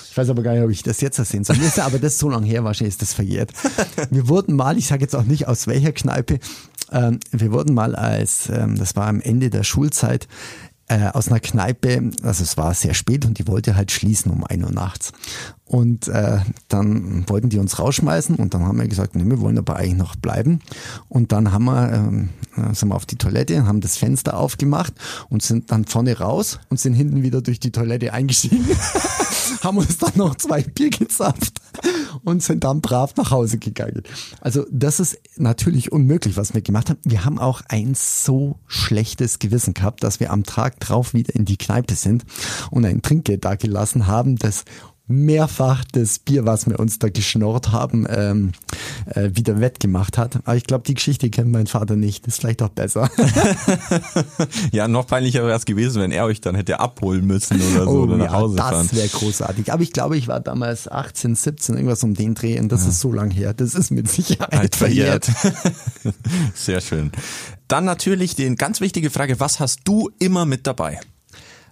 Ich 0.09 0.15
weiß 0.15 0.29
aber 0.29 0.43
gar 0.43 0.53
nicht, 0.53 0.63
ob 0.63 0.69
ich 0.69 0.83
das 0.83 1.01
jetzt 1.01 1.17
erzählen 1.17 1.43
soll. 1.43 1.55
aber 1.77 1.97
das 1.97 2.13
ist 2.13 2.19
so 2.19 2.29
lange 2.29 2.45
her, 2.45 2.63
wahrscheinlich 2.63 2.93
ist 2.93 3.01
das 3.01 3.13
verjährt. 3.13 3.51
Wir 4.11 4.27
wurden 4.27 4.55
mal, 4.55 4.77
ich 4.77 4.87
sage 4.87 5.01
jetzt 5.01 5.15
auch 5.15 5.23
nicht 5.23 5.47
aus 5.47 5.65
welcher 5.65 5.93
Kneipe, 5.93 6.39
ähm, 6.91 7.19
wir 7.31 7.53
wurden 7.53 7.73
mal 7.73 7.95
als, 7.95 8.49
ähm, 8.49 8.77
das 8.77 8.97
war 8.97 9.07
am 9.07 9.21
Ende 9.21 9.49
der 9.49 9.63
Schulzeit, 9.63 10.27
äh, 10.89 11.07
aus 11.07 11.29
einer 11.29 11.39
Kneipe, 11.39 12.11
also 12.21 12.43
es 12.43 12.57
war 12.57 12.73
sehr 12.73 12.93
spät 12.93 13.25
und 13.25 13.39
die 13.39 13.47
wollte 13.47 13.77
halt 13.77 13.91
schließen 13.91 14.29
um 14.29 14.43
ein 14.43 14.63
Uhr 14.63 14.71
nachts. 14.71 15.13
Und 15.71 16.09
äh, 16.09 16.39
dann 16.67 17.23
wollten 17.29 17.47
die 17.47 17.57
uns 17.57 17.79
rausschmeißen 17.79 18.35
und 18.35 18.53
dann 18.53 18.65
haben 18.65 18.77
wir 18.77 18.89
gesagt, 18.89 19.15
nee, 19.15 19.23
wir 19.23 19.39
wollen 19.39 19.57
aber 19.57 19.77
eigentlich 19.77 19.95
noch 19.95 20.17
bleiben. 20.17 20.59
Und 21.07 21.31
dann 21.31 21.53
haben 21.53 21.63
wir, 21.63 21.93
ähm, 21.93 22.29
sind 22.73 22.89
wir 22.89 22.95
auf 22.95 23.05
die 23.05 23.15
Toilette, 23.15 23.65
haben 23.65 23.79
das 23.79 23.95
Fenster 23.95 24.35
aufgemacht 24.35 24.93
und 25.29 25.41
sind 25.41 25.71
dann 25.71 25.85
vorne 25.85 26.17
raus 26.17 26.59
und 26.67 26.77
sind 26.77 26.93
hinten 26.93 27.23
wieder 27.23 27.41
durch 27.41 27.61
die 27.61 27.71
Toilette 27.71 28.11
eingestiegen. 28.11 28.67
haben 29.63 29.77
uns 29.77 29.97
dann 29.97 30.11
noch 30.15 30.35
zwei 30.35 30.61
Bier 30.61 30.89
gezapft 30.89 31.61
und 32.23 32.43
sind 32.43 32.63
dann 32.63 32.81
brav 32.81 33.15
nach 33.15 33.31
Hause 33.31 33.57
gegangen. 33.57 34.03
Also 34.41 34.65
das 34.71 34.99
ist 34.99 35.19
natürlich 35.37 35.91
unmöglich, 35.91 36.35
was 36.35 36.53
wir 36.53 36.61
gemacht 36.61 36.89
haben. 36.89 36.99
Wir 37.03 37.23
haben 37.23 37.39
auch 37.39 37.61
ein 37.69 37.93
so 37.95 38.59
schlechtes 38.67 39.39
Gewissen 39.39 39.73
gehabt, 39.73 40.03
dass 40.03 40.19
wir 40.19 40.31
am 40.31 40.43
Tag 40.43 40.79
drauf 40.79 41.13
wieder 41.13 41.33
in 41.33 41.45
die 41.45 41.57
Kneipe 41.57 41.95
sind 41.95 42.25
und 42.71 42.85
ein 42.85 43.01
Trinkgeld 43.01 43.45
da 43.45 43.55
gelassen 43.55 44.07
haben, 44.07 44.35
das 44.35 44.65
mehrfach 45.11 45.83
das 45.91 46.19
Bier, 46.19 46.45
was 46.45 46.67
wir 46.67 46.79
uns 46.79 46.99
da 46.99 47.09
geschnorrt 47.09 47.71
haben, 47.71 48.05
ähm, 48.09 48.51
äh, 49.05 49.29
wieder 49.33 49.59
wettgemacht 49.59 50.17
hat. 50.17 50.37
Aber 50.45 50.55
ich 50.55 50.63
glaube, 50.63 50.83
die 50.85 50.93
Geschichte 50.93 51.29
kennt 51.29 51.51
mein 51.51 51.67
Vater 51.67 51.95
nicht. 51.95 52.25
Das 52.25 52.35
ist 52.35 52.39
vielleicht 52.39 52.61
auch 52.61 52.69
besser. 52.69 53.09
ja, 54.71 54.87
noch 54.87 55.07
peinlicher 55.07 55.45
wäre 55.45 55.57
es 55.57 55.65
gewesen, 55.65 56.01
wenn 56.01 56.11
er 56.11 56.25
euch 56.25 56.41
dann 56.41 56.55
hätte 56.55 56.79
abholen 56.79 57.25
müssen 57.25 57.61
oder 57.61 57.85
so 57.85 57.91
oh, 57.91 58.03
oder 58.03 58.17
nach 58.17 58.25
ja, 58.25 58.33
Hause 58.33 58.55
das 58.55 58.69
fahren. 58.69 58.87
Das 58.89 58.97
wäre 58.97 59.07
großartig. 59.07 59.71
Aber 59.71 59.83
ich 59.83 59.93
glaube, 59.93 60.17
ich 60.17 60.27
war 60.27 60.39
damals 60.39 60.89
18, 60.89 61.35
17, 61.35 61.75
irgendwas 61.75 62.03
um 62.03 62.13
den 62.13 62.33
Dreh 62.33 62.59
und 62.59 62.71
das 62.71 62.83
ja. 62.83 62.89
ist 62.89 62.99
so 62.99 63.11
lang 63.11 63.31
her. 63.31 63.53
Das 63.53 63.75
ist 63.75 63.91
mit 63.91 64.09
Sicherheit 64.09 64.53
halt 64.53 64.75
verjährt. 64.75 65.29
Sehr 66.55 66.81
schön. 66.81 67.11
Dann 67.67 67.85
natürlich 67.85 68.35
die 68.35 68.53
ganz 68.55 68.81
wichtige 68.81 69.09
Frage, 69.09 69.39
was 69.39 69.59
hast 69.59 69.81
du 69.85 70.09
immer 70.19 70.45
mit 70.45 70.67
dabei? 70.67 70.99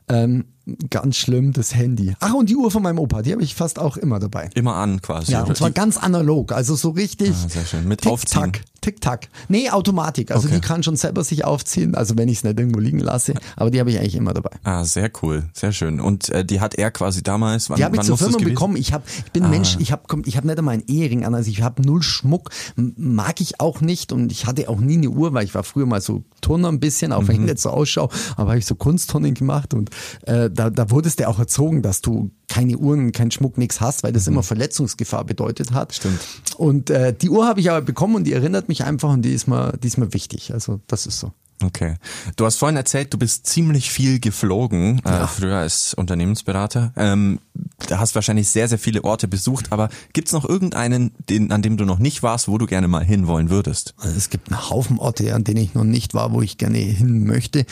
Ähm, 0.08 0.46
ganz 0.90 1.16
schlimm, 1.18 1.54
das 1.54 1.76
Handy. 1.76 2.14
Ach, 2.20 2.34
und 2.34 2.50
die 2.50 2.56
Uhr 2.56 2.72
von 2.72 2.84
meinem 2.84 3.00
Opa, 3.00 3.22
die 3.22 3.32
habe 3.32 3.44
ich 3.44 3.56
fast 3.56 3.80
auch 3.80 3.98
immer 3.98 4.20
dabei. 4.20 4.50
Immer 4.56 4.76
an 4.76 5.02
quasi. 5.02 5.32
Ja, 5.32 5.44
und 5.44 5.56
zwar 5.58 5.72
ganz 5.72 5.98
analog, 5.98 6.52
also 6.52 6.76
so 6.76 6.90
richtig. 6.92 7.32
Ah, 7.32 7.50
sehr 7.50 7.66
schön. 7.66 7.88
Mit 7.88 8.02
Tick, 8.02 8.12
Aufziehen. 8.12 8.42
Tack, 8.54 8.62
Tick, 8.82 9.02
Tack. 9.02 9.28
Nee, 9.50 9.70
Automatik. 9.70 10.32
Also 10.32 10.48
Okay. 10.48 10.56
die 10.56 10.62
kann 10.62 10.84
schon 10.84 10.96
selber 10.96 11.24
sich 11.24 11.44
aufziehen, 11.46 11.96
also 11.96 12.18
wenn 12.18 12.30
ich 12.30 12.38
es 12.40 12.44
nicht 12.44 12.58
irgendwo 12.60 12.80
liegen 12.80 13.00
lasse. 13.00 13.34
Aber 13.58 13.72
die 13.72 13.80
habe 13.80 13.90
ich 13.92 14.00
eigentlich 14.00 14.16
immer 14.16 14.34
dabei. 14.34 14.52
Ah, 14.64 14.84
sehr 14.86 15.12
cool, 15.22 15.50
sehr 15.54 15.72
schön. 15.74 16.00
Und 16.00 16.30
äh, 16.30 16.46
die 16.46 16.62
hat 16.62 16.76
er 16.76 16.90
quasi 16.92 17.22
damals, 17.22 17.70
wann, 17.70 17.78
Die 17.78 17.84
habe 17.84 17.98
ich 17.98 18.04
zur 18.04 18.18
Firma 18.18 18.38
bekommen. 18.38 18.78
Ich 18.78 18.94
hab, 18.94 19.04
ich 19.26 19.32
bin 19.32 19.44
ein 19.44 19.50
Mensch, 19.50 19.76
ich 19.80 19.92
habe 19.92 20.04
ich 20.26 20.38
hab 20.38 20.46
nicht 20.46 20.58
einmal 20.58 20.76
einen 20.76 20.84
Ehering 20.88 21.26
an, 21.26 21.36
also 21.36 21.50
ich 21.50 21.62
habe 21.62 21.82
null 21.82 22.02
Schmuck, 22.02 22.50
mag 22.76 23.42
ich 23.42 23.60
auch 23.60 23.82
nicht 23.82 24.12
und 24.14 24.32
ich 24.32 24.46
hatte 24.46 24.70
auch 24.70 24.80
nie 24.80 24.98
eine 24.98 25.10
Uhr, 25.10 25.34
weil 25.34 25.44
ich 25.44 25.54
war 25.56 25.64
früher 25.64 25.86
mal 25.86 26.02
so 26.02 26.24
Turner 26.42 26.70
ein 26.70 26.80
bisschen, 26.80 27.12
auch 27.12 27.28
wenn 27.28 27.36
ich 27.36 27.42
nicht 27.42 27.60
so 27.60 27.70
ausschaue, 27.72 28.10
aber 28.38 28.52
habe 28.52 28.60
ich 28.60 28.66
so 28.66 28.76
Kunstturnen 28.76 29.34
gemacht 29.34 29.74
und 29.74 29.90
äh, 30.26 30.50
da, 30.60 30.70
da 30.70 30.92
wurdest 30.92 31.20
du 31.22 31.28
auch 31.28 31.40
erzogen, 31.40 31.82
dass 31.82 32.02
du 32.02 32.32
keine 32.50 32.78
Uhren, 32.78 33.14
keinen 33.14 33.32
Schmuck, 33.32 33.58
nichts 33.58 33.80
hast, 33.80 34.04
weil 34.04 34.12
das 34.12 34.28
immer 34.28 34.44
Verletzungsgefahr 34.44 35.24
bedeutet 35.24 35.72
hat. 35.72 35.96
Stimmt. 35.96 36.20
Und 36.58 36.90
äh, 36.90 37.14
die 37.14 37.30
Uhr 37.30 37.48
habe 37.48 37.62
ich 37.62 37.70
aber 37.72 37.82
bekommen 37.82 38.16
und 38.16 38.26
die 38.26 38.34
erinnert 38.34 38.68
mich 38.68 38.84
einfach 38.84 39.10
und 39.10 39.22
die 39.22 39.32
ist 39.32 39.48
mir, 39.48 39.74
die 39.82 39.88
ist 39.88 39.98
mir 39.98 40.14
wichtig. 40.14 40.54
Also 40.54 40.82
das 40.88 41.06
ist 41.06 41.20
so. 41.20 41.32
Okay. 41.62 41.96
Du 42.38 42.46
hast 42.46 42.56
vorhin 42.56 42.78
erzählt, 42.78 43.14
du 43.14 43.18
bist 43.18 43.46
ziemlich 43.46 43.92
viel 43.92 44.20
geflogen, 44.22 45.00
äh, 45.04 45.10
Ja. 45.10 45.28
früher 45.28 45.58
als 45.58 45.94
Unternehmensberater. 45.94 46.94
Ähm, 46.96 47.40
da 47.88 48.00
hast 48.00 48.16
wahrscheinlich 48.16 48.48
sehr, 48.48 48.68
sehr 48.70 48.80
viele 48.80 49.04
Orte 49.04 49.28
besucht, 49.28 49.72
aber 49.74 49.90
gibt's 50.14 50.32
noch 50.32 50.48
irgendeinen, 50.48 51.12
den, 51.30 51.52
an 51.52 51.62
dem 51.62 51.76
du 51.76 51.84
noch 51.84 52.00
nicht 52.00 52.24
warst, 52.24 52.48
wo 52.48 52.58
du 52.58 52.66
gerne 52.66 52.88
mal 52.88 53.04
hinwollen 53.04 53.50
würdest? 53.50 53.94
Also 53.98 54.16
es 54.16 54.30
gibt 54.30 54.52
einen 54.52 54.70
Haufen 54.70 55.00
Orte, 55.00 55.36
an 55.36 55.44
denen 55.44 55.62
ich 55.62 55.74
noch 55.74 55.84
nicht 55.84 56.14
war, 56.14 56.32
wo 56.32 56.42
ich 56.42 56.58
gerne 56.58 56.78
hin 56.78 57.26
möchte. 57.26 57.66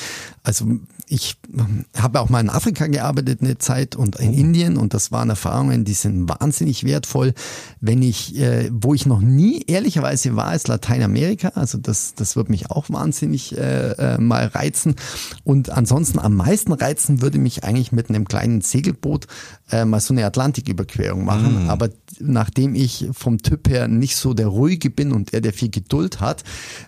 Also 0.43 0.65
ich 1.09 1.37
ähm, 1.57 1.85
habe 1.95 2.19
auch 2.19 2.29
mal 2.29 2.41
in 2.41 2.49
Afrika 2.49 2.87
gearbeitet 2.87 3.41
eine 3.41 3.57
Zeit 3.57 3.95
und 3.95 4.17
in 4.17 4.33
Indien 4.33 4.77
und 4.77 4.93
das 4.93 5.11
waren 5.11 5.29
Erfahrungen, 5.29 5.85
die 5.85 5.93
sind 5.93 6.27
wahnsinnig 6.27 6.83
wertvoll. 6.83 7.33
Wenn 7.79 8.01
ich, 8.01 8.37
äh, 8.37 8.69
wo 8.71 8.93
ich 8.93 9.05
noch 9.05 9.21
nie 9.21 9.63
ehrlicherweise 9.67 10.35
war, 10.35 10.53
ist 10.53 10.67
Lateinamerika. 10.67 11.49
Also 11.55 11.77
das, 11.77 12.13
das 12.15 12.35
wird 12.35 12.49
mich 12.49 12.69
auch 12.69 12.89
wahnsinnig 12.89 13.57
äh, 13.57 13.91
äh, 13.91 14.17
mal 14.17 14.47
reizen. 14.47 14.95
Und 15.43 15.69
ansonsten 15.69 16.19
am 16.19 16.35
meisten 16.35 16.73
reizen 16.73 17.21
würde 17.21 17.37
mich 17.37 17.63
eigentlich 17.63 17.91
mit 17.91 18.09
einem 18.09 18.25
kleinen 18.25 18.61
Segelboot 18.61 19.27
äh, 19.71 19.85
mal 19.85 19.99
so 19.99 20.13
eine 20.13 20.25
Atlantiküberquerung 20.25 21.25
machen. 21.25 21.69
Aber 21.69 21.89
nachdem 22.19 22.75
ich 22.75 23.07
vom 23.11 23.39
Typ 23.39 23.69
her 23.69 23.87
nicht 23.87 24.15
so 24.15 24.33
der 24.33 24.47
ruhige 24.47 24.89
bin 24.89 25.11
und 25.11 25.33
der, 25.33 25.41
der 25.41 25.53
viel 25.53 25.69
Geduld 25.69 26.19
hat, 26.21 26.43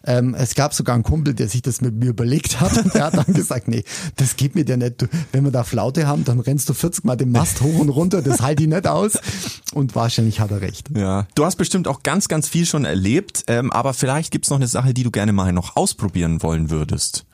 ähm, 0.06 0.34
es 0.34 0.56
gab 0.56 0.74
sogar 0.74 0.96
einen 0.96 1.04
Kumpel, 1.04 1.34
der 1.34 1.50
sich 1.50 1.62
das 1.62 1.82
mit 1.82 1.96
mir 1.96 2.10
überlegt 2.10 2.60
hat 2.60 2.78
und 2.78 2.94
der 2.94 3.06
hat 3.06 3.18
dann 3.18 3.34
gesagt, 3.34 3.68
nee, 3.68 3.84
das 4.16 4.36
geht 4.36 4.56
mir 4.56 4.66
dir 4.66 4.78
nicht. 4.78 5.02
Du, 5.02 5.08
wenn 5.32 5.44
wir 5.44 5.52
da 5.52 5.64
Flaute 5.64 6.08
haben, 6.08 6.24
dann 6.24 6.40
rennst 6.40 6.70
du 6.70 6.74
40 6.74 7.04
Mal 7.04 7.16
den 7.16 7.32
Mast 7.32 7.62
hoch 7.62 7.80
und 7.80 7.90
runter, 7.90 8.22
das 8.22 8.42
halte 8.42 8.64
ich 8.64 8.70
nicht 8.70 8.88
aus. 8.88 9.20
Und 9.74 9.96
wahrscheinlich 9.96 10.40
hat 10.40 10.52
er 10.52 10.62
recht. 10.62 10.90
Ja. 10.96 11.28
Du 11.36 11.46
hast 11.46 11.58
bestimmt 11.58 11.88
auch 11.88 12.04
ganz, 12.04 12.28
ganz 12.28 12.48
viel 12.48 12.66
schon 12.66 12.86
erlebt, 12.86 13.44
ähm, 13.48 13.72
aber 13.72 13.94
vielleicht 13.94 14.32
gibt's 14.32 14.50
noch 14.50 14.58
eine 14.58 14.68
Sache, 14.68 14.94
die 14.94 15.04
du 15.04 15.12
gerne 15.12 15.34
mal 15.34 15.52
noch 15.54 15.76
ausprobieren 15.76 16.42
wollen 16.42 16.70
würdest. 16.70 17.26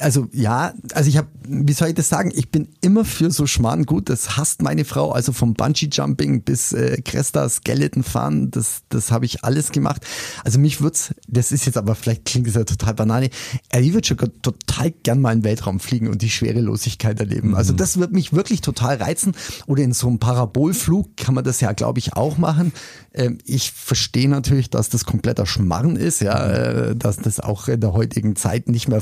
Also 0.00 0.28
ja, 0.32 0.74
also 0.92 1.08
ich 1.08 1.16
habe, 1.16 1.28
wie 1.48 1.72
soll 1.72 1.88
ich 1.88 1.94
das 1.94 2.08
sagen? 2.08 2.30
Ich 2.34 2.50
bin 2.50 2.68
immer 2.80 3.04
für 3.04 3.30
so 3.30 3.46
Schmarrn 3.46 3.84
gut. 3.84 4.08
Das 4.08 4.36
hasst 4.36 4.62
meine 4.62 4.84
Frau. 4.84 5.10
Also 5.12 5.32
vom 5.32 5.54
Bungee 5.54 5.88
Jumping 5.90 6.42
bis 6.42 6.72
äh, 6.72 7.00
Cresta 7.02 7.48
Skeleton 7.48 8.02
fahren, 8.02 8.50
das 8.50 8.82
das 8.88 9.10
habe 9.10 9.24
ich 9.24 9.44
alles 9.44 9.72
gemacht. 9.72 10.06
Also 10.44 10.58
mich 10.58 10.80
wird's, 10.80 11.14
das 11.26 11.52
ist 11.52 11.66
jetzt 11.66 11.76
aber 11.76 11.94
vielleicht 11.94 12.24
klingt 12.24 12.46
es 12.46 12.54
ja 12.54 12.64
total 12.64 12.94
banane. 12.94 13.30
äh, 13.70 13.80
Ich 13.80 13.92
würde 13.92 14.06
schon 14.06 14.18
total 14.42 14.90
gern 15.02 15.20
mal 15.20 15.32
in 15.32 15.40
den 15.40 15.44
Weltraum 15.44 15.80
fliegen 15.80 16.08
und 16.08 16.22
die 16.22 16.30
Schwerelosigkeit 16.30 17.18
erleben. 17.18 17.54
Also 17.54 17.72
das 17.72 17.98
wird 17.98 18.12
mich 18.12 18.32
wirklich 18.32 18.60
total 18.60 18.96
reizen. 18.96 19.34
Oder 19.66 19.82
in 19.82 19.92
so 19.92 20.06
einem 20.08 20.18
Parabolflug 20.18 21.16
kann 21.16 21.34
man 21.34 21.44
das 21.44 21.60
ja, 21.60 21.72
glaube 21.72 21.98
ich, 21.98 22.14
auch 22.14 22.38
machen. 22.38 22.72
Ähm, 23.14 23.38
ich 23.44 23.72
verstehe 23.72 24.28
natürlich, 24.28 24.70
dass 24.70 24.88
das 24.88 25.04
kompletter 25.04 25.46
Schmarrn 25.46 25.96
ist, 25.96 26.20
ja, 26.20 26.46
äh, 26.46 26.96
dass 26.96 27.16
das 27.16 27.40
auch 27.40 27.68
in 27.68 27.80
der 27.80 27.92
heutigen 27.92 28.36
Zeit 28.36 28.68
nicht 28.68 28.88
mehr 28.88 29.00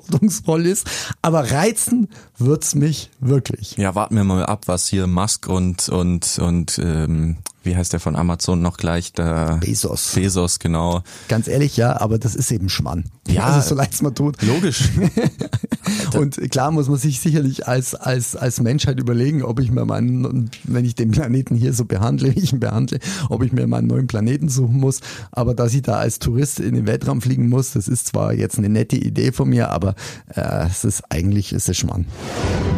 verantwortungsvoll 0.00 0.66
ist. 0.66 0.86
Aber 1.22 1.50
reizen 1.50 2.08
wird's 2.38 2.74
mich 2.74 3.10
wirklich. 3.20 3.76
Ja, 3.76 3.94
warten 3.94 4.16
wir 4.16 4.24
mal 4.24 4.44
ab, 4.44 4.62
was 4.66 4.86
hier 4.86 5.06
Musk 5.06 5.48
und 5.48 5.88
und 5.88 6.38
und 6.38 6.78
ähm, 6.78 7.36
wie 7.66 7.76
heißt 7.76 7.92
der 7.92 8.00
von 8.00 8.16
Amazon 8.16 8.62
noch 8.62 8.78
gleich? 8.78 9.12
Der 9.12 9.58
Bezos. 9.60 10.12
Bezos, 10.14 10.58
genau. 10.58 11.02
Ganz 11.28 11.48
ehrlich, 11.48 11.76
ja, 11.76 12.00
aber 12.00 12.18
das 12.18 12.34
ist 12.34 12.50
eben 12.50 12.68
Schmarrn. 12.68 13.04
Ja. 13.28 13.44
also 13.44 13.68
so 13.68 13.74
leid 13.74 13.92
es 13.92 14.00
mir 14.00 14.14
tut. 14.14 14.40
Logisch. 14.42 14.88
Und 16.14 16.50
klar 16.50 16.70
muss 16.70 16.88
man 16.88 16.98
sich 16.98 17.20
sicherlich 17.20 17.68
als, 17.68 17.94
als, 17.94 18.36
als 18.36 18.60
Menschheit 18.60 18.98
überlegen, 18.98 19.42
ob 19.42 19.60
ich 19.60 19.70
mir 19.70 19.84
meinen, 19.84 20.50
wenn 20.64 20.84
ich 20.84 20.94
den 20.94 21.10
Planeten 21.10 21.54
hier 21.54 21.72
so 21.72 21.84
behandle, 21.84 22.30
wie 22.34 22.40
ich 22.40 22.52
ihn 22.52 22.60
behandle, 22.60 22.98
ob 23.28 23.42
ich 23.42 23.52
mir 23.52 23.66
meinen 23.66 23.88
neuen 23.88 24.06
Planeten 24.06 24.48
suchen 24.48 24.78
muss. 24.78 25.00
Aber 25.32 25.54
dass 25.54 25.74
ich 25.74 25.82
da 25.82 25.96
als 25.96 26.18
Tourist 26.18 26.60
in 26.60 26.74
den 26.74 26.86
Weltraum 26.86 27.20
fliegen 27.20 27.48
muss, 27.48 27.72
das 27.72 27.88
ist 27.88 28.06
zwar 28.08 28.32
jetzt 28.32 28.58
eine 28.58 28.68
nette 28.68 28.96
Idee 28.96 29.32
von 29.32 29.48
mir, 29.48 29.70
aber 29.70 29.94
äh, 30.34 30.66
es 30.66 30.84
ist 30.84 31.02
eigentlich 31.10 31.52
ist 31.52 31.68
es 31.68 31.76
Schmarrn. 31.76 32.06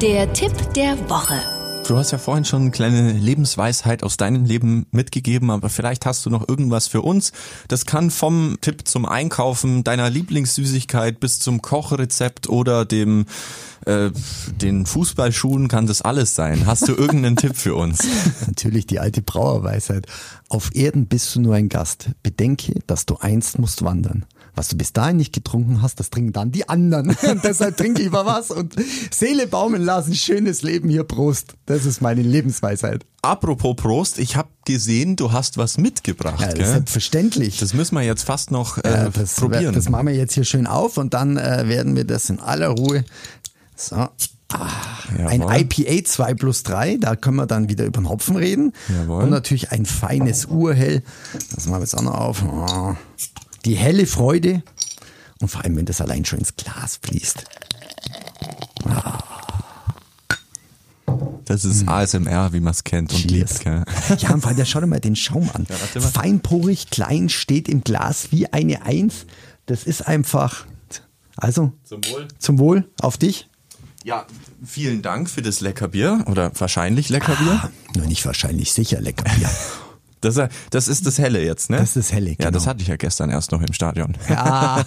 Der 0.01 0.33
Tipp 0.33 0.53
der 0.75 0.99
Woche. 1.09 1.58
Du 1.89 1.97
hast 1.97 2.11
ja 2.11 2.19
vorhin 2.19 2.45
schon 2.45 2.61
eine 2.61 2.71
kleine 2.71 3.13
Lebensweisheit 3.13 4.03
aus 4.03 4.19
deinem 4.19 4.45
Leben 4.45 4.85
mitgegeben, 4.91 5.51
aber 5.51 5.71
vielleicht 5.71 6.05
hast 6.05 6.27
du 6.27 6.29
noch 6.29 6.47
irgendwas 6.47 6.87
für 6.87 7.01
uns. 7.01 7.33
Das 7.69 7.87
kann 7.87 8.11
vom 8.11 8.59
Tipp 8.61 8.87
zum 8.87 9.07
Einkaufen 9.07 9.85
deiner 9.85 10.11
Lieblingssüßigkeit 10.11 11.19
bis 11.19 11.39
zum 11.39 11.63
Kochrezept 11.63 12.47
oder 12.47 12.85
dem 12.85 13.25
äh, 13.87 14.11
den 14.61 14.85
Fußballschuhen 14.85 15.69
kann 15.69 15.87
das 15.87 16.03
alles 16.03 16.35
sein. 16.35 16.67
Hast 16.67 16.87
du 16.89 16.95
irgendeinen 16.95 17.37
Tipp 17.37 17.57
für 17.57 17.75
uns? 17.75 18.07
Natürlich 18.47 18.87
die 18.87 19.01
alte 19.01 19.23
Brauerweisheit. 19.23 20.07
Auf 20.51 20.75
Erden 20.75 21.07
bist 21.07 21.35
du 21.35 21.41
nur 21.41 21.55
ein 21.55 21.71
Gast. 21.71 22.11
Bedenke, 22.23 22.81
dass 22.87 23.07
du 23.07 23.17
einst 23.17 23.59
musst 23.59 23.83
wandern. 23.83 24.27
Was 24.59 24.69
du 24.69 24.77
bis 24.77 24.93
dahin 24.93 25.17
nicht 25.17 25.33
getrunken 25.33 25.83
hast, 25.83 26.01
das 26.01 26.11
trinken 26.11 26.33
dann 26.33 26.51
die 26.51 26.69
anderen. 26.69 27.17
Und 27.31 27.45
deshalb 27.45 27.77
trinke 27.77 28.03
ich 28.03 28.11
mal 28.11 28.27
was 28.27 28.51
und 28.51 28.75
Seele 29.11 29.47
baumeln 29.47 29.85
lassen, 29.85 30.15
schönes 30.15 30.63
Leben 30.63 30.89
hier, 30.89 31.05
Prost. 31.05 31.55
Das 31.67 31.87
ist 31.87 32.03
meine 32.03 32.23
Lebensweisheit. 32.23 33.07
Apropos 33.23 33.77
Prost, 33.77 34.19
ich 34.19 34.35
habe 34.35 34.49
gesehen, 34.65 35.15
du 35.15 35.31
hast 35.33 35.59
was 35.59 35.79
mitgebracht. 35.79 36.59
Ja, 36.59 36.67
selbstverständlich. 36.67 37.59
Das 37.59 37.73
müssen 37.73 37.95
wir 37.95 38.03
jetzt 38.03 38.25
fast 38.25 38.51
noch 38.51 38.79
äh, 38.79 38.91
Ja, 38.91 39.09
das, 39.11 39.37
probieren. 39.37 39.75
das 39.75 39.89
machen 39.89 40.09
wir 40.09 40.15
jetzt 40.15 40.35
hier 40.35 40.45
schön 40.45 40.67
auf 40.67 40.99
und 40.99 41.15
dann 41.15 41.37
äh, 41.37 41.69
werden 41.69 41.95
wir 41.95 42.05
das 42.05 42.29
in 42.29 42.41
aller 42.41 42.69
Ruhe. 42.69 43.05
So. 43.77 43.95
Ah, 43.97 44.71
ein. 45.27 45.43
IPA 45.43 46.05
2 46.05 46.35
plus 46.35 46.63
3, 46.65 46.97
da 46.97 47.15
können 47.17 47.37
wir 47.37 47.47
dann 47.47 47.69
wieder 47.69 47.85
über 47.85 48.01
den 48.01 48.09
Hopfen 48.09 48.35
reden. 48.35 48.73
Jawohl. 48.89 49.25
Und 49.25 49.31
natürlich 49.31 49.71
ein 49.71 49.87
feines 49.87 50.47
Urhell. 50.47 51.03
Das 51.55 51.67
machen 51.67 51.81
wir 51.81 51.85
jetzt 51.85 51.97
auch 51.97 52.03
noch 52.03 52.15
auf. 52.15 52.43
Ah, 52.43 52.97
Die 53.65 53.75
helle 53.75 54.07
Freude. 54.07 54.63
Und 55.41 55.49
vor 55.49 55.63
allem, 55.65 55.77
wenn 55.77 55.87
das 55.87 56.01
allein 56.01 56.25
schon 56.25 56.41
ins 56.41 56.57
Glas 56.57 56.99
fließt. 57.03 57.45
Das 61.45 61.65
ist 61.65 61.89
ASMR, 61.89 62.53
wie 62.53 62.61
man 62.61 62.73
es 62.73 62.85
kennt 62.85 63.11
und 63.13 63.21
Cheers. 63.21 63.65
liebt. 63.65 63.65
Gell? 63.65 63.85
Ja, 64.19 64.35
und 64.35 64.43
vor 64.43 64.51
allem, 64.51 64.65
schau 64.67 64.81
dir 64.81 64.87
mal 64.87 65.01
den 65.01 65.17
Schaum 65.17 65.49
an. 65.55 65.67
mal. 65.95 66.01
Feinporig, 66.03 66.91
klein, 66.91 67.29
steht 67.31 67.69
im 67.69 67.83
Glas 67.83 68.29
wie 68.33 68.53
eine 68.53 68.83
Eins. 68.83 69.25
Das 69.67 69.85
ist 69.85 70.07
einfach. 70.07 70.67
Also, 71.37 71.73
Zum 71.85 72.05
Wohl. 72.05 72.29
zum 72.39 72.59
Wohl 72.59 72.89
auf 73.01 73.17
dich. 73.17 73.49
Ja, 74.05 74.27
vielen 74.65 75.03
Dank 75.03 75.31
für 75.31 75.41
das 75.41 75.61
Leckerbier 75.61 76.25
oder 76.27 76.51
wahrscheinlich 76.59 77.09
Leckerbier. 77.09 77.71
Nur 77.95 78.07
nicht 78.07 78.27
wahrscheinlich 78.27 78.73
sicher 78.73 79.01
lecker 79.01 79.25
Bier. 79.37 79.49
Das, 80.21 80.37
äh, 80.37 80.49
das 80.71 80.89
ist 80.89 81.07
das 81.07 81.19
Helle 81.19 81.43
jetzt, 81.45 81.71
ne? 81.71 81.77
Das 81.79 81.91
ist 81.91 81.97
das 81.97 82.13
Helle, 82.13 82.31
Ja, 82.31 82.51
das 82.51 82.63
genau. 82.63 82.67
hatte 82.67 82.83
ich 82.83 82.89
ja 82.89 82.97
gestern 82.97 83.31
erst 83.31 83.53
noch 83.53 83.61
im 83.61 83.73
Stadion. 83.73 84.17
ja, 84.29 84.85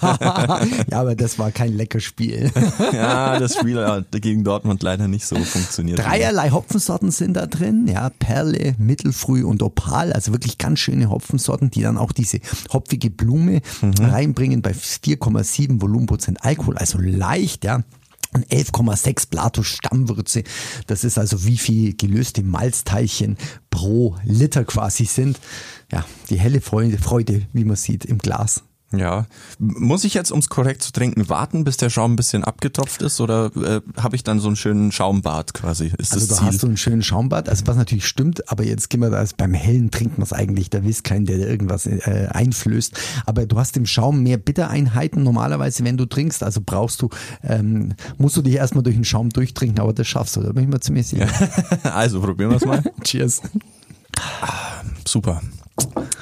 ja, 0.89 0.99
aber 0.99 1.15
das 1.15 1.39
war 1.39 1.51
kein 1.51 1.73
lecker 1.73 1.99
Spiel. 1.99 2.51
ja, 2.93 3.39
das 3.39 3.55
Spiel 3.55 3.79
hat 3.79 4.11
gegen 4.11 4.43
Dortmund 4.43 4.83
leider 4.83 5.07
nicht 5.07 5.25
so 5.25 5.35
funktioniert. 5.37 5.99
Dreierlei 5.99 6.49
Hopfensorten 6.51 7.11
sind 7.11 7.35
da 7.35 7.45
drin, 7.47 7.87
ja, 7.87 8.09
Perle, 8.19 8.75
Mittelfrüh 8.77 9.43
und 9.43 9.63
Opal, 9.63 10.13
also 10.13 10.31
wirklich 10.31 10.57
ganz 10.57 10.79
schöne 10.79 11.09
Hopfensorten, 11.09 11.71
die 11.71 11.81
dann 11.81 11.97
auch 11.97 12.11
diese 12.11 12.39
hopfige 12.73 13.09
Blume 13.09 13.61
reinbringen 13.99 14.61
bei 14.61 14.71
4,7 14.71 15.81
Volumenprozent 15.81 16.43
Alkohol, 16.43 16.77
also 16.77 16.97
leicht, 16.99 17.63
ja. 17.63 17.83
Und 18.33 18.47
11,6 18.47 19.29
Plato 19.29 19.61
Stammwürze. 19.61 20.43
Das 20.87 21.03
ist 21.03 21.17
also 21.17 21.45
wie 21.45 21.57
viel 21.57 21.95
gelöste 21.95 22.43
Malzteilchen 22.43 23.37
pro 23.69 24.15
Liter 24.23 24.63
quasi 24.63 25.05
sind. 25.05 25.39
Ja, 25.91 26.05
die 26.29 26.39
helle 26.39 26.61
Freude, 26.61 26.97
Freude, 26.97 27.41
wie 27.51 27.65
man 27.65 27.75
sieht, 27.75 28.05
im 28.05 28.19
Glas. 28.19 28.63
Ja. 28.93 29.25
Muss 29.57 30.03
ich 30.03 30.13
jetzt, 30.13 30.31
ums 30.31 30.49
korrekt 30.49 30.83
zu 30.83 30.91
trinken, 30.91 31.29
warten, 31.29 31.63
bis 31.63 31.77
der 31.77 31.89
Schaum 31.89 32.13
ein 32.13 32.15
bisschen 32.17 32.43
abgetropft 32.43 33.01
ist 33.01 33.21
oder 33.21 33.51
äh, 33.55 33.81
habe 33.97 34.15
ich 34.17 34.23
dann 34.23 34.39
so 34.39 34.47
einen 34.47 34.55
schönen 34.57 34.91
Schaumbad 34.91 35.53
quasi? 35.53 35.91
Ist 35.97 36.11
Also 36.13 36.27
das 36.27 36.27
da 36.27 36.35
Ziel? 36.35 36.47
hast 36.47 36.63
du 36.63 36.67
einen 36.67 36.77
schönen 36.77 37.01
Schaumbad, 37.03 37.47
also 37.47 37.65
was 37.67 37.77
natürlich 37.77 38.05
stimmt, 38.05 38.49
aber 38.51 38.63
jetzt 38.65 38.89
gehen 38.89 38.99
wir 38.99 39.09
da 39.09 39.17
also 39.17 39.35
beim 39.37 39.53
hellen 39.53 39.91
trinkt 39.91 40.17
man 40.17 40.23
es 40.23 40.33
eigentlich, 40.33 40.69
da 40.69 40.83
wisst 40.83 41.03
kein, 41.05 41.25
der 41.25 41.37
dir 41.37 41.47
irgendwas 41.47 41.85
äh, 41.85 42.27
einflößt. 42.31 42.99
Aber 43.25 43.45
du 43.45 43.57
hast 43.57 43.77
im 43.77 43.85
Schaum 43.85 44.23
mehr 44.23 44.37
Bittereinheiten 44.37 45.23
normalerweise, 45.23 45.83
wenn 45.85 45.95
du 45.97 46.05
trinkst, 46.05 46.43
also 46.43 46.59
brauchst 46.65 47.01
du, 47.01 47.09
ähm, 47.43 47.93
musst 48.17 48.35
du 48.35 48.41
dich 48.41 48.55
erstmal 48.55 48.83
durch 48.83 48.95
den 48.95 49.05
Schaum 49.05 49.29
durchtrinken, 49.29 49.79
aber 49.79 49.93
das 49.93 50.07
schaffst 50.07 50.35
du, 50.35 50.41
da 50.41 50.51
bin 50.51 50.63
ich 50.63 50.69
mir 50.69 50.79
ziemlich 50.81 51.07
sicher. 51.07 51.27
also 51.83 52.19
probieren 52.19 52.49
wir 52.51 52.57
es 52.57 52.65
mal. 52.65 52.83
Cheers. 53.03 53.41
Super. 55.07 55.41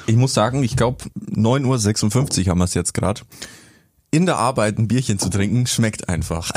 Ich 0.06 0.16
muss 0.16 0.34
sagen, 0.34 0.62
ich 0.62 0.76
glaube 0.76 1.04
9.56 1.34 2.40
Uhr 2.40 2.50
haben 2.50 2.58
wir 2.58 2.64
es 2.64 2.74
jetzt 2.74 2.94
gerade. 2.94 3.22
In 4.12 4.26
der 4.26 4.38
Arbeit 4.38 4.78
ein 4.78 4.88
Bierchen 4.88 5.20
zu 5.20 5.28
trinken, 5.30 5.66
schmeckt 5.66 6.08
einfach. 6.08 6.50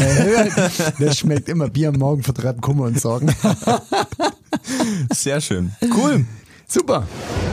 Das 0.99 1.19
schmeckt 1.19 1.49
immer 1.49 1.69
Bier 1.69 1.89
am 1.89 1.95
Morgen 1.95 2.23
vertreibt 2.23 2.61
Kummer 2.61 2.85
und 2.85 2.99
Sorgen. 2.99 3.33
Sehr 5.13 5.39
schön. 5.39 5.71
Cool. 5.95 6.25
Super. 6.67 7.05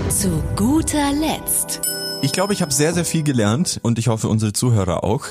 Zu 0.08 0.42
guter 0.56 1.12
Letzt. 1.12 1.82
Ich 2.22 2.32
glaube, 2.32 2.52
ich 2.54 2.62
habe 2.62 2.72
sehr, 2.72 2.94
sehr 2.94 3.04
viel 3.04 3.22
gelernt 3.22 3.78
und 3.82 3.98
ich 3.98 4.08
hoffe, 4.08 4.28
unsere 4.28 4.52
Zuhörer 4.52 5.04
auch. 5.04 5.26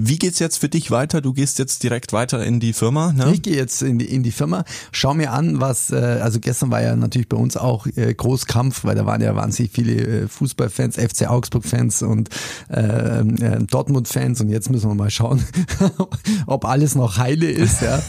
Wie 0.00 0.16
geht's 0.16 0.38
jetzt 0.38 0.58
für 0.58 0.68
dich 0.68 0.92
weiter? 0.92 1.20
Du 1.20 1.32
gehst 1.32 1.58
jetzt 1.58 1.82
direkt 1.82 2.12
weiter 2.12 2.44
in 2.44 2.60
die 2.60 2.72
Firma, 2.72 3.12
ne? 3.12 3.32
Ich 3.32 3.42
gehe 3.42 3.56
jetzt 3.56 3.82
in 3.82 3.98
die, 3.98 4.04
in 4.04 4.22
die 4.22 4.30
Firma, 4.30 4.62
schau 4.92 5.12
mir 5.12 5.32
an, 5.32 5.60
was, 5.60 5.90
äh, 5.90 5.96
also 5.96 6.38
gestern 6.38 6.70
war 6.70 6.80
ja 6.80 6.94
natürlich 6.94 7.28
bei 7.28 7.36
uns 7.36 7.56
auch 7.56 7.84
äh, 7.96 8.14
Großkampf, 8.14 8.84
weil 8.84 8.94
da 8.94 9.06
waren 9.06 9.20
ja 9.20 9.34
wahnsinnig 9.34 9.72
viele 9.72 9.94
äh, 9.94 10.28
Fußballfans, 10.28 10.94
FC 10.94 11.28
Augsburg-Fans 11.28 12.02
und 12.02 12.28
äh, 12.70 12.78
äh, 12.78 13.58
Dortmund-Fans 13.68 14.40
und 14.40 14.50
jetzt 14.50 14.70
müssen 14.70 14.88
wir 14.88 14.94
mal 14.94 15.10
schauen, 15.10 15.44
ob 16.46 16.64
alles 16.64 16.94
noch 16.94 17.18
heile 17.18 17.50
ist, 17.50 17.82
ja. 17.82 18.00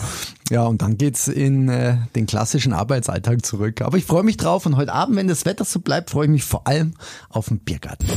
Ja, 0.50 0.66
und 0.66 0.82
dann 0.82 0.98
geht's 0.98 1.28
in 1.28 1.70
äh, 1.70 1.98
den 2.16 2.26
klassischen 2.26 2.74
Arbeitsalltag 2.74 3.46
zurück. 3.46 3.82
Aber 3.82 3.98
ich 3.98 4.06
freue 4.06 4.24
mich 4.24 4.38
drauf 4.38 4.66
und 4.66 4.78
heute 4.78 4.94
Abend, 4.94 5.16
wenn 5.16 5.28
das 5.28 5.46
Wetter 5.46 5.66
so 5.66 5.80
bleibt, 5.80 6.10
freue 6.10 6.26
ich 6.26 6.32
mich 6.32 6.44
vor 6.44 6.68
allem 6.68 6.94
auf 7.30 7.50
den 7.50 7.60
Biergarten. 7.60 8.08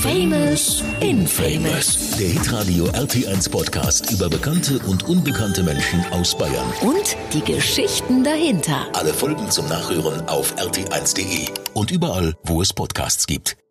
Famous 0.00 0.82
in 1.00 1.26
Famous. 1.26 1.54
Famous. 1.54 2.16
Der 2.18 2.28
Hitradio 2.28 2.84
RT1 2.86 3.50
Podcast 3.50 4.10
über 4.12 4.28
bekannte 4.28 4.78
und 4.80 5.08
unbekannte 5.08 5.62
Menschen 5.62 6.04
aus 6.10 6.36
Bayern. 6.36 6.66
Und 6.80 7.16
die 7.32 7.40
Geschichten 7.40 8.24
dahinter. 8.24 8.86
Alle 8.92 9.12
Folgen 9.12 9.50
zum 9.50 9.68
Nachhören 9.68 10.26
auf 10.28 10.54
rt1.de 10.56 11.48
und 11.74 11.90
überall, 11.90 12.34
wo 12.44 12.62
es 12.62 12.72
Podcasts 12.72 13.26
gibt. 13.26 13.63